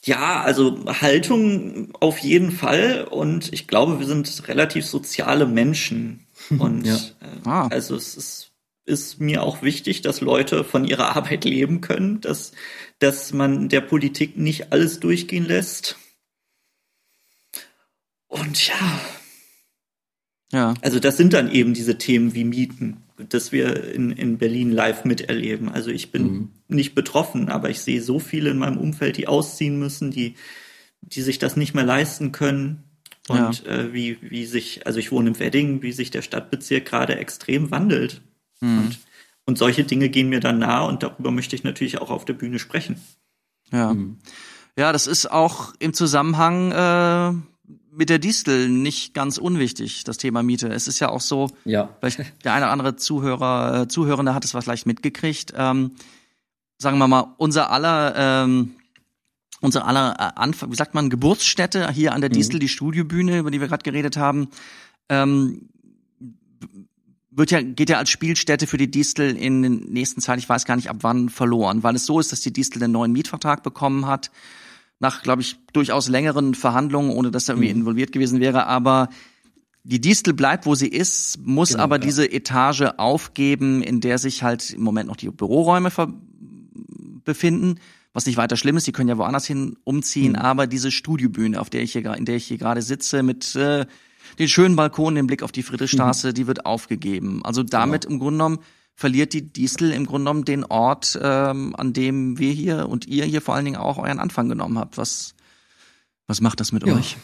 Ja, 0.05 0.41
also 0.41 0.83
Haltung 0.87 1.95
auf 2.01 2.19
jeden 2.19 2.53
Fall 2.53 3.07
und 3.11 3.53
ich 3.53 3.67
glaube, 3.69 3.99
wir 3.99 4.07
sind 4.07 4.49
relativ 4.49 4.87
soziale 4.87 5.47
Menschen 5.47 6.27
und 6.59 6.87
Ja. 6.87 6.97
äh, 6.97 7.01
Ah. 7.45 7.67
also 7.69 7.97
es 7.97 8.15
ist, 8.17 8.50
ist 8.91 9.21
mir 9.21 9.43
auch 9.43 9.63
wichtig, 9.63 10.03
dass 10.03 10.21
Leute 10.21 10.65
von 10.65 10.85
ihrer 10.85 11.17
Arbeit 11.17 11.45
leben 11.45 11.81
können, 11.81 12.21
dass, 12.21 12.53
dass 12.99 13.33
man 13.33 13.69
der 13.71 13.81
Politik 13.81 14.37
nicht 14.37 14.73
alles 14.73 15.01
durchgehen 15.01 15.47
lässt. 15.47 15.97
Und 18.29 18.67
ja, 18.69 19.01
Ja. 20.53 20.75
also 20.83 21.01
das 21.01 21.17
sind 21.17 21.33
dann 21.33 21.51
eben 21.51 21.75
diese 21.75 21.99
Themen 21.99 22.35
wie 22.35 22.45
Mieten, 22.45 22.99
dass 23.29 23.51
wir 23.53 23.93
in, 23.93 24.13
in 24.13 24.39
Berlin 24.39 24.71
live 24.71 25.05
miterleben. 25.05 25.69
Also 25.69 25.91
ich 25.91 26.13
bin 26.13 26.51
nicht 26.69 26.95
betroffen, 26.95 27.49
aber 27.49 27.71
ich 27.71 27.81
sehe 27.81 28.03
so 28.03 28.19
viele 28.19 28.51
in 28.51 28.59
meinem 28.59 28.79
Umfeld, 28.79 29.17
die 29.17 29.27
ausziehen 29.29 29.79
müssen, 29.79 30.11
die, 30.11 30.35
die 31.03 31.23
sich 31.23 31.39
das 31.39 31.57
nicht 31.57 31.75
mehr 31.75 31.85
leisten 31.85 32.33
können. 32.33 32.85
Und 33.29 33.65
äh, 33.67 33.93
wie, 33.93 34.19
wie 34.23 34.45
sich, 34.47 34.87
also 34.87 34.99
ich 34.99 35.13
wohne 35.13 35.31
im 35.31 35.39
Wedding, 35.39 35.83
wie 35.83 35.93
sich 35.93 36.11
der 36.11 36.23
Stadtbezirk 36.23 36.85
gerade 36.87 37.17
extrem 37.17 37.71
wandelt. 37.71 38.23
Und, 38.61 38.99
und 39.47 39.59
solche 39.59 39.85
Dinge 39.85 40.09
gehen 40.09 40.29
mir 40.29 40.41
dann 40.41 40.59
nah 40.59 40.83
und 40.83 41.03
darüber 41.03 41.31
möchte 41.31 41.57
ich 41.57 41.65
natürlich 41.65 41.99
auch 41.99 42.11
auf 42.11 42.25
der 42.25 42.35
Bühne 42.35 42.59
sprechen. 42.59 43.01
Ja. 43.73 43.95
Mhm. 43.95 44.19
Ja, 44.77 44.93
das 44.93 45.07
ist 45.07 45.31
auch 45.31 45.75
im 45.79 45.93
Zusammenhang 45.93 46.73
äh, 46.73 47.33
mit 47.93 48.09
der 48.09 48.19
Distel 48.19 48.69
nicht 48.69 49.15
ganz 49.15 49.37
unwichtig, 49.39 50.05
das 50.05 50.17
Thema 50.17 50.43
Miete. 50.43 50.69
Es 50.69 50.89
ist 50.89 51.01
ja 51.01 51.09
auch 51.09 51.21
so, 51.21 51.51
Ja. 51.65 51.97
vielleicht 52.01 52.21
der 52.45 52.55
eine 52.55 52.67
oder 52.67 52.73
andere 52.73 52.97
Zuhörer, 52.97 53.83
äh, 53.83 53.89
Zuhörende 53.89 54.35
hat 54.35 54.45
es 54.45 54.53
vielleicht 54.53 54.87
mitgekriegt. 54.87 55.53
Ähm, 55.57 55.93
sagen 56.79 56.99
wir 56.99 57.09
mal, 57.09 57.35
unser 57.37 57.71
aller, 57.71 58.15
ähm, 58.17 58.73
unser 59.61 59.87
aller 59.87 60.15
äh, 60.19 60.39
Anfang, 60.41 60.71
wie 60.71 60.77
sagt 60.77 60.95
man, 60.95 61.11
Geburtsstätte 61.11 61.91
hier 61.91 62.15
an 62.15 62.21
der 62.21 62.31
Distel, 62.31 62.61
die 62.61 62.69
Studiobühne, 62.69 63.39
über 63.39 63.51
die 63.51 63.61
wir 63.61 63.69
gerade 63.69 63.83
geredet 63.83 64.17
haben, 64.17 64.49
ähm, 65.09 65.69
wird 67.31 67.51
ja, 67.51 67.63
geht 67.63 67.91
ja 67.91 67.99
als 67.99 68.11
Spielstätte 68.11 68.67
für 68.67 68.77
die 68.77 68.91
Distel 68.91 69.37
in 69.37 69.63
den 69.63 69.93
nächsten 69.93 70.21
Zeit, 70.21 70.39
ich 70.39 70.49
weiß 70.49 70.65
gar 70.65 70.77
nicht 70.77 70.91
ab 70.91 70.99
wann, 71.01 71.29
verloren, 71.29 71.83
weil 71.83 71.95
es 71.95 72.07
so 72.07 72.19
ist, 72.19 72.33
dass 72.33 72.41
die 72.41 72.53
Distel 72.53 72.83
einen 72.83 72.93
neuen 72.93 73.13
Mietvertrag 73.13 73.63
bekommen 73.63 74.07
hat, 74.07 74.31
nach, 74.99 75.23
glaube 75.23 75.43
ich, 75.43 75.57
durchaus 75.73 76.09
längeren 76.09 76.55
Verhandlungen, 76.55 77.11
ohne 77.11 77.31
dass 77.31 77.49
er 77.49 77.55
irgendwie 77.55 77.71
involviert 77.71 78.13
gewesen 78.13 78.41
wäre, 78.41 78.67
aber 78.67 79.09
die 79.83 80.01
Distel 80.01 80.35
bleibt, 80.35 80.67
wo 80.67 80.75
sie 80.75 80.89
ist, 80.89 81.39
muss 81.43 81.71
Genau, 81.71 81.85
aber 81.85 81.97
ja. 81.97 82.03
diese 82.03 82.31
Etage 82.31 82.83
aufgeben, 82.99 83.83
in 83.83 84.01
der 84.01 84.19
sich 84.19 84.43
halt 84.43 84.71
im 84.71 84.83
Moment 84.83 85.09
noch 85.09 85.17
die 85.17 85.31
Büroräume 85.31 85.91
befinden, 87.25 87.77
was 88.13 88.27
nicht 88.27 88.37
weiter 88.37 88.57
schlimm 88.57 88.77
ist, 88.77 88.87
die 88.87 88.93
können 88.93 89.09
ja 89.09 89.17
woanders 89.17 89.47
hin 89.47 89.77
umziehen, 89.85 90.37
aber 90.37 90.67
diese 90.67 90.91
Studiobühne, 90.91 91.61
auf 91.61 91.71
der 91.71 91.83
ich 91.83 91.93
hier, 91.93 92.15
in 92.15 92.25
der 92.25 92.37
ich 92.37 92.47
hier 92.47 92.59
gerade 92.59 92.83
sitze, 92.83 93.23
mit 93.23 93.55
äh, 93.55 93.87
den 94.39 94.49
schönen 94.49 94.77
Balkonen, 94.77 95.17
den 95.17 95.27
Blick 95.27 95.43
auf 95.43 95.53
die 95.53 95.63
Friedrichstraße, 95.63 96.33
die 96.33 96.47
wird 96.47 96.67
aufgegeben. 96.67 97.45
Also 97.45 97.63
damit 97.63 98.05
im 98.05 98.19
Grunde 98.19 98.39
genommen 98.45 98.59
verliert 98.95 99.33
die 99.33 99.51
Distel 99.53 99.93
im 99.93 100.07
Grunde 100.07 100.25
genommen 100.25 100.45
den 100.45 100.65
Ort, 100.65 101.19
ähm, 101.23 101.75
an 101.77 101.93
dem 101.93 102.39
wir 102.39 102.53
hier 102.53 102.89
und 102.89 103.07
ihr 103.07 103.25
hier 103.25 103.41
vor 103.41 103.55
allen 103.55 103.65
Dingen 103.65 103.79
auch 103.79 103.99
euren 103.99 104.19
Anfang 104.19 104.49
genommen 104.49 104.79
habt. 104.79 104.99
Was, 104.99 105.35
was 106.27 106.41
macht 106.41 106.61
das 106.61 106.73
mit 106.73 106.87
Ja. 106.87 106.95
euch? 106.95 107.17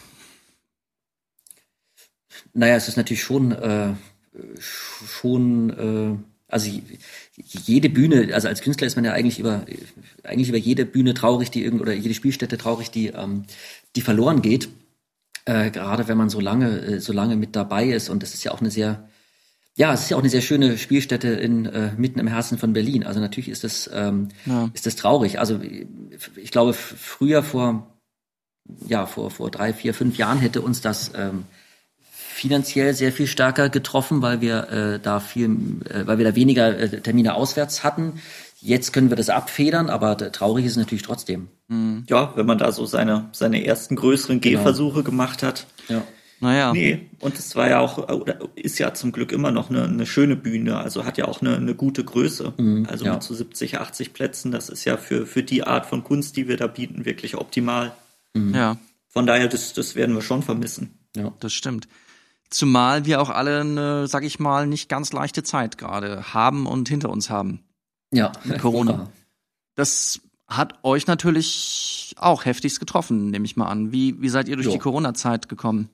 Naja, 2.53 2.75
es 2.75 2.87
ist 2.87 2.97
natürlich 2.97 3.21
schon, 3.21 3.51
äh, 3.51 3.93
schon, 4.59 5.69
äh, 5.69 6.15
also 6.47 6.71
jede 7.35 7.89
Bühne, 7.89 8.33
also 8.33 8.47
als 8.47 8.61
Künstler 8.61 8.87
ist 8.87 8.95
man 8.95 9.05
ja 9.05 9.13
eigentlich 9.13 9.37
über, 9.39 9.65
eigentlich 10.23 10.49
über 10.49 10.57
jede 10.57 10.85
Bühne 10.85 11.13
traurig, 11.13 11.51
die 11.51 11.63
irgend 11.63 11.81
oder 11.81 11.93
jede 11.93 12.13
Spielstätte 12.13 12.57
traurig, 12.57 12.89
die, 12.89 13.07
ähm, 13.07 13.43
die 13.95 14.01
verloren 14.01 14.41
geht. 14.41 14.69
Äh, 15.47 15.71
gerade 15.71 16.09
wenn 16.09 16.17
man 16.17 16.29
so 16.29 16.41
lange, 16.41 16.79
äh, 16.81 16.99
so 16.99 17.13
lange 17.13 17.37
mit 17.37 17.55
dabei 17.55 17.85
ist 17.85 18.09
und 18.09 18.21
es 18.21 18.33
ist 18.33 18.43
ja 18.43 18.51
auch 18.51 18.59
eine 18.59 18.69
sehr, 18.69 19.07
ja, 19.75 19.93
es 19.93 20.01
ist 20.01 20.09
ja 20.09 20.17
auch 20.17 20.21
eine 20.21 20.29
sehr 20.29 20.41
schöne 20.41 20.77
Spielstätte 20.77 21.29
in 21.29 21.65
äh, 21.65 21.91
mitten 21.95 22.19
im 22.19 22.27
Herzen 22.27 22.57
von 22.57 22.73
Berlin. 22.73 23.05
Also 23.05 23.21
natürlich 23.21 23.47
ist 23.47 23.63
das, 23.63 23.89
ähm, 23.93 24.27
Ja. 24.45 24.69
ist 24.73 24.85
das 24.85 24.97
traurig. 24.97 25.39
Also 25.39 25.61
ich 26.35 26.51
glaube, 26.51 26.73
früher 26.73 27.43
vor, 27.43 27.97
ja, 28.87 29.05
vor 29.05 29.31
vor 29.31 29.49
drei, 29.49 29.71
vier, 29.71 29.93
fünf 29.93 30.17
Jahren 30.17 30.39
hätte 30.39 30.61
uns 30.61 30.81
das 30.81 31.11
ähm, 31.15 31.45
finanziell 32.37 32.93
sehr 32.93 33.13
viel 33.13 33.27
stärker 33.27 33.69
getroffen, 33.69 34.21
weil 34.21 34.41
wir 34.41 34.69
äh, 34.69 34.99
da 34.99 35.21
viel, 35.21 35.49
äh, 35.89 36.05
weil 36.05 36.17
wir 36.17 36.25
da 36.25 36.35
weniger 36.35 36.77
äh, 36.77 36.99
Termine 37.01 37.35
auswärts 37.35 37.85
hatten. 37.85 38.19
Jetzt 38.59 38.91
können 38.91 39.09
wir 39.09 39.17
das 39.17 39.29
abfedern, 39.29 39.89
aber 39.89 40.17
traurig 40.31 40.65
ist 40.65 40.71
es 40.71 40.77
natürlich 40.77 41.03
trotzdem. 41.03 41.47
Ja, 41.69 42.33
wenn 42.35 42.45
man 42.45 42.57
da 42.57 42.71
so 42.71 42.85
seine, 42.85 43.29
seine 43.33 43.65
ersten 43.65 43.95
größeren 43.95 44.41
Genau. 44.41 44.57
Gehversuche 44.59 45.03
gemacht 45.03 45.43
hat. 45.43 45.67
Ja. 45.89 46.03
Naja. 46.39 46.71
Nee, 46.71 47.09
und 47.19 47.37
es 47.37 47.55
war 47.55 47.67
ja 47.69 47.79
auch, 47.79 47.97
oder 48.09 48.39
ist 48.55 48.77
ja 48.77 48.93
zum 48.93 49.11
Glück 49.11 49.31
immer 49.31 49.51
noch 49.51 49.69
eine, 49.71 49.83
eine 49.85 50.05
schöne 50.05 50.35
Bühne, 50.35 50.77
also 50.77 51.03
hat 51.03 51.17
ja 51.17 51.25
auch 51.25 51.41
eine, 51.41 51.55
eine 51.55 51.73
gute 51.73 52.03
Größe. 52.03 52.53
also 52.87 53.05
ja. 53.05 53.13
mit 53.13 53.23
so 53.23 53.33
70, 53.33 53.79
80 53.79 54.13
Plätzen, 54.13 54.51
das 54.51 54.69
ist 54.69 54.85
ja 54.85 54.97
für, 54.97 55.25
für 55.25 55.41
die 55.43 55.63
Art 55.63 55.87
von 55.87 56.03
Kunst, 56.03 56.37
die 56.37 56.47
wir 56.47 56.57
da 56.57 56.67
bieten, 56.67 57.05
wirklich 57.05 57.35
optimal. 57.37 57.93
Ja, 58.35 58.77
Von 59.09 59.25
daher, 59.25 59.47
das, 59.47 59.73
das 59.73 59.95
werden 59.95 60.13
wir 60.13 60.21
schon 60.21 60.43
vermissen. 60.43 60.99
Ja. 61.15 61.33
das 61.39 61.53
stimmt. 61.53 61.87
Zumal 62.51 63.05
wir 63.05 63.19
auch 63.19 63.31
alle 63.31 63.61
eine, 63.61 64.07
sag 64.07 64.23
ich 64.23 64.39
mal, 64.39 64.67
nicht 64.67 64.89
ganz 64.89 65.11
leichte 65.11 65.41
Zeit 65.41 65.79
gerade 65.79 66.33
haben 66.35 66.67
und 66.67 66.87
hinter 66.87 67.09
uns 67.09 67.31
haben. 67.31 67.61
Ja. 68.11 68.31
Corona. 68.59 69.09
Das 69.75 70.21
hat 70.47 70.83
euch 70.83 71.07
natürlich 71.07 72.15
auch 72.17 72.45
heftigst 72.45 72.79
getroffen, 72.79 73.29
nehme 73.29 73.45
ich 73.45 73.57
mal 73.57 73.67
an. 73.67 73.91
Wie, 73.91 74.21
wie 74.21 74.29
seid 74.29 74.47
ihr 74.47 74.55
durch 74.55 74.67
Jo. 74.67 74.73
die 74.73 74.79
Corona-Zeit 74.79 75.49
gekommen? 75.49 75.89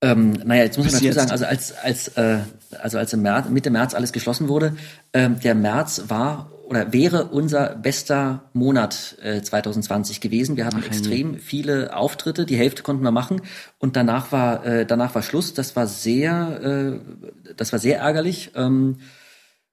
Ähm, 0.00 0.32
naja, 0.44 0.64
jetzt 0.64 0.76
muss 0.76 0.86
Bis 0.86 0.94
man 0.94 1.04
dazu 1.04 1.14
sagen, 1.14 1.30
also 1.30 1.44
als, 1.44 1.72
als, 1.76 2.08
äh, 2.08 2.38
also 2.80 2.98
als 2.98 3.12
im 3.12 3.22
März, 3.22 3.48
Mitte 3.48 3.70
März 3.70 3.94
alles 3.94 4.12
geschlossen 4.12 4.48
wurde, 4.48 4.76
ähm, 5.12 5.40
der 5.40 5.54
März 5.54 6.04
war 6.08 6.52
oder 6.68 6.92
wäre 6.92 7.24
unser 7.24 7.74
bester 7.74 8.44
Monat 8.52 9.16
äh, 9.22 9.40
2020 9.40 10.20
gewesen. 10.20 10.56
Wir 10.56 10.66
hatten 10.66 10.80
Ach, 10.82 10.86
extrem 10.86 11.38
viele 11.38 11.96
Auftritte, 11.96 12.44
die 12.44 12.56
Hälfte 12.56 12.82
konnten 12.82 13.02
wir 13.02 13.10
machen 13.10 13.40
und 13.78 13.96
danach 13.96 14.30
war 14.30 14.64
äh, 14.64 14.86
danach 14.86 15.14
war 15.14 15.22
Schluss. 15.22 15.54
Das 15.54 15.74
war 15.74 15.86
sehr, 15.86 16.60
äh, 16.62 17.54
das 17.56 17.72
war 17.72 17.78
sehr 17.78 17.98
ärgerlich. 17.98 18.52
Ähm, 18.54 18.98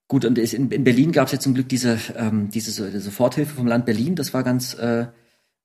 gut, 0.08 0.26
und 0.26 0.38
in, 0.38 0.72
in 0.72 0.84
Berlin 0.84 1.12
gab 1.12 1.28
es 1.28 1.32
ja 1.34 1.40
zum 1.40 1.54
Glück 1.54 1.70
diese 1.70 1.98
ähm, 2.16 2.50
diese 2.50 2.72
so- 2.72 2.86
diese 2.86 3.00
Soforthilfe 3.02 3.56
vom 3.56 3.68
Land 3.68 3.86
Berlin. 3.86 4.16
Das 4.16 4.34
war 4.34 4.44
ganz 4.44 4.74
äh, 4.76 5.08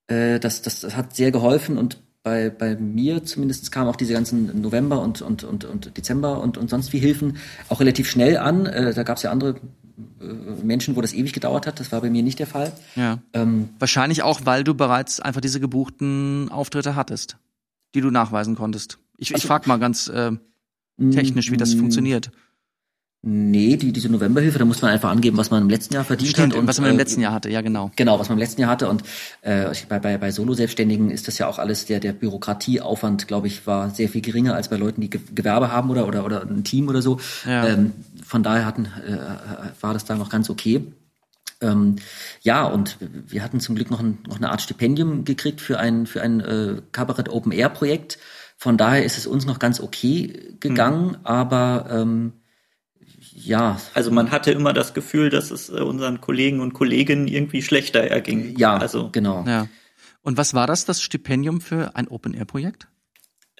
äh, 0.08 0.38
das, 0.40 0.62
das, 0.62 0.80
das 0.80 0.96
hat 0.96 1.14
sehr 1.14 1.30
geholfen 1.30 1.76
und 1.78 2.00
bei, 2.22 2.50
bei 2.50 2.76
mir 2.76 3.24
zumindest 3.24 3.72
kamen 3.72 3.88
auch 3.88 3.96
diese 3.96 4.12
ganzen 4.12 4.60
November 4.60 5.00
und, 5.00 5.22
und, 5.22 5.42
und, 5.42 5.64
und 5.64 5.96
Dezember 5.96 6.42
und, 6.42 6.58
und 6.58 6.68
sonst 6.68 6.92
wie 6.92 6.98
Hilfen 6.98 7.38
auch 7.70 7.80
relativ 7.80 8.10
schnell 8.10 8.36
an. 8.36 8.66
Äh, 8.66 8.92
da 8.92 9.04
gab 9.04 9.16
es 9.16 9.22
ja 9.22 9.30
andere 9.30 9.56
äh, 10.20 10.24
Menschen, 10.62 10.96
wo 10.96 11.00
das 11.00 11.14
ewig 11.14 11.32
gedauert 11.32 11.66
hat. 11.66 11.80
Das 11.80 11.92
war 11.92 12.02
bei 12.02 12.10
mir 12.10 12.22
nicht 12.22 12.38
der 12.38 12.46
Fall. 12.46 12.72
Ja. 12.94 13.20
Ähm, 13.32 13.70
Wahrscheinlich 13.78 14.22
auch, 14.22 14.42
weil 14.44 14.64
du 14.64 14.74
bereits 14.74 15.18
einfach 15.20 15.40
diese 15.40 15.60
gebuchten 15.60 16.50
Auftritte 16.50 16.94
hattest, 16.94 17.38
die 17.94 18.02
du 18.02 18.10
nachweisen 18.10 18.54
konntest. 18.54 18.98
Ich, 19.16 19.30
ich 19.30 19.34
Also- 19.36 19.48
frag 19.48 19.66
mal 19.66 19.78
ganz 19.78 20.08
äh, 20.08 20.32
technisch, 21.12 21.50
wie 21.50 21.56
das 21.56 21.74
mm, 21.74 21.78
funktioniert. 21.78 22.30
Nee, 23.22 23.76
die, 23.76 23.92
diese 23.92 24.08
Novemberhilfe, 24.08 24.58
da 24.58 24.64
muss 24.64 24.80
man 24.80 24.92
einfach 24.92 25.10
angeben, 25.10 25.36
was 25.36 25.50
man 25.50 25.62
im 25.62 25.68
letzten 25.68 25.92
Jahr 25.92 26.04
verdient 26.04 26.30
Stimmt, 26.30 26.54
hat. 26.54 26.60
Und, 26.60 26.66
was 26.66 26.80
man 26.80 26.88
im 26.88 26.96
äh, 26.96 26.98
letzten 26.98 27.20
Jahr 27.20 27.34
hatte, 27.34 27.50
ja 27.50 27.60
genau. 27.60 27.90
Genau, 27.96 28.18
was 28.18 28.30
man 28.30 28.38
im 28.38 28.40
letzten 28.40 28.62
Jahr 28.62 28.70
hatte. 28.70 28.88
Und 28.88 29.02
äh, 29.42 29.66
bei, 29.90 29.98
bei, 29.98 30.16
bei 30.16 30.30
Solo-Selbstständigen 30.30 31.10
ist 31.10 31.28
das 31.28 31.36
ja 31.36 31.46
auch 31.46 31.58
alles, 31.58 31.84
der, 31.84 32.00
der 32.00 32.14
Bürokratieaufwand, 32.14 33.28
glaube 33.28 33.46
ich, 33.46 33.66
war 33.66 33.90
sehr 33.90 34.08
viel 34.08 34.22
geringer 34.22 34.54
als 34.54 34.68
bei 34.68 34.76
Leuten, 34.76 35.02
die 35.02 35.10
Ge 35.10 35.20
Gewerbe 35.34 35.70
haben 35.70 35.90
oder, 35.90 36.08
oder, 36.08 36.24
oder 36.24 36.42
ein 36.48 36.64
Team 36.64 36.88
oder 36.88 37.02
so. 37.02 37.20
Ja. 37.44 37.66
Ähm, 37.68 37.92
von 38.24 38.42
daher 38.42 38.64
hatten, 38.64 38.86
äh, 38.86 39.18
war 39.82 39.92
das 39.92 40.06
da 40.06 40.14
noch 40.14 40.30
ganz 40.30 40.48
okay. 40.48 40.86
Ähm, 41.60 41.96
ja, 42.40 42.64
und 42.64 42.96
wir 43.00 43.42
hatten 43.42 43.60
zum 43.60 43.74
Glück 43.74 43.90
noch, 43.90 44.00
ein, 44.00 44.18
noch 44.26 44.38
eine 44.38 44.50
Art 44.50 44.62
Stipendium 44.62 45.26
gekriegt 45.26 45.60
für 45.60 45.78
ein, 45.78 46.06
für 46.06 46.22
ein 46.22 46.40
äh, 46.40 46.80
Kabarett 46.92 47.28
Open 47.28 47.52
Air 47.52 47.68
Projekt. 47.68 48.16
Von 48.56 48.78
daher 48.78 49.04
ist 49.04 49.18
es 49.18 49.26
uns 49.26 49.44
noch 49.44 49.58
ganz 49.58 49.78
okay 49.78 50.54
gegangen, 50.58 51.18
aber 51.22 51.86
ähm, 51.90 52.32
ja, 53.32 53.80
Also 53.94 54.10
man 54.10 54.30
hatte 54.30 54.50
immer 54.52 54.72
das 54.72 54.94
Gefühl, 54.94 55.30
dass 55.30 55.50
es 55.50 55.68
äh, 55.68 55.74
unseren 55.80 56.20
Kollegen 56.20 56.60
und 56.60 56.72
Kolleginnen 56.74 57.28
irgendwie 57.28 57.62
schlechter 57.62 58.00
erging. 58.00 58.56
ja, 58.58 58.76
also 58.76 59.08
genau. 59.12 59.44
Ja. 59.46 59.68
Und 60.22 60.36
was 60.36 60.52
war 60.54 60.66
das, 60.66 60.84
das 60.84 61.00
Stipendium 61.02 61.60
für 61.60 61.96
ein 61.96 62.08
Open-Air-Projekt? 62.08 62.86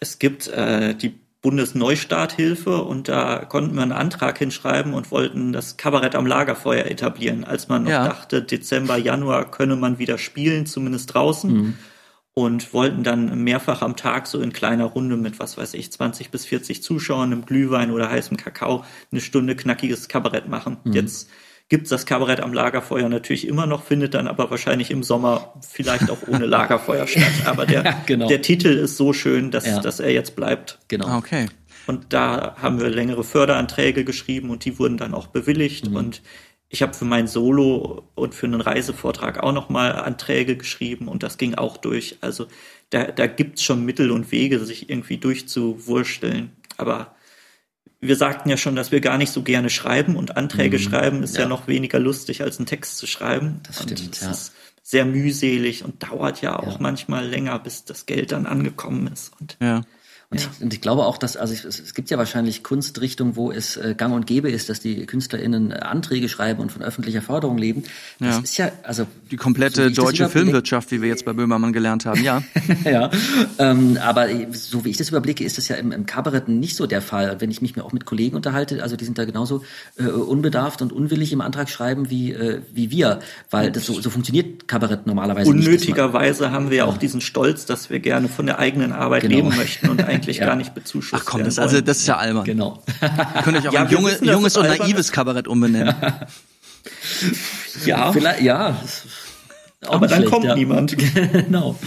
es 0.03 0.19
gibt 0.19 0.49
äh, 0.49 0.95
die 0.95 1.21
Bundesneustarthilfe 1.43 2.83
und 2.83 3.09
da 3.09 3.45
konnten 3.45 3.75
wir 3.75 3.83
einen 3.83 3.93
Antrag 3.93 4.39
hinschreiben 4.39 4.95
und 4.95 5.11
wollten 5.11 5.53
das 5.53 5.77
Kabarett 5.77 6.15
am 6.15 6.27
Lagerfeuer 6.27 6.87
etablieren, 6.87 7.45
als 7.45 7.69
man 7.69 7.85
noch 7.85 7.91
Ja. 7.91 8.05
dachte, 8.09 8.43
Dezember, 8.43 8.97
Januar 8.97 9.51
könne 9.51 9.77
man 9.77 9.99
wieder 9.99 10.19
spielen, 10.19 10.67
zumindest 10.67 11.15
draußen. 11.15 11.79
Und 12.33 12.73
wollten 12.73 13.03
dann 13.03 13.43
mehrfach 13.43 13.83
am 13.83 13.97
Tag 13.97 14.27
so 14.29 14.41
in 14.41 14.53
kleiner 14.53 14.85
Runde 14.85 15.17
mit, 15.17 15.41
was 15.41 15.59
weiß 15.59 15.75
ich, 15.75 15.91
20 15.91 16.31
bis 16.31 16.47
40 16.47 16.83
Zuschauern, 16.83 17.33
einem 17.33 17.45
Glühwein 17.45 17.91
oder 17.91 18.09
heißem 18.11 18.37
Kakao 18.37 18.85
eine 19.11 19.21
Stunde 19.21 19.57
knackiges 19.57 20.09
Kabarett 20.09 20.49
machen. 20.49 20.79
Jetzt 20.85 21.29
gibt's 21.69 21.91
das 21.91 22.07
Kabarett 22.07 22.41
am 22.41 22.53
Lagerfeuer 22.53 23.09
natürlich 23.09 23.47
immer 23.47 23.67
noch, 23.67 23.83
findet 23.83 24.15
dann 24.15 24.29
aber 24.29 24.51
wahrscheinlich 24.51 24.91
im 24.91 25.03
Sommer 25.03 25.55
vielleicht 25.69 26.09
auch 26.09 26.19
ohne 26.29 26.47
Lagerfeuer 26.47 27.07
statt. 27.07 27.25
Aber 27.47 27.67
der, 27.67 27.85
Ja, 27.85 28.01
genau. 28.07 28.29
der 28.29 28.43
Titel 28.43 28.69
ist 28.69 28.97
so 28.97 29.13
schön, 29.13 29.51
dass, 29.51 29.67
Ja. 29.67 29.81
dass 29.81 29.99
er 30.01 30.13
jetzt 30.13 30.37
bleibt. 30.37 30.79
Genau. 30.89 31.09
Ah, 31.09 31.19
okay. 31.19 31.47
Und 31.87 32.13
da 32.13 32.55
haben 32.63 32.81
wir 32.81 32.89
längere 32.91 33.25
Förderanträge 33.25 34.05
geschrieben 34.05 34.51
und 34.51 34.65
die 34.65 34.79
wurden 34.79 34.97
dann 34.99 35.15
auch 35.15 35.27
bewilligt. 35.27 35.89
Und 35.89 36.23
ich 36.73 36.83
habe 36.83 36.95
für 36.95 37.05
mein 37.05 37.27
Solo 37.27 38.05
und 38.15 38.33
für 38.35 38.47
einen 38.47 38.61
Reisevortrag 38.61 39.43
auch 39.43 39.53
nochmal 39.53 39.93
Anträge 39.93 40.57
geschrieben 40.57 41.09
und 41.09 41.25
das 41.25 41.37
ging 41.37 41.57
auch 41.57 41.77
durch. 41.77 42.19
Also 42.21 42.47
da, 42.91 43.05
da 43.05 43.27
gibt's 43.27 43.65
schon 43.65 43.85
Mittel 43.85 44.13
und 44.13 44.31
Wege, 44.31 44.61
sich 44.65 44.89
irgendwie 44.89 45.19
durchzuwursteln. 45.19 46.53
Aber 46.77 47.17
wir 48.01 48.15
sagten 48.15 48.49
ja 48.49 48.57
schon, 48.57 48.77
dass 48.77 48.93
wir 48.93 49.01
gar 49.01 49.19
nicht 49.19 49.33
so 49.33 49.43
gerne 49.43 49.69
schreiben 49.69 50.15
und 50.15 50.37
Anträge 50.37 50.79
schreiben 50.79 51.25
ist 51.25 51.35
ja. 51.37 51.43
ja. 51.43 51.49
noch 51.49 51.67
weniger 51.67 51.99
lustig 51.99 52.41
als 52.43 52.59
einen 52.59 52.67
Text 52.67 52.99
zu 52.99 53.07
schreiben. 53.09 53.61
Das 53.65 53.81
und 53.81 53.91
stimmt, 53.91 54.21
ja. 54.21 54.31
ist 54.31 54.53
sehr 54.83 55.05
mühselig 55.05 55.85
und 55.85 56.03
dauert 56.05 56.41
ja 56.41 56.57
auch 56.59 56.75
Ja. 56.75 56.79
manchmal 56.81 57.27
länger, 57.27 57.59
bis 57.59 57.85
das 57.85 58.07
Geld 58.07 58.31
dann 58.31 58.47
angekommen 58.47 59.09
ist. 59.13 59.33
Und 59.41 59.57
Ja. 59.61 59.83
Und, 60.33 60.39
ich, 60.39 60.49
und 60.63 60.73
ich 60.73 60.81
glaube 60.81 61.07
auch, 61.07 61.19
dass, 61.19 61.37
also 61.37 61.53
es, 61.53 61.65
es 61.65 61.93
gibt 61.93 62.09
ja 62.09 62.17
wahrscheinlich 62.17 62.63
Kunstrichtungen, 62.63 63.35
wo 63.35 63.51
es 63.51 63.77
äh, 63.77 63.97
gang 63.99 64.15
und 64.15 64.29
gäbe 64.29 64.49
ist, 64.49 64.69
dass 64.69 64.79
die 64.79 65.05
KünstlerInnen 65.05 65.73
äh, 65.73 65.75
Anträge 65.81 66.29
schreiben 66.29 66.61
und 66.63 66.71
von 66.71 66.83
öffentlicher 66.83 67.21
Förderung 67.21 67.59
leben. 67.59 67.83
Das 68.21 68.37
Ja. 68.37 68.41
ist 68.41 68.57
ja, 68.59 68.73
also 68.85 69.09
Die 69.33 69.37
komplette 69.37 69.83
so 69.83 69.89
ich 69.89 69.97
deutsche 69.97 70.29
Filmwirtschaft, 70.29 70.93
wie 70.93 71.03
wir 71.03 71.09
jetzt 71.09 71.25
bei 71.25 71.33
Böhmermann 71.33 71.73
gelernt 71.73 72.07
haben, 72.07 72.23
ja. 72.23 72.45
ja, 72.85 73.11
ähm, 73.59 73.99
aber 74.01 74.29
so 74.53 74.85
wie 74.85 74.91
ich 74.91 74.97
das 74.99 75.09
überblicke, 75.09 75.43
ist 75.43 75.59
das 75.59 75.67
ja 75.67 75.75
im, 75.75 75.91
im 75.91 76.07
Kabarett 76.07 76.47
nicht 76.47 76.77
so 76.77 76.87
der 76.87 77.03
Fall. 77.03 77.41
Wenn 77.41 77.51
ich 77.51 77.61
mich 77.61 77.75
mir 77.75 77.83
auch 77.85 77.93
mit 77.93 78.05
Kollegen 78.05 78.37
unterhalte, 78.37 78.85
also 78.85 78.95
die 78.95 79.07
sind 79.07 79.19
da 79.19 79.25
genauso 79.25 79.65
äh, 79.99 80.05
unbedarft 80.05 80.81
und 80.81 80.93
unwillig 80.93 81.33
im 81.33 81.41
Antrag 81.41 81.69
schreiben 81.69 82.09
wie, 82.09 82.31
äh, 82.35 82.61
wie 82.73 82.93
wir, 82.93 83.19
weil 83.51 83.73
das 83.73 83.85
so, 83.85 84.01
so 84.01 84.11
funktioniert 84.11 84.69
Kabarett 84.69 85.09
normalerweise 85.09 85.51
nicht. 85.53 85.59
dass 85.59 85.65
man- 85.67 85.75
Unnötigerweise 85.75 86.53
haben 86.53 86.71
wir 86.71 86.77
ja 86.77 86.85
auch 86.85 86.99
diesen 86.99 87.21
Stolz, 87.21 87.67
dass 87.67 87.91
wir 87.91 87.99
gerne 87.99 88.29
von 88.29 88.47
der 88.47 88.61
eigenen 88.61 88.93
Arbeit 88.93 89.23
Genau. 89.23 89.35
leben 89.35 89.57
möchten 89.57 89.89
und 89.89 90.05
eigentlich 90.21 90.39
Ja. 90.39 90.47
gar 90.47 90.57
nicht 90.57 90.75
bezuschusst 90.75 91.23
Ach 91.23 91.31
komm, 91.31 91.45
das, 91.45 91.59
also, 91.59 91.81
das 91.81 91.99
ist 91.99 92.07
ja 92.07 92.17
albern. 92.17 92.45
Genau. 92.45 92.83
Ihr 93.03 93.43
könnt 93.43 93.57
euch 93.59 93.69
auch 93.69 93.73
Ja, 93.73 93.83
ein 93.85 93.91
junge, 93.91 94.13
wissen, 94.13 94.27
junges 94.27 94.53
es 94.53 94.59
und 94.59 94.67
naives. 94.69 95.13
Kabarett 95.13 95.49
umbenennen. 95.49 95.95
ja, 97.87 98.13
Vielleicht, 98.13 98.43
ja. 98.43 98.81
Auch 99.87 99.95
aber 99.95 100.07
dann 100.07 100.19
schlecht, 100.19 100.33
kommt 100.33 100.45
ja. 100.45 100.55
niemand. 100.55 100.97
genau. 101.33 101.79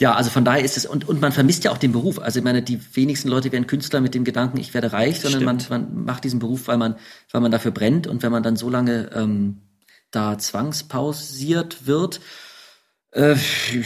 Ja, 0.00 0.14
also 0.14 0.30
von 0.30 0.44
daher 0.44 0.64
ist 0.64 0.76
es, 0.76 0.86
und, 0.86 1.08
und 1.08 1.20
man 1.20 1.30
vermisst 1.30 1.62
ja 1.64 1.70
auch 1.70 1.78
den 1.78 1.92
Beruf. 1.92 2.18
Also 2.18 2.40
ich 2.40 2.44
meine, 2.44 2.62
die 2.62 2.80
wenigsten 2.94 3.28
Leute 3.28 3.52
werden 3.52 3.68
Künstler 3.68 4.00
mit 4.00 4.14
dem 4.14 4.24
Gedanken, 4.24 4.58
ich 4.58 4.74
werde 4.74 4.92
reich, 4.92 5.20
sondern 5.20 5.44
man, 5.44 5.58
man 5.70 6.04
macht 6.04 6.24
diesen 6.24 6.40
Beruf, 6.40 6.66
weil 6.66 6.76
man, 6.78 6.96
weil 7.30 7.40
man 7.40 7.52
dafür 7.52 7.70
brennt 7.70 8.06
und 8.08 8.22
wenn 8.22 8.32
man 8.32 8.42
dann 8.42 8.56
so 8.56 8.68
lange 8.68 9.10
ähm, 9.14 9.62
da 10.10 10.36
zwangspausiert 10.36 11.86
wird, 11.86 12.20
Äh, 13.14 13.36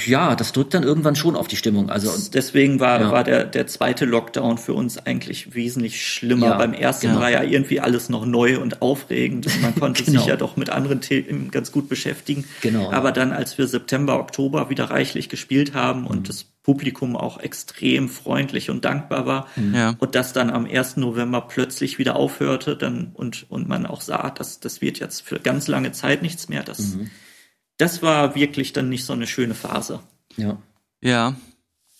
ja, 0.07 0.35
das 0.37 0.53
drückt 0.53 0.73
dann 0.73 0.83
irgendwann 0.85 1.15
schon 1.15 1.37
auf 1.37 1.49
die 1.49 1.57
Stimmung. 1.57 1.91
Also 1.91 2.11
Deswegen 2.33 2.81
war, 2.81 2.99
Ja. 3.01 3.13
war 3.13 3.25
der, 3.25 3.45
der 3.45 3.67
zweite 3.67 4.07
Lockdown 4.07 4.57
für 4.57 4.73
uns 4.73 4.97
eigentlich 4.97 5.55
wesentlich 5.55 6.03
schlimmer. 6.07 6.47
Ja, 6.47 6.57
Beim 6.57 6.73
ersten 6.73 7.09
ja. 7.09 7.21
war 7.21 7.31
ja 7.31 7.43
irgendwie 7.43 7.79
alles 7.81 8.09
noch 8.09 8.25
neu 8.25 8.59
und 8.59 8.81
aufregend. 8.81 9.47
Und 9.47 9.61
man 9.61 9.75
konnte 9.79 10.03
Genau. 10.03 10.21
sich 10.21 10.29
ja 10.29 10.37
doch 10.37 10.57
mit 10.57 10.71
anderen 10.71 11.03
Themen 11.03 11.51
ganz 11.51 11.73
gut 11.73 11.91
beschäftigen. 11.91 12.45
Genau. 12.63 12.91
Aber 12.91 13.13
dann, 13.13 13.33
als 13.33 13.59
wir 13.59 13.67
September, 13.69 14.19
Oktober 14.19 14.71
wieder 14.71 14.85
reichlich 14.85 15.29
gespielt 15.29 15.75
haben 15.75 16.07
und 16.07 16.21
Mhm. 16.21 16.25
das 16.25 16.45
Publikum 16.63 17.15
auch 17.17 17.39
extrem 17.39 18.09
freundlich 18.09 18.71
und 18.71 18.85
dankbar 18.87 19.27
war 19.27 19.47
Ja. 19.75 19.95
und 19.99 20.15
das 20.15 20.33
dann 20.33 20.49
am 20.51 20.65
1. 20.67 20.97
November 21.01 21.43
plötzlich 21.43 21.99
wieder 21.99 22.17
aufhörte 22.17 22.77
dann 22.77 23.11
und, 23.15 23.45
und 23.51 23.69
man 23.69 23.85
auch 23.85 24.01
sah, 24.01 24.31
dass 24.31 24.61
das 24.61 24.81
wird 24.81 24.99
jetzt 25.01 25.21
für 25.23 25.39
ganz 25.39 25.67
lange 25.69 25.93
Zeit 25.93 26.23
nichts 26.23 26.49
mehr. 26.49 26.63
Das, 26.63 26.95
Mhm. 26.95 27.11
Das 27.79 28.03
war 28.03 28.35
wirklich 28.35 28.73
dann 28.73 28.89
nicht 28.89 29.05
so 29.05 29.13
eine 29.13 29.27
schöne 29.27 29.55
Phase. 29.55 30.01
ja. 30.37 30.59
Ja. 31.01 31.35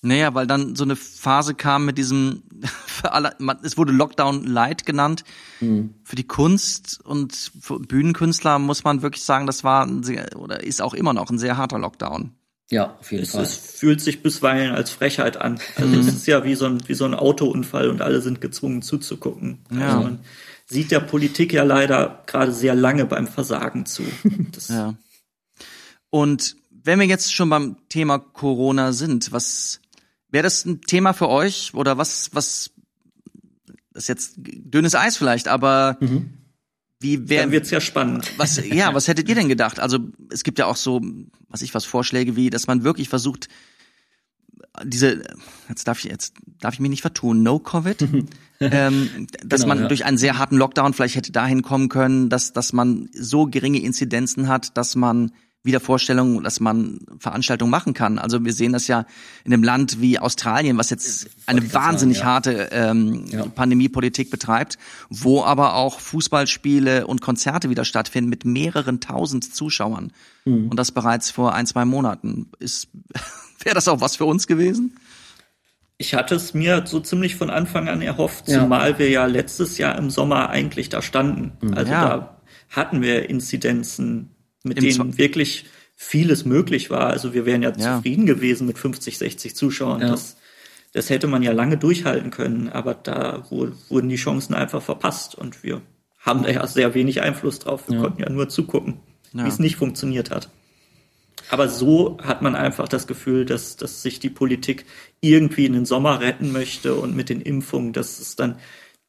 Naja, 0.01 0.33
weil 0.33 0.47
dann 0.47 0.77
so 0.77 0.85
eine 0.85 0.95
Phase 0.95 1.55
kam 1.57 1.85
mit 1.85 1.99
diesem, 1.99 2.45
für 2.87 3.11
alle, 3.13 3.35
man, 3.41 3.59
es 3.65 3.77
wurde 3.77 3.93
Lockdown 3.93 4.45
Light 4.45 4.87
genannt. 4.87 5.25
Für 5.59 6.15
die 6.17 6.27
Kunst 6.27 7.01
und 7.05 7.51
für 7.61 7.81
Bühnenkünstler 7.81 8.61
muss 8.61 8.85
man 8.85 9.03
wirklich 9.03 9.25
sagen, 9.25 9.47
das 9.49 9.65
war 9.65 9.85
ein 9.85 10.05
sehr, 10.05 10.37
oder 10.37 10.63
ist 10.63 10.81
auch 10.83 10.95
immer 10.95 11.13
noch 11.15 11.31
ein 11.31 11.39
sehr 11.39 11.57
harter 11.57 11.79
Lockdown. 11.81 12.31
ja, 12.71 12.97
auf 13.01 13.11
jeden 13.11 13.25
Es, 13.25 13.33
Fall. 13.33 13.43
es 13.43 13.55
fühlt 13.57 14.01
sich 14.01 14.23
bisweilen 14.23 14.73
als 14.73 14.91
Frechheit 14.91 15.37
an. 15.41 15.59
Also 15.77 15.89
Mhm. 15.89 16.01
es 16.01 16.07
ist 16.09 16.27
ja 16.29 16.45
wie 16.45 16.55
so, 16.55 16.67
ein, 16.67 16.79
wie 16.87 16.95
so 16.95 17.05
ein 17.05 17.15
Autounfall 17.15 17.89
und 17.89 18.01
alle 18.01 18.21
sind 18.21 18.41
gezwungen 18.41 18.83
zuzugucken. 18.83 19.59
Ja. 19.73 19.87
Also 19.89 20.01
man 20.03 20.21
sieht 20.67 20.93
der 20.93 21.01
Politik 21.01 21.53
ja 21.53 21.65
leider 21.65 22.23
gerade 22.27 22.53
sehr 22.53 22.77
lange 22.77 23.05
beim 23.05 23.27
Versagen 23.27 23.85
zu. 23.87 24.05
Das, 24.53 24.69
Ja. 24.69 24.95
Und 26.11 26.57
wenn 26.71 26.99
wir 27.01 27.07
jetzt 27.07 27.35
schon 27.35 27.51
beim 27.51 27.77
Thema 27.89 28.19
Corona 28.19 28.93
sind, 28.93 29.33
was 29.33 29.81
wäre 30.31 30.43
das 30.45 30.65
ein 30.65 30.81
Thema 30.83 31.13
für 31.13 31.29
euch 31.29 31.75
oder 31.75 31.99
was 31.99 32.31
was 32.33 32.71
das 33.93 34.05
ist 34.05 34.09
jetzt 34.09 34.35
dünnes 34.37 34.95
Eis 34.95 35.17
vielleicht, 35.17 35.49
aber 35.49 35.99
wie 37.01 37.17
Dann 37.19 37.29
wäre 37.29 37.51
wird's 37.51 37.71
ja 37.71 37.81
spannend. 37.81 38.33
was 38.37 38.61
ja, 38.65 38.95
was 38.95 39.09
hättet 39.09 39.29
ihr 39.29 39.35
denn 39.35 39.49
gedacht? 39.49 39.81
Also, 39.81 39.99
es 40.31 40.45
gibt 40.45 40.59
ja 40.59 40.67
auch 40.67 40.77
so, 40.77 41.01
was 41.49 41.63
ich 41.63 41.75
was 41.75 41.85
Vorschläge 41.85 42.37
wie, 42.37 42.51
dass 42.51 42.67
man 42.67 42.85
wirklich 42.85 43.09
versucht 43.09 43.49
diese 44.85 45.23
jetzt 45.69 45.89
darf 45.89 45.99
ich 46.05 46.11
jetzt 46.11 46.35
darf 46.61 46.75
ich 46.75 46.81
mich 46.81 46.91
nicht 46.91 47.01
vertun, 47.03 47.43
no 47.43 47.59
Covid. 47.59 48.03
ähm, 48.61 49.27
dass 49.45 49.63
Genau, 49.63 49.75
man 49.75 49.83
ja. 49.83 49.89
durch 49.89 50.05
einen 50.05 50.19
sehr 50.19 50.39
harten 50.39 50.57
Lockdown 50.57 50.93
vielleicht 50.95 51.17
hätte 51.17 51.33
dahin 51.33 51.63
kommen 51.63 51.89
können, 51.89 52.29
dass 52.29 52.53
dass 52.53 52.73
man 52.73 53.09
so 53.13 53.47
geringe 53.47 53.81
Inzidenzen 53.81 54.49
hat, 54.49 54.77
dass 54.77 54.95
man 54.97 55.33
wieder 55.65 55.81
Vorstellungen, 55.81 56.45
dass 56.45 56.61
man 56.61 57.01
Veranstaltungen 57.19 57.71
machen 57.71 57.93
kann. 57.93 58.19
Also 58.19 58.45
wir 58.45 58.53
sehen 58.53 58.73
das 58.73 58.87
ja 58.87 59.05
in 59.45 59.53
einem 59.53 59.63
Land 59.65 60.01
wie 60.01 60.19
Australien, 60.19 60.79
was 60.79 60.89
jetzt 60.91 61.29
eine 61.47 61.59
ich 61.61 61.65
grad 61.67 61.73
sagen, 61.73 61.85
wahnsinnig 61.93 62.19
ja. 62.19 62.25
harte 62.25 62.69
ähm, 62.71 63.25
Ja. 63.29 63.45
Pandemiepolitik 63.47 64.31
betreibt, 64.31 64.79
wo 65.11 65.43
aber 65.43 65.75
auch 65.75 66.01
Fußballspiele 66.01 67.07
und 67.07 67.21
Konzerte 67.21 67.71
wieder 67.71 67.85
stattfinden 67.85 68.31
mit 68.31 68.45
mehreren 68.45 69.01
tausend 69.01 69.53
Zuschauern. 69.55 70.13
Mhm. 70.45 70.69
Und 70.69 70.77
das 70.79 70.93
bereits 70.93 71.31
vor 71.31 71.55
ein, 71.55 71.67
zwei 71.67 71.85
Monaten. 71.85 72.51
Ist 72.61 72.89
wäre 73.63 73.75
das 73.75 73.89
auch 73.89 74.01
was 74.01 74.17
für 74.17 74.25
uns 74.25 74.47
gewesen? 74.47 74.97
Ich 76.01 76.15
hatte 76.15 76.37
es 76.37 76.55
mir 76.55 76.85
so 76.87 77.01
ziemlich 77.01 77.35
von 77.35 77.51
Anfang 77.51 77.89
an 77.89 78.01
erhofft, 78.01 78.49
Ja. 78.49 78.61
zumal 78.63 79.01
wir 79.01 79.11
ja 79.11 79.27
letztes 79.27 79.77
Jahr 79.79 79.99
im 79.99 80.11
Sommer 80.11 80.49
eigentlich 80.51 80.89
da 80.89 81.03
standen. 81.03 81.53
Also 81.75 81.91
Ja. 81.91 82.05
da 82.09 82.37
hatten 82.71 83.03
wir 83.03 83.29
Inzidenzen, 83.29 84.31
mit 84.65 84.79
Im 84.79 84.85
denen 84.85 85.13
Zwe- 85.13 85.19
wirklich 85.19 85.65
vieles 85.97 86.45
möglich 86.45 86.91
war. 86.91 87.09
Also 87.09 87.35
wir 87.35 87.45
wären 87.47 87.63
ja, 87.63 87.73
Ja. 87.77 87.97
zufrieden 87.97 88.27
gewesen 88.27 88.67
mit 88.67 88.79
50, 88.79 89.19
60 89.19 89.57
Zuschauern. 89.57 90.01
Ja. 90.01 90.09
Das, 90.11 90.37
das 90.93 91.11
hätte 91.11 91.27
man 91.27 91.43
ja 91.43 91.53
lange 91.53 91.77
durchhalten 91.77 92.31
können, 92.31 92.69
aber 92.69 92.95
da 92.95 93.45
wu- 93.51 93.73
wurden 93.89 94.09
die 94.09 94.17
Chancen 94.17 94.55
einfach 94.55 94.83
verpasst 94.83 95.35
und 95.35 95.63
wir 95.63 95.83
haben 96.19 96.43
da 96.43 96.51
ja 96.51 96.67
sehr 96.67 96.95
wenig 96.95 97.21
Einfluss 97.23 97.59
drauf. 97.59 97.89
Wir 97.89 97.97
Ja. 97.97 98.03
konnten 98.03 98.23
ja 98.23 98.29
nur 98.31 98.49
zugucken, 98.49 99.01
Ja. 99.33 99.45
wie 99.45 99.49
es 99.49 99.59
nicht 99.59 99.77
funktioniert 99.77 100.31
hat. 100.31 100.51
Aber 101.51 101.69
so 101.69 102.19
hat 102.23 102.43
man 102.43 102.55
einfach 102.55 102.89
das 102.89 103.07
Gefühl, 103.07 103.45
dass, 103.47 103.77
dass 103.77 104.03
sich 104.03 104.21
die 104.21 104.29
Politik 104.29 104.85
irgendwie 105.21 105.65
in 105.67 105.73
den 105.73 105.87
Sommer 105.87 106.21
retten 106.21 106.53
möchte 106.53 106.95
und 106.97 107.17
mit 107.17 107.29
den 107.29 107.41
Impfungen, 107.41 107.93
dass 107.93 108.19
es 108.19 108.37
dann 108.37 108.57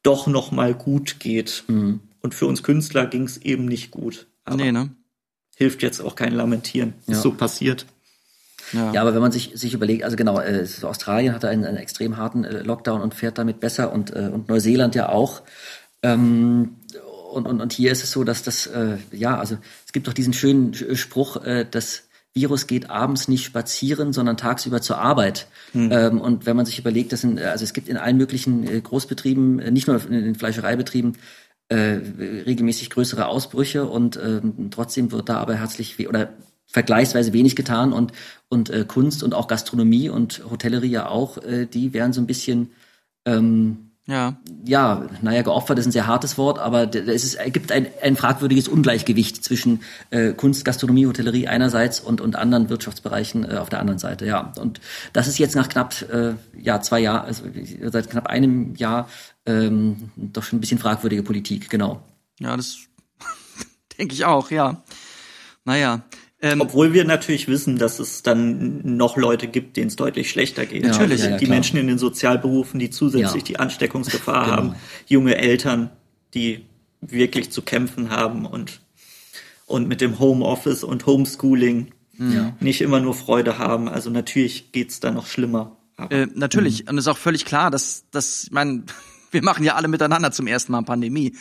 doch 0.02 0.26
noch 0.26 0.50
mal 0.50 0.72
gut 0.74 1.20
geht. 1.20 1.64
Mhm. 1.68 2.00
Und 2.22 2.34
für 2.34 2.46
uns 2.46 2.62
Künstler 2.62 3.06
ging 3.06 3.24
es 3.24 3.36
eben 3.38 3.66
nicht 3.66 3.90
gut. 3.90 4.26
Aber 4.44 4.56
nee, 4.56 4.72
ne? 4.72 4.90
Hilft 5.60 5.82
jetzt 5.82 6.00
auch 6.00 6.14
kein 6.14 6.32
Lamentieren. 6.32 6.94
Ja. 7.06 7.12
Ist 7.12 7.22
so 7.22 7.32
passiert. 7.32 7.84
Ja. 8.72 8.92
Ja, 8.92 9.02
aber 9.02 9.14
wenn 9.14 9.20
man 9.20 9.30
sich, 9.30 9.52
sich 9.54 9.74
überlegt, 9.74 10.04
also 10.04 10.16
genau, 10.16 10.40
äh, 10.40 10.66
Australien 10.82 11.34
hatte 11.34 11.50
einen, 11.50 11.66
einen 11.66 11.76
extrem 11.76 12.16
harten 12.16 12.44
äh, 12.44 12.62
Lockdown 12.62 13.02
und 13.02 13.14
fährt 13.14 13.36
damit 13.36 13.60
besser 13.60 13.92
und, 13.92 14.10
äh, 14.16 14.30
und 14.32 14.48
Neuseeland 14.48 14.94
ja 14.94 15.10
auch. 15.10 15.42
Ähm, 16.02 16.76
und, 17.30 17.46
und, 17.46 17.60
und 17.60 17.72
hier 17.74 17.92
ist 17.92 18.02
es 18.02 18.10
so, 18.10 18.24
dass 18.24 18.42
das, 18.42 18.66
äh, 18.68 18.96
ja, 19.12 19.38
also 19.38 19.58
es 19.84 19.92
gibt 19.92 20.08
doch 20.08 20.14
diesen 20.14 20.32
schönen 20.32 20.72
Sch- 20.72 20.96
Spruch, 20.96 21.44
äh, 21.44 21.66
das 21.70 22.04
Virus 22.32 22.66
geht 22.66 22.88
abends 22.88 23.28
nicht 23.28 23.44
spazieren, 23.44 24.12
sondern 24.14 24.38
tagsüber 24.38 24.80
zur 24.80 24.98
Arbeit. 24.98 25.46
Ähm, 25.92 26.20
und 26.20 26.46
wenn 26.46 26.56
man 26.56 26.64
sich 26.64 26.78
überlegt, 26.78 27.12
das 27.12 27.20
sind, 27.20 27.38
also 27.38 27.64
es 27.64 27.74
gibt 27.74 27.88
in 27.88 27.98
allen 27.98 28.16
möglichen 28.16 28.66
äh, 28.66 28.80
Großbetrieben, 28.80 29.58
äh, 29.58 29.70
nicht 29.70 29.88
nur 29.88 30.00
in 30.06 30.24
den 30.24 30.36
Fleischereibetrieben, 30.36 31.18
äh, 31.70 32.00
regelmäßig 32.46 32.90
größere 32.90 33.26
Ausbrüche 33.26 33.86
und 33.86 34.16
ähm, 34.16 34.70
trotzdem 34.70 35.12
wird 35.12 35.28
da 35.28 35.38
aber 35.38 35.54
herzlich 35.54 36.06
oder 36.08 36.34
vergleichsweise 36.66 37.32
wenig 37.32 37.56
getan 37.56 37.92
und 37.92 38.12
und 38.48 38.70
äh, 38.70 38.84
Kunst 38.84 39.22
und 39.22 39.34
auch 39.34 39.48
Gastronomie 39.48 40.08
und 40.08 40.42
Hotellerie 40.50 40.90
ja 40.90 41.08
auch, 41.08 41.38
äh, 41.38 41.66
die 41.66 41.94
werden 41.94 42.12
so 42.12 42.20
ein 42.20 42.26
bisschen 42.26 42.70
ähm, 43.24 43.90
ja. 44.10 44.36
ja, 44.66 45.06
naja, 45.22 45.42
geopfert 45.42 45.78
ist 45.78 45.86
ein 45.86 45.92
sehr 45.92 46.08
hartes 46.08 46.36
Wort, 46.36 46.58
aber 46.58 46.92
es, 46.92 47.22
ist, 47.22 47.38
gibt 47.52 47.70
ein, 47.70 47.86
ein 48.02 48.16
fragwürdiges 48.16 48.66
Ungleichgewicht 48.66 49.44
zwischen 49.44 49.82
äh, 50.10 50.32
Kunst, 50.32 50.64
Gastronomie, 50.64 51.06
Hotellerie 51.06 51.46
einerseits 51.46 52.00
und, 52.00 52.20
und 52.20 52.34
anderen 52.34 52.70
Wirtschaftsbereichen 52.70 53.48
äh, 53.48 53.58
auf 53.58 53.68
der 53.68 53.78
anderen 53.78 54.00
Seite, 54.00 54.26
ja. 54.26 54.52
Und 54.58 54.80
das 55.12 55.28
ist 55.28 55.38
jetzt 55.38 55.54
nach 55.54 55.68
knapp 55.68 55.94
äh, 56.10 56.32
ja, 56.60 56.80
zwei 56.80 56.98
Jahren, 56.98 57.26
also 57.26 57.44
seit 57.92 58.10
knapp 58.10 58.26
einem 58.26 58.74
Jahr 58.74 59.08
ähm, 59.46 60.10
doch 60.16 60.42
schon 60.42 60.58
ein 60.58 60.60
bisschen 60.60 60.78
fragwürdige 60.78 61.22
Politik, 61.22 61.70
genau. 61.70 62.02
Ja, 62.38 62.56
das 62.56 62.78
denke 63.98 64.14
ich 64.14 64.24
auch, 64.24 64.50
ja. 64.50 64.82
Naja. 65.64 66.02
Ähm, 66.42 66.62
Obwohl 66.62 66.94
wir 66.94 67.04
natürlich 67.04 67.48
wissen, 67.48 67.76
dass 67.76 67.98
es 67.98 68.22
dann 68.22 68.96
noch 68.96 69.18
Leute 69.18 69.46
gibt, 69.46 69.76
denen 69.76 69.88
es 69.88 69.96
deutlich 69.96 70.30
schlechter 70.30 70.64
geht. 70.64 70.84
Also 70.86 71.00
Natürlich. 71.00 71.20
die 71.20 71.26
Ja, 71.26 71.30
ja, 71.32 71.36
die 71.36 71.44
klar. 71.44 71.54
Menschen 71.56 71.78
in 71.78 71.86
den 71.86 71.98
Sozialberufen, 71.98 72.80
die 72.80 72.88
zusätzlich 72.88 73.42
Ja. 73.42 73.46
die 73.46 73.58
Ansteckungsgefahr 73.58 74.44
Genau. 74.44 74.56
haben, 74.56 74.74
junge 75.06 75.36
Eltern, 75.36 75.90
die 76.32 76.64
wirklich 77.02 77.50
zu 77.50 77.60
kämpfen 77.60 78.08
haben 78.10 78.46
und, 78.46 78.80
und 79.66 79.86
mit 79.86 80.00
dem 80.00 80.18
Homeoffice 80.18 80.82
und 80.82 81.04
Homeschooling 81.04 81.92
Ja. 82.18 82.56
nicht 82.60 82.80
immer 82.80 83.00
nur 83.00 83.12
Freude 83.14 83.58
haben. 83.58 83.88
Also 83.88 84.08
natürlich 84.08 84.72
geht's 84.72 84.98
da 85.00 85.10
noch 85.10 85.26
schlimmer. 85.26 85.76
Äh, 86.08 86.26
natürlich. 86.34 86.88
Und 86.88 86.96
es 86.96 87.04
ist 87.04 87.08
auch 87.08 87.18
völlig 87.18 87.44
klar, 87.44 87.70
dass, 87.70 88.04
dass, 88.10 88.44
ich 88.44 88.50
meine, 88.50 88.84
wir 89.30 89.42
machen 89.42 89.64
ja 89.64 89.74
alle 89.74 89.88
miteinander 89.88 90.32
zum 90.32 90.46
ersten 90.46 90.72
Mal 90.72 90.82
Pandemie. 90.82 91.36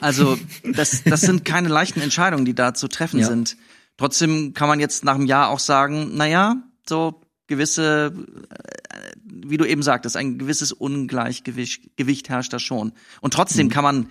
Also, 0.00 0.38
das, 0.64 1.02
das 1.04 1.20
sind 1.22 1.44
keine 1.44 1.68
leichten 1.68 2.00
Entscheidungen, 2.00 2.44
die 2.44 2.54
da 2.54 2.72
zu 2.74 2.88
treffen 2.88 3.20
Ja. 3.20 3.26
sind. 3.26 3.56
Trotzdem 3.96 4.54
kann 4.54 4.68
man 4.68 4.78
jetzt 4.78 5.04
nach 5.04 5.16
einem 5.16 5.26
Jahr 5.26 5.48
auch 5.48 5.58
sagen, 5.58 6.10
na 6.14 6.26
ja, 6.26 6.56
so 6.88 7.20
gewisse, 7.48 8.12
äh, 8.50 9.10
wie 9.24 9.56
du 9.56 9.64
eben 9.64 9.82
sagtest, 9.82 10.16
ein 10.16 10.38
gewisses 10.38 10.70
Ungleichgewicht 10.72 11.96
Gewicht 11.96 12.28
herrscht 12.28 12.52
da 12.52 12.58
schon. 12.60 12.92
Und 13.20 13.34
trotzdem 13.34 13.70
kann 13.70 13.82
man, 13.82 14.10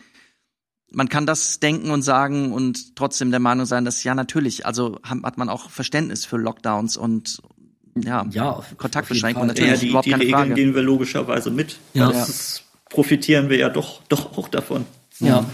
man 0.91 1.07
kann 1.07 1.25
das 1.25 1.59
denken 1.61 1.91
und 1.91 2.01
sagen 2.01 2.51
und 2.51 2.95
trotzdem 2.97 3.31
der 3.31 3.39
Meinung 3.39 3.65
sein, 3.65 3.85
dass 3.85 4.03
ja 4.03 4.13
natürlich, 4.15 4.65
also 4.65 4.99
hat 5.03 5.37
man 5.37 5.47
auch 5.47 5.69
Verständnis 5.69 6.25
für 6.25 6.37
Lockdowns 6.37 6.97
und 6.97 7.41
ja, 7.95 8.25
Ja, 8.31 8.61
Kontaktbeschränkungen 8.77 9.49
Fall. 9.49 9.57
ja, 9.57 9.63
natürlich 9.63 9.79
die, 9.81 9.87
überhaupt 9.89 10.05
die 10.05 10.11
keine 10.11 10.23
Regeln 10.23 10.37
Frage. 10.39 10.53
gehen 10.53 10.75
wir 10.75 10.81
logischerweise 10.83 11.49
mit. 11.49 11.77
Ja. 11.93 12.11
Das 12.11 12.27
ist, 12.29 12.63
profitieren 12.89 13.49
wir 13.49 13.57
ja 13.57 13.69
doch, 13.69 14.01
doch 14.09 14.37
auch 14.37 14.47
davon. 14.47 14.85
Ja. 15.19 15.45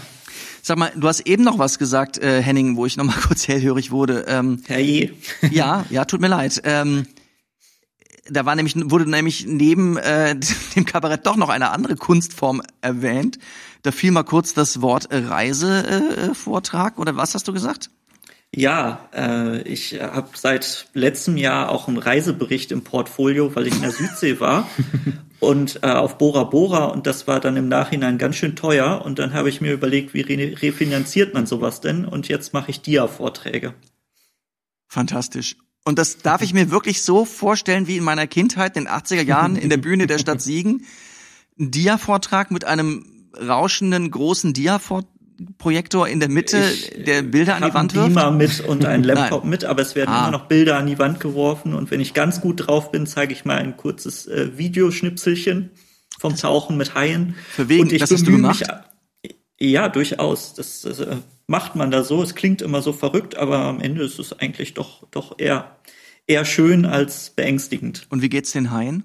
Sag 0.62 0.78
mal, 0.78 0.92
du 0.96 1.06
hast 1.06 1.20
eben 1.20 1.44
noch 1.44 1.58
was 1.58 1.78
gesagt, 1.78 2.18
äh, 2.18 2.40
Henning, 2.40 2.76
wo 2.76 2.86
ich 2.86 2.96
noch 2.96 3.04
mal 3.04 3.16
kurz 3.26 3.46
hellhörig 3.48 3.90
wurde. 3.90 4.24
Ähm, 4.28 4.62
Herrje. 4.66 5.12
ja, 5.50 5.84
ja, 5.90 6.04
tut 6.04 6.20
mir 6.20 6.28
leid. 6.28 6.62
Ähm, 6.64 7.06
da 8.30 8.46
war 8.46 8.54
nämlich 8.54 8.74
wurde 8.90 9.08
nämlich 9.08 9.46
neben 9.46 9.96
äh, 9.98 10.36
dem 10.76 10.86
Kabarett 10.86 11.26
doch 11.26 11.36
noch 11.36 11.50
eine 11.50 11.70
andere 11.70 11.96
Kunstform 11.96 12.62
erwähnt. 12.80 13.38
Da 13.82 13.92
fiel 13.92 14.10
mal 14.10 14.22
kurz 14.22 14.54
das 14.54 14.80
Wort 14.80 15.10
äh, 15.10 15.18
Reisevortrag 15.18 16.30
äh, 16.30 16.34
Vortrag, 16.34 16.98
oder 16.98 17.16
was 17.16 17.34
hast 17.34 17.46
du 17.46 17.52
gesagt? 17.52 17.90
Ja, 18.56 19.08
äh, 19.12 19.62
ich 19.62 20.00
habe 20.00 20.28
seit 20.34 20.88
letztem 20.94 21.36
Jahr 21.36 21.70
auch 21.70 21.88
einen 21.88 21.98
Reisebericht 21.98 22.70
im 22.70 22.84
Portfolio, 22.84 23.54
weil 23.56 23.66
ich 23.66 23.74
in 23.74 23.82
der 23.82 23.90
Südsee 23.90 24.38
war 24.38 24.68
und 25.40 25.80
äh, 25.82 25.90
auf 25.90 26.18
Bora 26.18 26.44
Bora 26.44 26.84
und 26.84 27.08
das 27.08 27.26
war 27.26 27.40
dann 27.40 27.56
im 27.56 27.68
Nachhinein 27.68 28.16
ganz 28.16 28.36
schön 28.36 28.54
teuer 28.54 29.02
und 29.04 29.18
dann 29.18 29.32
habe 29.32 29.48
ich 29.48 29.60
mir 29.60 29.72
überlegt, 29.72 30.14
wie 30.14 30.20
re 30.20 30.62
refinanziert 30.62 31.34
man 31.34 31.46
sowas 31.46 31.80
denn 31.80 32.04
und 32.04 32.28
jetzt 32.28 32.52
mache 32.52 32.70
ich 32.70 32.80
Dia-Vorträge. 32.80 33.74
Fantastisch. 34.86 35.56
Und 35.84 35.98
das 35.98 36.18
darf 36.18 36.40
ich 36.40 36.54
mir 36.54 36.70
wirklich 36.70 37.02
so 37.02 37.24
vorstellen 37.24 37.88
wie 37.88 37.96
in 37.96 38.04
meiner 38.04 38.28
Kindheit, 38.28 38.76
in 38.76 38.84
den 38.84 38.92
80er 38.92 39.22
Jahren, 39.22 39.56
in 39.56 39.68
der 39.68 39.78
Bühne 39.78 40.06
der 40.06 40.18
Stadt 40.18 40.40
Siegen. 40.40 40.86
Ein 41.58 41.72
Dia-Vortrag 41.72 42.52
mit 42.52 42.64
einem 42.64 43.04
rauschenden 43.36 44.12
großen 44.12 44.52
Dia-Projektor 45.38 46.08
in 46.08 46.20
der 46.20 46.28
Mitte, 46.28 46.58
Ich, 46.72 46.92
der 47.04 47.22
Bilder 47.22 47.56
an 47.56 47.62
die 47.64 47.74
Wand 47.74 47.94
wirft. 47.94 48.08
Beamer 48.14 48.30
mit 48.30 48.60
und 48.60 48.84
einen 48.84 49.04
Laptop 49.04 49.44
mit, 49.44 49.64
aber 49.64 49.82
es 49.82 49.94
werden 49.94 50.10
Ah. 50.10 50.22
immer 50.28 50.30
noch 50.38 50.46
Bilder 50.46 50.76
an 50.78 50.86
die 50.86 50.98
Wand 50.98 51.20
geworfen 51.20 51.74
und 51.74 51.90
wenn 51.90 52.00
ich 52.00 52.14
ganz 52.14 52.40
gut 52.40 52.66
drauf 52.66 52.90
bin, 52.90 53.06
zeige 53.06 53.32
ich 53.32 53.44
mal 53.44 53.56
ein 53.58 53.76
kurzes 53.76 54.26
äh, 54.26 54.56
Videoschnipselchen 54.56 55.70
vom 56.18 56.36
Tauchen 56.36 56.76
mit 56.76 56.94
Haien. 56.94 57.34
Für 57.50 57.68
wen? 57.68 57.80
Und 57.82 57.92
ich 57.92 58.00
Das 58.00 58.10
hast 58.10 58.26
du 58.26 58.32
gemacht? 58.32 58.60
Mich, 59.22 59.36
ja, 59.58 59.88
durchaus. 59.88 60.54
Das, 60.54 60.82
das 60.82 61.00
äh, 61.00 61.16
macht 61.46 61.74
man 61.76 61.90
da 61.90 62.04
so. 62.04 62.22
Es 62.22 62.34
klingt 62.34 62.62
immer 62.62 62.82
so 62.82 62.92
verrückt, 62.92 63.36
aber 63.36 63.58
am 63.58 63.80
Ende 63.80 64.02
ist 64.04 64.18
es 64.18 64.32
eigentlich 64.38 64.74
doch 64.74 65.06
doch 65.10 65.38
eher 65.38 65.76
eher 66.26 66.44
schön 66.44 66.86
als 66.86 67.30
beängstigend. 67.30 68.06
Und 68.10 68.22
wie 68.22 68.28
geht's 68.28 68.52
den 68.52 68.70
Haien? 68.70 69.04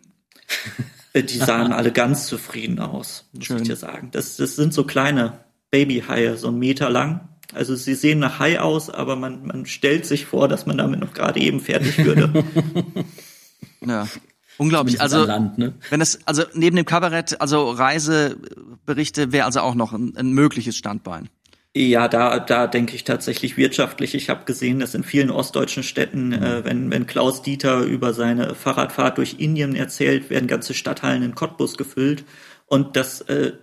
Äh, 1.13 1.23
Die 1.23 1.38
sahen 1.38 1.73
alle 1.73 1.91
ganz 1.91 2.27
zufrieden 2.27 2.80
aus, 2.80 3.27
muss 3.34 3.45
Schön. 3.45 3.57
ich 3.57 3.63
dir 3.67 3.75
sagen. 3.75 4.09
Das, 4.11 4.38
das 4.38 4.55
sind 4.55 4.73
so 4.73 4.84
kleine 4.86 5.39
Babyhaie, 5.72 6.36
so 6.36 6.47
einen 6.47 6.59
Meter 6.59 6.89
lang. 6.89 7.30
Also 7.53 7.76
sie 7.76 7.95
sehen 7.95 8.20
nach 8.20 8.39
Hai 8.39 8.59
aus, 8.59 8.89
aber 8.89 9.15
man, 9.15 9.45
man 9.45 9.65
stellt 9.65 10.05
sich 10.05 10.26
vor, 10.26 10.47
dass 10.47 10.65
man 10.65 10.78
damit 10.78 10.99
noch 10.99 11.13
gerade 11.13 11.39
eben 11.39 11.59
fertig 11.59 11.97
würde. 12.03 12.43
Ja. 13.86 14.07
Unglaublich. 14.57 14.99
Also, 14.99 15.22
an 15.22 15.28
Land, 15.28 15.57
ne? 15.57 15.74
wenn 15.89 16.01
es, 16.01 16.20
also 16.26 16.43
neben 16.53 16.76
dem 16.76 16.86
Kabarett, 16.86 17.39
also 17.39 17.70
Reiseberichte 17.70 19.32
wäre 19.32 19.45
also 19.45 19.61
auch 19.61 19.74
noch 19.74 19.93
ein, 19.93 20.17
ein 20.17 20.34
mögliches 20.34 20.76
Standbein. 20.76 21.30
ja, 21.74 22.09
da, 22.09 22.39
da 22.39 22.67
denke 22.67 22.93
ich 22.93 23.05
tatsächlich 23.05 23.55
wirtschaftlich. 23.55 24.15
Ich 24.15 24.30
habe 24.30 24.43
gesehen, 24.43 24.80
dass 24.80 24.95
in 24.95 25.03
vielen 25.03 25.32
ostdeutschen 25.32 25.84
Städten, 25.84 26.34
äh, 26.34 26.65
wenn, 26.65 26.91
wenn 26.91 27.07
Klaus 27.07 27.41
Dieter 27.41 27.84
über 27.84 28.13
seine 28.13 28.53
Fahrradfahrt 28.53 29.17
durch 29.17 29.38
Indien 29.39 29.76
erzählt, 29.76 30.30
werden 30.30 30.47
ganze 30.47 30.74
Stadthallen 30.74 31.24
in 31.24 31.36
Cottbus 31.36 31.78
gefüllt. 31.78 32.26
Und 32.65 32.97
das 32.97 33.22
äh, 33.22 33.53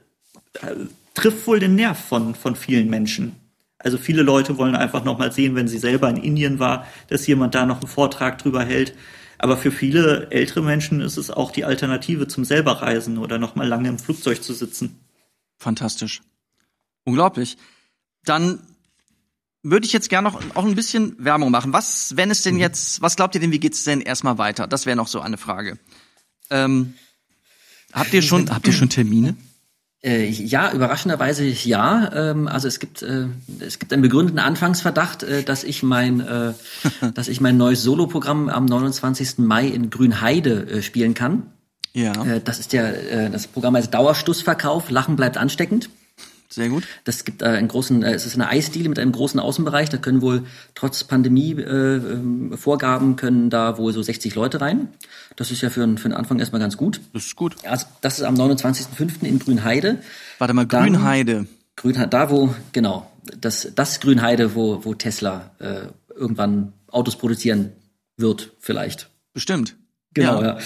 trifft 1.16 1.46
wohl 1.46 1.58
den 1.58 1.74
Nerv 1.74 1.98
von, 1.98 2.34
von 2.34 2.54
vielen 2.54 2.88
Menschen. 2.88 3.34
Also 3.78 3.98
viele 3.98 4.22
Leute 4.22 4.56
wollen 4.58 4.76
einfach 4.76 5.04
noch 5.04 5.18
mal 5.18 5.32
sehen, 5.32 5.54
wenn 5.54 5.68
sie 5.68 5.78
selber 5.78 6.08
in 6.08 6.16
Indien 6.16 6.58
war, 6.58 6.86
dass 7.08 7.26
jemand 7.26 7.54
da 7.54 7.66
noch 7.66 7.80
einen 7.80 7.88
Vortrag 7.88 8.38
drüber 8.38 8.64
hält. 8.64 8.94
Aber 9.38 9.56
für 9.56 9.70
viele 9.70 10.30
ältere 10.30 10.62
Menschen 10.62 11.00
ist 11.00 11.16
es 11.16 11.30
auch 11.30 11.50
die 11.50 11.64
Alternative 11.64 12.26
zum 12.26 12.44
selber 12.44 12.80
Reisen 12.82 13.18
oder 13.18 13.38
noch 13.38 13.54
mal 13.54 13.66
lange 13.66 13.88
im 13.88 13.98
Flugzeug 13.98 14.42
zu 14.42 14.54
sitzen. 14.54 14.98
Fantastisch. 15.58 16.22
Unglaublich. 17.04 17.58
Dann 18.24 18.60
würde 19.62 19.86
ich 19.86 19.92
jetzt 19.92 20.08
gerne 20.08 20.30
noch 20.30 20.40
auch 20.54 20.64
ein 20.64 20.74
bisschen 20.74 21.16
Werbung 21.18 21.50
machen. 21.50 21.72
Was, 21.72 22.16
wenn 22.16 22.30
es 22.30 22.42
denn 22.42 22.58
jetzt, 22.58 23.02
was 23.02 23.16
glaubt 23.16 23.34
ihr 23.34 23.40
denn, 23.40 23.52
wie 23.52 23.58
geht's 23.58 23.84
denn 23.84 24.00
erstmal 24.00 24.38
weiter? 24.38 24.66
Das 24.66 24.86
wäre 24.86 24.96
noch 24.96 25.08
so 25.08 25.20
eine 25.20 25.36
Frage. 25.36 25.78
Ähm, 26.50 26.94
habt 27.92 28.12
ihr 28.14 28.22
schon, 28.22 28.50
habt 28.50 28.66
ihr 28.66 28.72
schon 28.72 28.88
Termine? 28.88 29.36
Äh, 30.06 30.28
ja, 30.28 30.72
überraschenderweise 30.72 31.44
ja. 31.44 32.12
Ähm, 32.14 32.46
also 32.46 32.68
es 32.68 32.78
gibt 32.78 33.02
äh, 33.02 33.26
es 33.58 33.80
gibt 33.80 33.92
einen 33.92 34.02
begründeten 34.02 34.38
Anfangsverdacht, 34.38 35.24
äh, 35.24 35.42
dass 35.42 35.64
ich 35.64 35.82
mein 35.82 36.20
äh, 36.20 36.52
dass 37.14 37.26
ich 37.26 37.40
mein 37.40 37.56
neues 37.56 37.82
Soloprogramm 37.82 38.48
am 38.48 38.66
29. 38.66 39.38
Mai 39.38 39.66
in 39.66 39.90
Grünheide 39.90 40.70
äh, 40.70 40.82
spielen 40.82 41.14
kann. 41.14 41.48
Ja, 41.92 42.12
Äh, 42.24 42.40
das 42.40 42.60
ist 42.60 42.72
der 42.72 43.26
äh, 43.26 43.30
das 43.30 43.48
Programm 43.48 43.74
heißt 43.74 43.92
Dauerstussverkauf. 43.92 44.90
Lachen 44.90 45.16
bleibt 45.16 45.38
ansteckend. 45.38 45.90
Sehr 46.48 46.68
gut. 46.68 46.84
Das 47.04 47.24
gibt 47.24 47.42
äh, 47.42 47.46
einen 47.46 47.68
großen, 47.68 48.02
äh, 48.02 48.12
es 48.14 48.26
ist 48.26 48.34
eine 48.34 48.48
Eisdiele 48.48 48.88
mit 48.88 48.98
einem 48.98 49.12
großen 49.12 49.38
Außenbereich. 49.40 49.88
Da 49.88 49.96
können 49.98 50.22
wohl 50.22 50.44
trotz 50.74 51.04
Pandemie 51.04 51.52
äh, 51.52 51.96
ähm, 51.96 52.56
können 53.16 53.50
da 53.50 53.78
wohl 53.78 53.92
so 53.92 54.02
60 54.02 54.34
Leute 54.34 54.60
rein. 54.60 54.88
Das 55.36 55.50
ist 55.50 55.60
ja 55.62 55.70
für, 55.70 55.82
einen- 55.82 55.98
für 55.98 56.08
den 56.08 56.16
Anfang 56.16 56.38
erstmal 56.38 56.60
ganz 56.60 56.76
gut. 56.76 57.00
Das 57.12 57.24
ist 57.26 57.36
gut. 57.36 57.56
Also 57.64 57.86
das 58.00 58.18
ist 58.18 58.24
am 58.24 58.34
29.05. 58.36 59.22
in 59.24 59.38
Grünheide. 59.38 59.98
Warte 60.38 60.54
mal, 60.54 60.66
Dann- 60.66 60.84
Grünheide. 60.92 61.46
Grünheide, 61.76 62.08
da 62.08 62.30
wo, 62.30 62.54
genau, 62.72 63.10
das, 63.38 63.68
das 63.74 64.00
Grünheide, 64.00 64.54
wo, 64.54 64.82
wo 64.84 64.94
Tesla 64.94 65.50
äh, 65.58 65.88
irgendwann 66.14 66.72
Autos 66.90 67.16
produzieren 67.16 67.72
wird, 68.16 68.52
vielleicht. 68.60 69.10
Bestimmt. 69.34 69.76
Genau, 70.14 70.42
ja. 70.42 70.56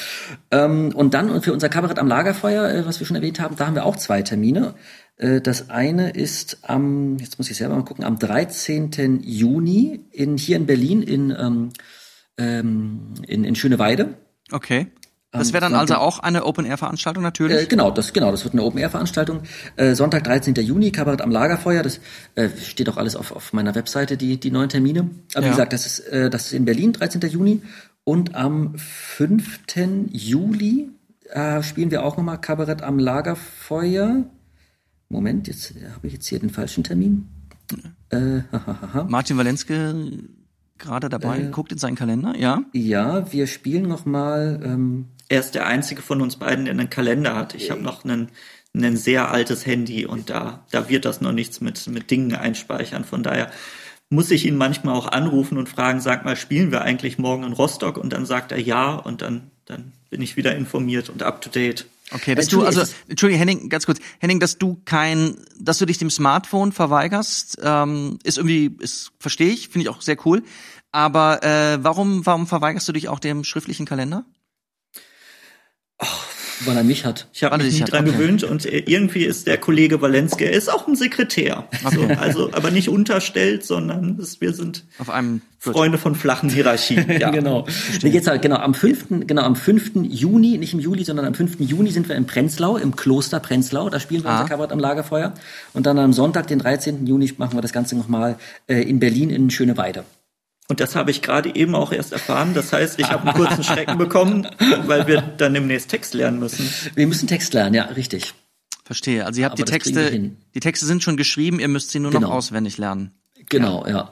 Ähm, 0.53 0.93
und 0.95 1.13
dann 1.15 1.43
für 1.43 1.53
unser 1.53 1.69
Kabarett 1.69 1.99
am 1.99 2.07
Lagerfeuer, 2.07 2.69
äh, 2.71 2.87
was 2.87 3.01
wir 3.01 3.07
schon 3.09 3.17
erwähnt 3.17 3.41
haben, 3.41 3.57
da 3.57 3.67
haben 3.67 3.75
wir 3.75 3.85
auch 3.85 3.97
zwei 3.97 4.23
Termine. 4.23 4.75
Äh, 5.21 5.41
das 5.41 5.71
eine 5.71 6.11
ist 6.11 6.59
am, 6.63 7.19
jetzt 7.19 7.39
muss 7.39 7.51
ich 7.51 7.57
selber 7.57 7.77
mal 7.77 7.85
gucken, 7.85 8.05
am 8.05 8.19
13. 8.19 9.21
Juni 9.23 10.01
in, 10.11 10.37
hier 10.37 10.57
in 10.57 10.67
Berlin 10.67 11.03
in, 11.03 11.31
ähm, 11.39 11.69
ähm, 12.39 13.15
in, 13.27 13.45
in 13.45 13.55
Schöneweide. 13.55 14.15
Okay. 14.51 14.89
Das 15.33 15.53
wäre 15.53 15.61
dann 15.61 15.77
also 15.77 15.95
auch 15.95 16.19
eine 16.19 16.45
Open-Air-Veranstaltung 16.45 17.23
natürlich. 17.23 17.57
Äh, 17.57 17.67
genau, 17.67 17.93
das 17.93 18.13
genau, 18.13 18.33
das 18.33 18.43
wird 18.43 18.55
eine 18.55 18.65
Open-Air-Veranstaltung. 18.65 19.43
Äh, 19.77 19.95
Sonntag, 19.95 20.25
13. 20.25 20.55
Juni, 20.55 20.91
Kabarett 20.91 21.21
am 21.23 21.31
Lagerfeuer. 21.31 21.85
Das 21.85 22.01
äh, 22.35 22.49
steht 22.61 22.89
auch 22.89 22.97
alles 22.97 23.15
auf, 23.15 23.31
auf 23.31 23.53
meiner 23.53 23.77
Webseite, 23.77 24.17
die, 24.17 24.41
die 24.41 24.51
neuen 24.51 24.71
Termine. 24.71 25.09
Aber 25.35 25.43
Ja. 25.43 25.47
wie 25.47 25.51
gesagt, 25.51 25.73
das 25.73 25.87
ist, 25.87 26.01
äh, 26.09 26.31
das 26.31 26.47
ist 26.47 26.53
in 26.53 26.65
Berlin, 26.65 26.93
13. 26.93 27.21
Juni. 27.31 27.63
Und 28.03 28.35
am 28.35 28.75
5. 28.77 29.61
Juli 30.11 30.89
äh, 31.29 31.63
spielen 31.63 31.93
wir 31.93 32.03
auch 32.05 32.17
nochmal 32.17 32.41
Kabarett 32.41 32.83
am 32.83 32.99
Lagerfeuer. 32.99 34.25
Moment, 35.11 35.49
jetzt 35.49 35.73
äh, 35.77 35.91
habe 35.95 36.07
ich 36.07 36.15
jetzt 36.15 36.27
hier 36.27 36.39
den 36.39 36.51
falschen 36.51 36.85
Termin. 36.85 37.29
Äh. 38.11 38.41
Martin 39.09 39.37
Walenske 39.37 39.95
gerade 40.79 41.09
dabei, 41.09 41.41
Äh. 41.41 41.51
guckt 41.51 41.73
in 41.73 41.79
seinen 41.79 41.95
Kalender, 41.97 42.35
ja. 42.37 42.63
ja, 42.73 43.31
wir 43.33 43.47
spielen 43.47 43.87
nochmal. 43.87 44.61
Ähm, 44.65 45.07
Er 45.29 45.41
ist 45.41 45.55
der 45.55 45.67
einzige 45.67 46.01
von 46.03 46.21
uns 46.23 46.37
beiden, 46.37 46.65
der 46.65 46.73
einen 46.73 46.91
Kalender 46.91 47.37
hat. 47.37 47.55
Ich 47.55 47.71
habe 47.71 47.83
noch 47.83 48.05
einen, 48.05 48.31
ein 48.75 48.97
sehr 48.97 49.31
altes 49.31 49.67
Handy 49.67 50.07
und 50.07 50.31
da, 50.31 50.65
da 50.73 50.89
wird 50.89 51.05
das 51.05 51.21
noch 51.21 51.33
nichts 51.33 51.61
mit, 51.61 51.87
mit 51.89 52.11
Dingen 52.11 52.35
einspeichern. 52.35 53.05
Von 53.05 53.23
daher 53.23 53.51
muss 54.09 54.31
ich 54.33 54.45
ihn 54.45 54.57
manchmal 54.57 54.95
auch 54.97 55.07
anrufen 55.07 55.57
und 55.59 55.69
fragen, 55.69 56.01
sag 56.01 56.25
mal, 56.25 56.35
spielen 56.35 56.73
wir 56.73 56.83
eigentlich 56.83 57.19
morgen 57.19 57.45
in 57.45 57.53
Rostock? 57.53 57.97
Und 57.97 58.13
dann 58.13 58.27
sagt 58.27 58.51
er 58.51 58.61
ja 58.61 58.95
und 58.95 59.23
dann, 59.23 59.51
dann 59.67 59.93
bin 60.09 60.21
ich 60.23 60.37
wieder 60.37 60.57
informiert 60.57 61.11
und 61.11 61.23
up 61.23 61.41
to 61.43 61.49
date. 61.51 61.87
Okay, 62.13 62.35
dass 62.35 62.49
du, 62.49 62.65
also, 62.65 62.83
Entschuldigung, 63.09 63.39
Henning, 63.39 63.69
ganz 63.69 63.87
kurz. 63.87 63.99
Henning, 64.19 64.41
dass 64.41 64.59
du 64.59 64.81
kein, 64.85 65.37
dass 65.59 65.79
du 65.79 65.87
dich 65.87 65.99
dem 65.99 66.11
Smartphone 66.11 66.73
verweigerst, 66.73 67.59
ähm, 67.63 68.19
ist 68.25 68.39
irgendwie, 68.39 68.77
ist, 68.81 69.13
verstehe 69.19 69.53
ich, 69.53 69.69
finde 69.69 69.85
ich 69.85 69.89
auch 69.89 70.03
sehr 70.03 70.17
cool. 70.27 70.43
Aber 70.93 71.43
äh, 71.45 71.79
warum, 71.83 72.27
warum 72.27 72.47
verweigerst 72.47 72.89
du 72.89 72.93
dich 72.93 73.09
auch 73.09 73.21
dem 73.21 73.45
schriftlichen 73.45 73.87
Kalender? 73.87 74.25
Weil 76.67 76.77
er 76.77 76.85
mich 76.85 77.05
hat. 77.05 77.27
Ich 77.33 77.45
habe 77.45 77.57
mich 77.59 77.69
ich 77.69 77.81
nie 77.81 77.87
dran 77.87 78.07
okay. 78.07 78.17
gewöhnt 78.17 78.45
und 78.45 78.65
irgendwie 78.67 79.25
ist 79.25 79.47
der 79.47 79.59
Kollege 79.59 80.01
Walenske, 80.01 80.45
er 80.45 80.53
ist 80.53 80.71
auch 80.73 80.87
ein 80.87 80.97
Sekretär. 80.97 81.69
So, 81.93 82.03
also, 82.21 82.51
aber 82.53 82.71
nicht 82.71 82.89
unterstellt, 82.89 83.65
sondern 83.65 84.19
es, 84.21 84.41
wir 84.41 84.53
sind 84.53 84.85
Auf 84.99 85.11
einem 85.11 85.43
gut. 85.65 85.75
Freunde 85.75 85.99
von 85.99 86.15
flachen 86.15 86.49
Hierarchien. 86.49 87.07
Ja. 87.21 87.31
genau. 87.31 87.67
Mir 88.03 88.11
geht's 88.11 88.27
halt, 88.27 88.41
genau, 88.43 88.57
am 88.57 88.73
5., 88.73 89.27
genau, 89.27 89.43
am 89.43 89.57
5. 89.57 89.93
Juni, 90.09 90.57
nicht 90.59 90.73
im 90.75 90.81
Juli, 90.81 91.05
sondern 91.05 91.27
am 91.27 91.35
5. 91.35 91.57
Juni 91.61 91.91
sind 91.91 92.09
wir 92.09 92.17
in 92.17 92.27
Prenzlau, 92.27 92.77
im 92.77 92.97
Kloster 92.97 93.41
Prenzlau, 93.41 93.91
da 93.91 94.01
spielen 94.01 94.23
wir 94.25 94.31
Ah. 94.31 94.37
unser 94.43 94.49
Kabarett 94.49 94.73
am 94.73 94.79
Lagerfeuer. 94.79 95.35
Und 95.73 95.87
dann 95.87 95.99
am 95.99 96.13
Sonntag, 96.13 96.47
den 96.47 96.61
13. 96.61 97.07
Juni, 97.07 97.33
machen 97.37 97.57
wir 97.57 97.63
das 97.63 97.73
Ganze 97.73 97.97
nochmal 97.97 98.37
äh, 98.69 98.83
in 98.83 99.01
Berlin 99.01 99.31
in 99.31 99.51
Schöneweide. 99.51 100.05
Und 100.71 100.79
das 100.79 100.95
habe 100.95 101.11
ich 101.11 101.21
gerade 101.21 101.53
eben 101.57 101.75
auch 101.75 101.91
erst 101.91 102.13
erfahren. 102.13 102.55
Das 102.55 102.73
heißt, 102.73 103.01
ich 103.01 103.11
habe 103.11 103.25
einen 103.27 103.37
kurzen 103.37 103.65
Schrecken 103.65 103.99
bekommen, 103.99 104.47
weil 104.87 105.09
wir 105.09 105.21
dann 105.21 105.53
demnächst 105.53 105.91
Text 105.91 106.15
lernen 106.15 106.39
müssen. 106.39 106.71
Wir 106.95 107.09
müssen 107.09 107.27
Text 107.27 107.53
lernen, 107.55 107.75
ja, 107.75 107.87
richtig. 107.87 108.35
Verstehe. 108.85 109.27
Also 109.27 109.41
ihr 109.41 109.47
habt 109.47 109.55
Aber 109.59 109.65
die 109.65 109.71
Texte, 109.71 110.31
die 110.55 110.61
Texte 110.61 110.87
sind 110.87 111.03
schon 111.03 111.17
geschrieben, 111.17 111.59
ihr 111.59 111.67
müsst 111.67 111.91
sie 111.91 111.99
nur 111.99 112.13
noch 112.13 112.21
Genau. 112.21 112.33
auswendig 112.33 112.79
lernen. 112.79 113.11
Genau, 113.49 113.85
ja. 113.85 114.11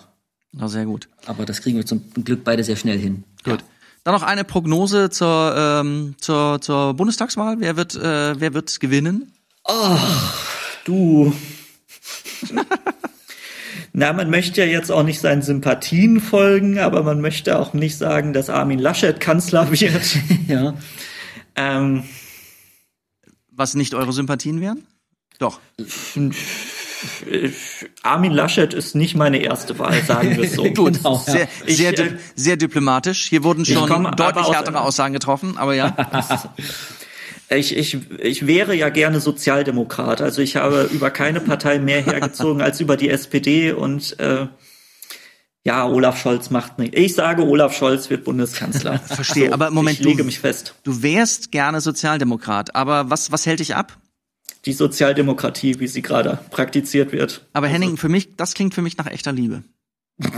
Na, 0.50 0.66
sehr 0.66 0.84
gut. 0.84 1.09
Aber 1.26 1.46
das 1.46 1.62
kriegen 1.62 1.76
wir 1.76 1.86
zum 1.86 2.02
Glück 2.24 2.42
beide 2.42 2.64
sehr 2.64 2.74
schnell 2.76 2.98
hin. 2.98 3.22
Gut. 3.44 3.61
Dann 4.02 4.14
noch 4.14 4.24
eine 4.24 4.42
Prognose 4.42 5.11
zur, 5.11 5.54
ähm, 5.56 6.16
zur, 6.20 6.61
zur 6.61 6.94
Bundestagswahl. 6.94 7.56
Wer 7.61 7.76
wird, 7.76 7.94
äh, 7.94 8.40
wer 8.40 8.52
wird 8.52 8.80
gewinnen? 8.80 9.32
Du. 10.84 11.32
Na, 13.99 14.12
man 14.12 14.30
möchte 14.30 14.61
ja 14.61 14.66
jetzt 14.68 14.92
auch 14.92 15.03
nicht 15.03 15.18
seinen 15.18 15.42
Sympathien 15.42 16.20
folgen, 16.20 16.78
aber 16.78 17.03
man 17.03 17.20
möchte 17.20 17.59
auch 17.59 17.72
nicht 17.72 17.99
sagen, 17.99 18.32
dass 18.32 18.49
Armin 18.49 18.78
Laschet 18.78 19.18
Kanzler 19.18 19.68
wird. 19.72 20.16
Ja. 20.46 20.74
ähm, 21.57 22.05
Was 23.51 23.74
nicht 23.74 23.94
eure 23.94 24.12
Sympathien 24.12 24.61
wären? 24.61 24.86
Doch. 25.40 25.59
Armin 28.05 28.32
Laschet 28.32 28.72
ist 28.72 28.94
nicht 28.94 29.16
meine 29.16 29.38
erste 29.38 29.76
Wahl, 29.80 30.01
sagen 30.05 30.36
wir 30.36 30.44
es 30.44 30.53
so. 30.53 30.62
Gut, 30.74 30.99
Genau, 30.99 31.20
ja. 31.26 31.32
sehr, 31.32 31.49
Ich, 31.66 31.76
sehr, 31.78 31.99
äh, 31.99 32.18
sehr 32.36 32.57
diplomatisch. 32.57 33.28
Hier 33.28 33.42
wurden 33.42 33.64
schon 33.64 33.90
aber 33.90 34.12
deutlich 34.12 34.44
aus 34.46 34.55
härtere 34.55 34.80
Aussagen 34.80 35.12
getroffen, 35.12 35.59
aber 35.59 35.74
ja. 35.74 35.96
Ich, 37.51 37.74
ich, 37.76 37.96
ich 38.20 38.46
wäre 38.46 38.74
ja 38.74 38.90
gerne 38.90 39.20
Sozialdemokrat. 39.20 40.20
Also 40.20 40.42
ich 40.42 40.57
habe 40.57 40.88
über 40.92 41.11
keine 41.11 41.40
Partei 41.40 41.78
mehr 41.78 42.03
hergezogen 42.03 42.61
als 42.62 42.80
über 42.80 42.96
die 42.96 43.09
SPD 43.09 43.72
und 43.72 44.18
äh, 44.20 44.46
ja, 45.64 45.86
Olaf 45.86 46.20
Scholz 46.20 46.51
macht 46.51 46.78
nicht. 46.78 46.94
Ich 46.94 47.14
sage, 47.14 47.42
Olaf 47.42 47.74
Scholz 47.76 48.11
wird 48.11 48.24
Bundeskanzler. 48.24 48.99
Verstehe, 49.07 49.53
aber 49.53 49.68
im 49.68 49.74
Moment, 49.74 49.99
ich 49.99 50.05
lege 50.05 50.18
du- 50.18 50.24
mich 50.24 50.38
fest. 50.40 50.74
Du 50.82 51.03
wärst 51.03 51.51
gerne 51.51 51.80
Sozialdemokrat, 51.80 52.74
aber 52.74 53.11
was, 53.11 53.32
was 53.32 53.46
hält 53.46 53.61
dich 53.61 53.74
ab? 53.74 53.99
Die 54.66 54.72
Sozialdemokratie, 54.72 55.78
wie 55.80 55.86
sie 55.86 56.03
gerade 56.03 56.38
praktiziert 56.51 57.12
wird. 57.12 57.46
Aber 57.55 57.66
Also 57.66 57.74
Henning, 57.74 57.96
für 57.96 58.09
mich, 58.09 58.36
das 58.36 58.55
klingt 58.55 58.74
für 58.74 58.82
mich 58.82 58.96
nach 58.99 59.07
echter 59.07 59.32
Liebe. 59.32 59.62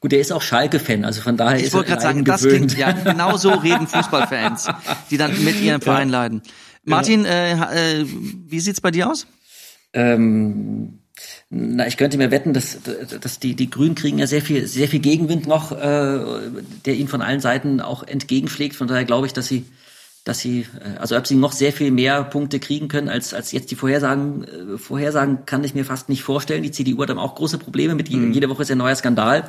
Gut, 0.00 0.12
der 0.12 0.20
ist 0.20 0.32
auch 0.32 0.42
Schalke-Fan, 0.42 1.04
also 1.04 1.20
von 1.22 1.36
daher 1.36 1.58
Ich 1.58 1.64
ist 1.64 1.72
wollte 1.72 1.90
er 1.90 1.96
gerade 1.96 2.02
sagen, 2.02 2.24
das 2.24 2.42
gewöhnt. 2.42 2.72
klingt, 2.72 2.78
ja, 2.78 2.92
genau 2.92 3.36
so 3.36 3.50
reden 3.50 3.86
Fußballfans, 3.88 4.68
die 5.10 5.16
dann 5.16 5.42
mit 5.44 5.60
ihrem 5.60 5.80
Verein 5.80 6.08
leiden. 6.08 6.42
Martin, 6.84 7.24
äh, 7.24 7.54
äh, 8.00 8.06
wie 8.46 8.60
sieht's 8.60 8.80
bei 8.80 8.92
dir 8.92 9.10
aus? 9.10 9.26
Ähm, 9.92 11.00
na, 11.50 11.86
ich 11.86 11.96
könnte 11.96 12.16
mir 12.16 12.30
wetten, 12.30 12.52
dass, 12.52 12.78
dass 13.20 13.40
die, 13.40 13.54
die 13.54 13.70
Grünen 13.70 13.94
kriegen 13.94 14.18
ja 14.18 14.26
sehr 14.26 14.42
viel, 14.42 14.66
sehr 14.66 14.86
viel 14.86 15.00
Gegenwind 15.00 15.46
noch, 15.46 15.72
äh, 15.72 16.20
der 16.84 16.94
ihnen 16.94 17.08
von 17.08 17.22
allen 17.22 17.40
Seiten 17.40 17.80
auch 17.80 18.02
entgegenschlägt. 18.04 18.76
Von 18.76 18.86
daher 18.86 19.04
glaube 19.04 19.26
ich, 19.26 19.32
dass 19.32 19.48
sie, 19.48 19.64
dass 20.24 20.40
sie, 20.40 20.66
äh, 20.84 20.98
also 20.98 21.16
ob 21.16 21.26
sie 21.26 21.34
noch 21.36 21.52
sehr 21.52 21.72
viel 21.72 21.90
mehr 21.90 22.22
Punkte 22.24 22.60
kriegen 22.60 22.88
können, 22.88 23.08
als, 23.08 23.32
als 23.34 23.52
jetzt 23.52 23.70
die 23.70 23.76
Vorhersagen, 23.76 24.44
äh, 24.44 24.78
Vorhersagen 24.78 25.46
kann 25.46 25.64
ich 25.64 25.74
mir 25.74 25.84
fast 25.84 26.08
nicht 26.08 26.22
vorstellen. 26.22 26.62
Die 26.62 26.70
CDU 26.70 27.00
hat 27.02 27.08
dann 27.10 27.18
auch 27.18 27.34
große 27.34 27.58
Probleme 27.58 27.94
mit, 27.94 28.08
je- 28.08 28.18
jede 28.32 28.48
Woche 28.48 28.62
ist 28.62 28.70
ein 28.70 28.78
neuer 28.78 28.94
Skandal. 28.96 29.44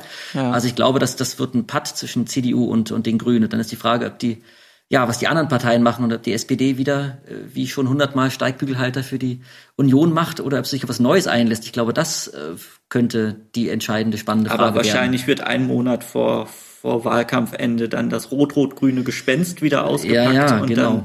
Also 0.52 0.66
ich 0.66 0.74
glaube, 0.74 0.98
dass 0.98 1.16
das 1.16 1.38
wird 1.38 1.54
ein 1.54 1.66
Patt 1.66 1.88
zwischen 1.88 2.26
CDU 2.26 2.64
und, 2.64 2.90
und 2.92 3.06
den 3.06 3.18
Grünen. 3.18 3.44
Und 3.44 3.52
dann 3.52 3.60
ist 3.60 3.70
die 3.72 3.76
Frage, 3.76 4.06
ob 4.06 4.18
die, 4.18 4.42
ja, 4.88 5.06
was 5.06 5.18
die 5.18 5.28
anderen 5.28 5.48
Parteien 5.48 5.82
machen 5.84 6.04
und 6.04 6.12
ob 6.12 6.22
die 6.22 6.32
SPD 6.32 6.76
wieder, 6.78 7.18
äh, 7.28 7.34
wie 7.54 7.68
schon 7.68 7.88
hundertmal 7.88 8.30
Steigbügelhalter 8.30 9.02
für 9.04 9.18
die 9.18 9.40
Union 9.76 10.12
macht 10.12 10.40
oder 10.40 10.58
ob 10.58 10.66
sie 10.66 10.70
sich 10.76 10.84
auf 10.84 10.90
was 10.90 10.98
Neues 11.00 11.26
einlässt. 11.26 11.64
Ich 11.64 11.72
glaube, 11.72 11.92
das 11.92 12.26
äh, 12.28 12.54
könnte 12.88 13.36
die 13.54 13.68
entscheidende 13.68 14.18
spannende 14.18 14.50
Aber 14.50 14.64
Frage 14.64 14.76
wahrscheinlich 14.76 15.26
wird 15.26 15.42
ein 15.42 15.66
Monat 15.66 16.02
vor, 16.04 16.48
vor 16.80 17.04
Wahlkampfende 17.04 17.90
dann 17.90 18.08
das 18.08 18.30
rot-rot-grüne 18.30 19.02
Gespenst 19.02 19.60
wieder 19.60 19.84
ausgepackt 19.84 20.34
ja, 20.34 20.60
und 20.60 20.68
genau. 20.68 20.82
dann 20.82 21.04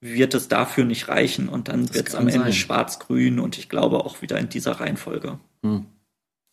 wird 0.00 0.34
es 0.34 0.48
dafür 0.48 0.84
nicht 0.84 1.08
reichen 1.08 1.48
und 1.48 1.68
dann 1.68 1.94
wird 1.94 2.08
es 2.08 2.14
am 2.14 2.28
Ende 2.28 2.44
sein. 2.44 2.52
schwarz-grün 2.52 3.38
und 3.40 3.56
ich 3.56 3.70
glaube 3.70 4.04
auch 4.04 4.20
wieder 4.20 4.38
in 4.38 4.50
dieser 4.50 4.72
Reihenfolge. 4.72 5.38
Hm. 5.62 5.86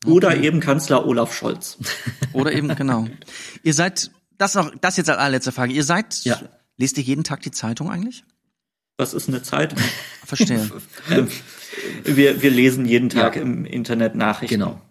Oder 0.05 0.37
eben 0.37 0.61
Kanzler 0.61 1.05
Olaf 1.05 1.33
Scholz. 1.35 1.77
Oder 2.33 2.53
eben, 2.53 2.73
genau. 2.75 3.07
Ihr 3.63 3.73
seid, 3.73 4.11
das 4.37 4.55
noch, 4.55 4.71
das 4.79 4.95
jetzt 4.95 5.09
als 5.09 5.17
allerletzte 5.19 5.51
Frage. 5.51 5.73
Ihr 5.73 5.83
seid, 5.83 6.23
Ja. 6.23 6.39
lest 6.77 6.97
ihr 6.97 7.03
jeden 7.03 7.23
Tag 7.25 7.41
die 7.41 7.51
Zeitung 7.51 7.89
eigentlich? 7.89 8.23
Was 8.97 9.13
ist 9.13 9.27
eine 9.27 9.41
Zeitung? 9.41 9.79
Verstehe. 10.25 10.69
Ähm, 11.11 11.27
wir, 12.03 12.41
wir 12.41 12.49
lesen 12.49 12.85
jeden 12.85 13.09
Tag 13.09 13.35
Ja. 13.35 13.41
im 13.41 13.65
Internet 13.65 14.15
Nachrichten. 14.15 14.55
Genau. 14.55 14.81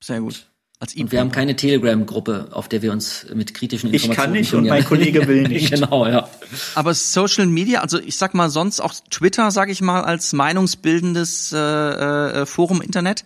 Sehr 0.00 0.20
gut. 0.20 0.47
Als 0.80 0.94
Und 0.94 1.10
wir 1.10 1.18
haben 1.18 1.32
keine 1.32 1.56
Telegram-Gruppe, 1.56 2.48
auf 2.52 2.68
der 2.68 2.82
wir 2.82 2.92
uns 2.92 3.26
mit 3.34 3.52
kritischen 3.52 3.92
Ich 3.92 4.04
Informationen 4.04 4.24
kann 4.24 4.32
nicht 4.32 4.54
und 4.54 4.66
mein 4.68 4.84
Kollege 4.84 5.26
will 5.26 5.42
nicht. 5.48 5.72
genau, 5.72 6.06
ja. 6.06 6.28
Aber 6.76 6.94
Social 6.94 7.46
Media, 7.46 7.80
also 7.80 7.98
ich 7.98 8.16
sag 8.16 8.32
mal 8.34 8.48
sonst 8.48 8.78
auch 8.78 8.94
Twitter, 9.10 9.50
sag 9.50 9.70
ich 9.70 9.80
mal, 9.80 10.02
als 10.02 10.32
meinungsbildendes 10.32 11.52
äh, 11.52 11.58
äh, 11.58 12.46
Forum 12.46 12.80
Internet, 12.80 13.24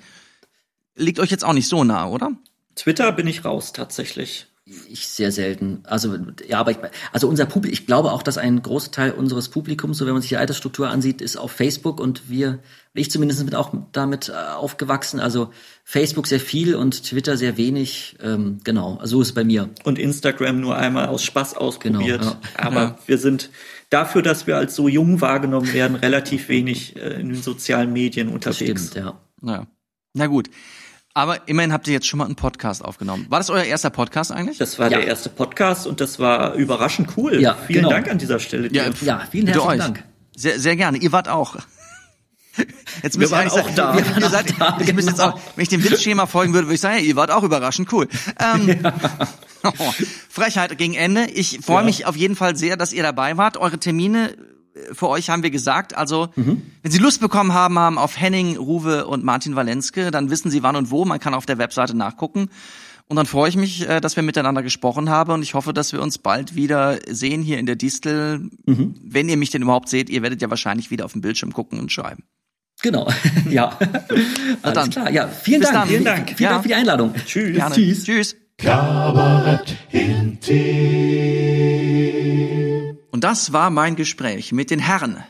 liegt 0.96 1.18
euch 1.18 1.30
jetzt 1.30 1.44
auch 1.44 1.53
nicht 1.53 1.68
so 1.68 1.84
nah, 1.84 2.09
oder? 2.09 2.32
Twitter 2.74 3.12
bin 3.12 3.26
ich 3.26 3.44
raus 3.44 3.74
tatsächlich. 3.74 4.46
Ich 4.88 5.08
sehr 5.08 5.32
selten. 5.32 5.80
Also 5.84 6.16
ja, 6.48 6.58
aber 6.60 6.70
ich, 6.72 6.78
also 7.12 7.28
unser 7.28 7.46
Publikum, 7.46 7.72
ich 7.72 7.86
glaube 7.86 8.12
auch, 8.12 8.22
dass 8.22 8.38
ein 8.38 8.62
Großteil 8.62 9.12
unseres 9.12 9.48
Publikums, 9.48 9.98
so 9.98 10.06
wenn 10.06 10.12
man 10.12 10.22
sich 10.22 10.30
die 10.30 10.36
Altersstruktur 10.36 10.88
ansieht, 10.88 11.20
ist 11.20 11.36
auf 11.36 11.52
Facebook 11.52 12.00
und 12.00 12.28
wir, 12.30 12.58
ich 12.94 13.10
zumindest 13.10 13.44
bin 13.44 13.54
auch 13.54 13.72
damit 13.92 14.28
äh, 14.28 14.32
aufgewachsen. 14.32 15.20
Also 15.20 15.50
Facebook 15.84 16.26
sehr 16.26 16.40
viel 16.40 16.74
und 16.74 17.04
Twitter 17.04 17.36
sehr 17.36 17.56
wenig. 17.56 18.16
Ähm, 18.22 18.58
genau, 18.64 18.96
also 18.98 19.16
so 19.16 19.22
ist 19.22 19.28
es 19.28 19.34
bei 19.34 19.44
mir. 19.44 19.70
Und 19.84 19.98
Instagram 19.98 20.60
nur 20.60 20.76
einmal 20.76 21.08
aus 21.08 21.22
Spaß 21.24 21.54
ausprobiert. 21.56 22.20
Genau, 22.20 22.36
Aber 22.56 22.80
Ja. 22.82 22.98
wir 23.06 23.18
sind 23.18 23.50
dafür, 23.90 24.22
dass 24.22 24.46
wir 24.46 24.56
als 24.56 24.74
so 24.74 24.88
jung 24.88 25.20
wahrgenommen 25.20 25.72
werden, 25.72 25.96
relativ 25.96 26.48
wenig 26.48 26.96
äh, 26.96 27.20
in 27.20 27.28
den 27.30 27.42
sozialen 27.42 27.92
Medien 27.92 28.28
Das 28.28 28.34
unterwegs. 28.34 28.88
stimmt, 28.88 28.94
ja. 29.04 29.20
Naja. 29.40 29.66
Na 30.14 30.26
gut. 30.26 30.48
Aber 31.14 31.46
immerhin 31.46 31.72
habt 31.74 31.86
ihr 31.88 31.92
jetzt 31.92 32.06
schon 32.06 32.18
mal 32.18 32.24
einen 32.24 32.36
Podcast 32.36 32.82
aufgenommen. 32.84 33.26
War 33.28 33.38
das 33.38 33.50
euer 33.50 33.64
erster 33.64 33.90
Podcast 33.90 34.32
eigentlich? 34.32 34.56
Das 34.58 34.78
war 34.78 34.90
Ja. 34.90 34.98
der 34.98 35.06
erste 35.06 35.28
Podcast 35.28 35.86
und 35.86 36.00
das 36.00 36.18
war 36.18 36.54
überraschend 36.54 37.10
cool. 37.16 37.40
Ja, 37.40 37.54
Vielen 37.66 37.80
genau. 37.80 37.90
Dank 37.90 38.08
an 38.10 38.16
dieser 38.18 38.38
Stelle. 38.38 38.68
dir. 38.70 38.84
Ja, 39.02 39.20
vielen 39.30 39.44
Bitte 39.46 39.58
herzlichen 39.58 39.68
euch. 39.68 39.78
Dank. 39.78 40.04
Sehr, 40.34 40.58
sehr 40.58 40.76
gerne. 40.76 40.96
Ihr 40.98 41.12
wart 41.12 41.28
auch. 41.28 41.56
Jetzt 43.02 43.18
müsst 43.18 43.30
ihr 43.32 43.36
waren 43.36 43.48
auch 43.48 43.54
sagen, 43.54 43.74
da. 43.76 43.94
Ihr, 43.96 44.04
Wir 44.06 44.22
waren 44.22 44.30
seid, 44.30 44.52
auch 44.52 44.58
da, 44.58 44.78
jetzt 44.84 44.96
genau. 45.08 45.22
auch, 45.30 45.40
wenn 45.56 45.62
ich 45.62 45.68
dem 45.70 45.82
Witzschema 45.84 46.26
folgen 46.26 46.52
würde, 46.54 46.66
würde 46.68 46.74
ich 46.74 46.80
sagen, 46.80 46.96
ja, 46.96 47.02
ihr 47.02 47.16
wart 47.16 47.30
auch 47.30 47.42
überraschend 47.42 47.90
cool. 47.92 48.08
Ähm, 48.38 48.78
Frechheit 50.28 50.76
gegen 50.78 50.94
Ende. 50.94 51.26
Ich 51.30 51.60
freue 51.64 51.78
Ja. 51.80 51.84
mich 51.84 52.06
auf 52.06 52.16
jeden 52.16 52.36
Fall 52.36 52.56
sehr, 52.56 52.76
dass 52.76 52.92
ihr 52.92 53.02
dabei 53.02 53.36
wart. 53.36 53.56
Eure 53.56 53.78
Termine 53.78 54.36
für 54.92 55.08
euch 55.08 55.30
haben 55.30 55.42
wir 55.42 55.50
gesagt. 55.50 55.96
Also, 55.96 56.28
Mhm. 56.36 56.62
wenn 56.82 56.90
Sie 56.92 56.98
Lust 56.98 57.20
bekommen 57.20 57.52
haben, 57.52 57.78
haben 57.78 57.98
auf 57.98 58.18
Henning, 58.20 58.56
Ruwe 58.56 59.06
und 59.06 59.24
Martin 59.24 59.54
Walenske, 59.56 60.10
dann 60.10 60.30
wissen 60.30 60.50
Sie 60.50 60.62
wann 60.62 60.76
und 60.76 60.90
wo. 60.90 61.04
Man 61.04 61.20
kann 61.20 61.34
auf 61.34 61.46
der 61.46 61.58
Webseite 61.58 61.96
nachgucken. 61.96 62.48
Und 63.08 63.16
dann 63.16 63.26
freue 63.26 63.48
ich 63.50 63.56
mich, 63.56 63.86
äh, 63.88 64.00
dass 64.00 64.16
wir 64.16 64.22
miteinander 64.22 64.62
gesprochen 64.62 65.10
haben 65.10 65.32
und 65.32 65.42
ich 65.42 65.52
hoffe, 65.54 65.74
dass 65.74 65.92
wir 65.92 66.00
uns 66.00 66.16
bald 66.18 66.54
wieder 66.54 66.98
sehen 67.10 67.42
hier 67.42 67.58
in 67.58 67.66
der 67.66 67.76
Distel. 67.76 68.48
Mhm. 68.64 68.94
Wenn 69.02 69.28
ihr 69.28 69.36
mich 69.36 69.50
denn 69.50 69.60
überhaupt 69.62 69.88
seht, 69.90 70.08
ihr 70.08 70.22
werdet 70.22 70.40
ja 70.40 70.48
wahrscheinlich 70.48 70.90
wieder 70.90 71.04
auf 71.04 71.12
dem 71.12 71.20
Bildschirm 71.20 71.52
gucken 71.52 71.78
und 71.78 71.92
schreiben. 71.92 72.22
Genau, 72.80 73.06
ja. 73.50 73.76
Alles 74.62 74.74
dann. 74.74 74.90
klar. 74.90 75.10
Ja, 75.10 75.28
vielen 75.28 75.60
Bis 75.60 75.68
Dank. 75.70 75.80
dann. 75.80 75.88
Vielen 75.88 76.04
Dank. 76.04 76.28
Vielen 76.30 76.38
Ja. 76.40 76.50
Dank 76.50 76.62
für 76.62 76.68
die 76.68 76.74
Einladung. 76.74 77.14
Tschüss. 77.26 77.54
Gerne. 77.54 77.74
Tschüss. 77.74 78.04
Tschüss. 78.04 78.36
Kabarett 78.62 79.76
intim. 79.90 80.52
Und 83.10 83.24
das 83.24 83.52
war 83.52 83.70
mein 83.70 83.96
Gespräch 83.96 84.52
mit 84.52 84.70
den 84.70 84.78
Herren 84.78 85.24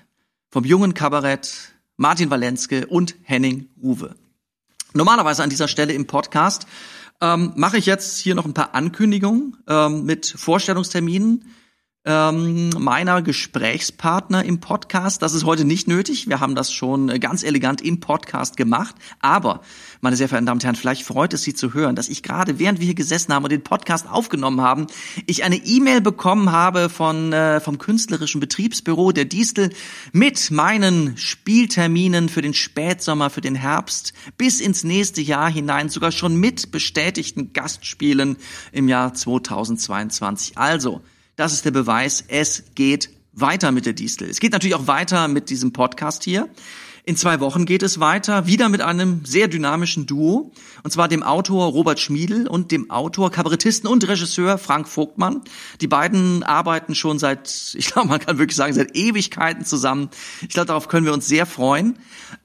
vom 0.50 0.64
jungen 0.64 0.92
Kabarett 0.92 1.72
Martin 1.96 2.28
Walenske 2.28 2.86
und 2.86 3.14
Henning 3.22 3.70
Ruwe. 3.82 4.14
Normalerweise 4.92 5.42
an 5.42 5.48
dieser 5.48 5.66
Stelle 5.66 5.94
im 5.94 6.06
Podcast 6.06 6.66
ähm, 7.22 7.54
mache 7.56 7.78
ich 7.78 7.86
jetzt 7.86 8.18
hier 8.18 8.34
noch 8.34 8.44
ein 8.44 8.52
paar 8.52 8.74
Ankündigungen 8.74 9.56
ähm, 9.66 10.04
mit 10.04 10.26
Vorstellungsterminen 10.26 11.46
ähm, 12.04 12.70
meiner 12.70 13.22
Gesprächspartner 13.22 14.44
im 14.44 14.58
Podcast. 14.58 15.22
Das 15.22 15.34
ist 15.34 15.44
heute 15.44 15.64
nicht 15.64 15.86
nötig. 15.86 16.28
Wir 16.28 16.40
haben 16.40 16.56
das 16.56 16.72
schon 16.72 17.20
ganz 17.20 17.44
elegant 17.44 17.80
im 17.80 18.00
Podcast 18.00 18.56
gemacht. 18.56 18.96
Aber, 19.20 19.60
meine 20.00 20.16
sehr 20.16 20.28
verehrten 20.28 20.46
Damen 20.46 20.56
und 20.56 20.64
Herren, 20.64 20.74
vielleicht 20.74 21.04
freut 21.04 21.32
es 21.32 21.42
Sie 21.42 21.54
zu 21.54 21.74
hören, 21.74 21.94
dass 21.94 22.08
ich 22.08 22.24
gerade, 22.24 22.58
während 22.58 22.80
wir 22.80 22.86
hier 22.86 22.96
gesessen 22.96 23.32
haben 23.32 23.44
und 23.44 23.52
den 23.52 23.62
Podcast 23.62 24.08
aufgenommen 24.10 24.60
haben, 24.60 24.88
ich 25.26 25.44
eine 25.44 25.56
E-Mail 25.56 26.00
bekommen 26.00 26.50
habe 26.50 26.88
von 26.88 27.32
äh, 27.32 27.60
vom 27.60 27.78
künstlerischen 27.78 28.40
Betriebsbüro 28.40 29.12
der 29.12 29.24
Distel 29.24 29.70
mit 30.12 30.50
meinen 30.50 31.16
Spielterminen 31.16 32.28
für 32.28 32.42
den 32.42 32.54
Spätsommer, 32.54 33.30
für 33.30 33.40
den 33.40 33.54
Herbst 33.54 34.12
bis 34.36 34.60
ins 34.60 34.82
nächste 34.82 35.20
Jahr 35.20 35.50
hinein, 35.50 35.88
sogar 35.88 36.10
schon 36.10 36.34
mit 36.34 36.72
bestätigten 36.72 37.52
Gastspielen 37.52 38.38
im 38.72 38.88
Jahr 38.88 39.14
2022. 39.14 40.58
Also, 40.58 41.00
das 41.36 41.52
ist 41.52 41.64
der 41.64 41.70
Beweis, 41.70 42.24
es 42.28 42.64
geht 42.74 43.10
weiter 43.32 43.72
mit 43.72 43.86
der 43.86 43.94
Distel. 43.94 44.28
Es 44.28 44.40
geht 44.40 44.52
natürlich 44.52 44.74
auch 44.74 44.86
weiter 44.86 45.28
mit 45.28 45.50
diesem 45.50 45.72
Podcast 45.72 46.24
hier. 46.24 46.48
In 47.04 47.16
zwei 47.16 47.40
Wochen 47.40 47.64
geht 47.64 47.82
es 47.82 47.98
weiter, 47.98 48.46
wieder 48.46 48.68
mit 48.68 48.80
einem 48.80 49.24
sehr 49.24 49.48
dynamischen 49.48 50.06
Duo, 50.06 50.52
und 50.84 50.90
zwar 50.92 51.08
dem 51.08 51.24
Autor 51.24 51.66
Robert 51.72 51.98
Schmiedel 51.98 52.46
und 52.46 52.70
dem 52.70 52.90
Autor, 52.90 53.32
Kabarettisten 53.32 53.90
und 53.90 54.06
Regisseur 54.06 54.56
Frank 54.56 54.86
Vogtmann. 54.86 55.40
Die 55.80 55.88
beiden 55.88 56.44
arbeiten 56.44 56.94
schon 56.94 57.18
seit, 57.18 57.74
ich 57.76 57.86
glaube, 57.86 58.08
man 58.08 58.20
kann 58.20 58.38
wirklich 58.38 58.54
sagen, 58.54 58.72
seit 58.72 58.96
Ewigkeiten 58.96 59.64
zusammen. 59.64 60.10
Ich 60.42 60.50
glaube, 60.50 60.66
darauf 60.66 60.86
können 60.86 61.04
wir 61.04 61.12
uns 61.12 61.26
sehr 61.26 61.44
freuen. 61.44 61.98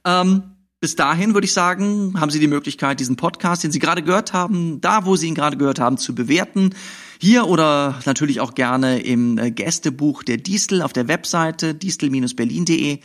Ähm, 0.04 0.56
bis 0.80 0.96
dahin 0.96 1.36
würde 1.36 1.46
ich 1.46 1.54
sagen, 1.54 2.20
haben 2.20 2.32
Sie 2.32 2.40
die 2.40 2.48
Möglichkeit, 2.48 3.00
diesen 3.00 3.16
Podcast, 3.16 3.64
den 3.64 3.72
Sie 3.72 3.80
gerade 3.80 4.02
gehört 4.02 4.34
haben, 4.34 4.82
da, 4.82 5.06
wo 5.06 5.16
Sie 5.16 5.28
ihn 5.28 5.36
gerade 5.36 5.58
gehört 5.58 5.80
haben, 5.80 5.98
zu 5.98 6.16
bewerten. 6.16 6.74
Hier 7.20 7.48
oder 7.48 8.00
natürlich 8.06 8.40
auch 8.40 8.54
gerne 8.54 9.00
im 9.00 9.38
äh, 9.38 9.52
Gästebuch 9.52 10.24
der 10.24 10.38
Distel 10.38 10.82
auf 10.82 10.94
der 10.94 11.08
Webseite 11.08 11.74
distel-berlin.de. 11.74 13.00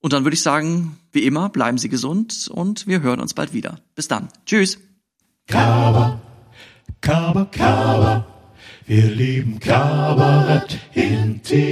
Und 0.00 0.12
dann 0.12 0.24
würde 0.24 0.34
ich 0.34 0.42
sagen, 0.42 0.98
wie 1.12 1.22
immer, 1.22 1.48
bleiben 1.48 1.78
Sie 1.78 1.88
gesund 1.88 2.48
und 2.52 2.86
wir 2.86 3.02
hören 3.02 3.20
uns 3.20 3.34
bald 3.34 3.52
wieder. 3.52 3.80
Bis 3.94 4.08
dann. 4.08 4.28
Tschüss. 4.46 4.78
Kaba, 5.46 6.20
Kaba, 7.00 7.44
Kaba. 7.46 8.26
Wir 8.86 9.06
lieben 9.06 9.60
Kabarett 9.60 10.78
intim. 10.92 11.62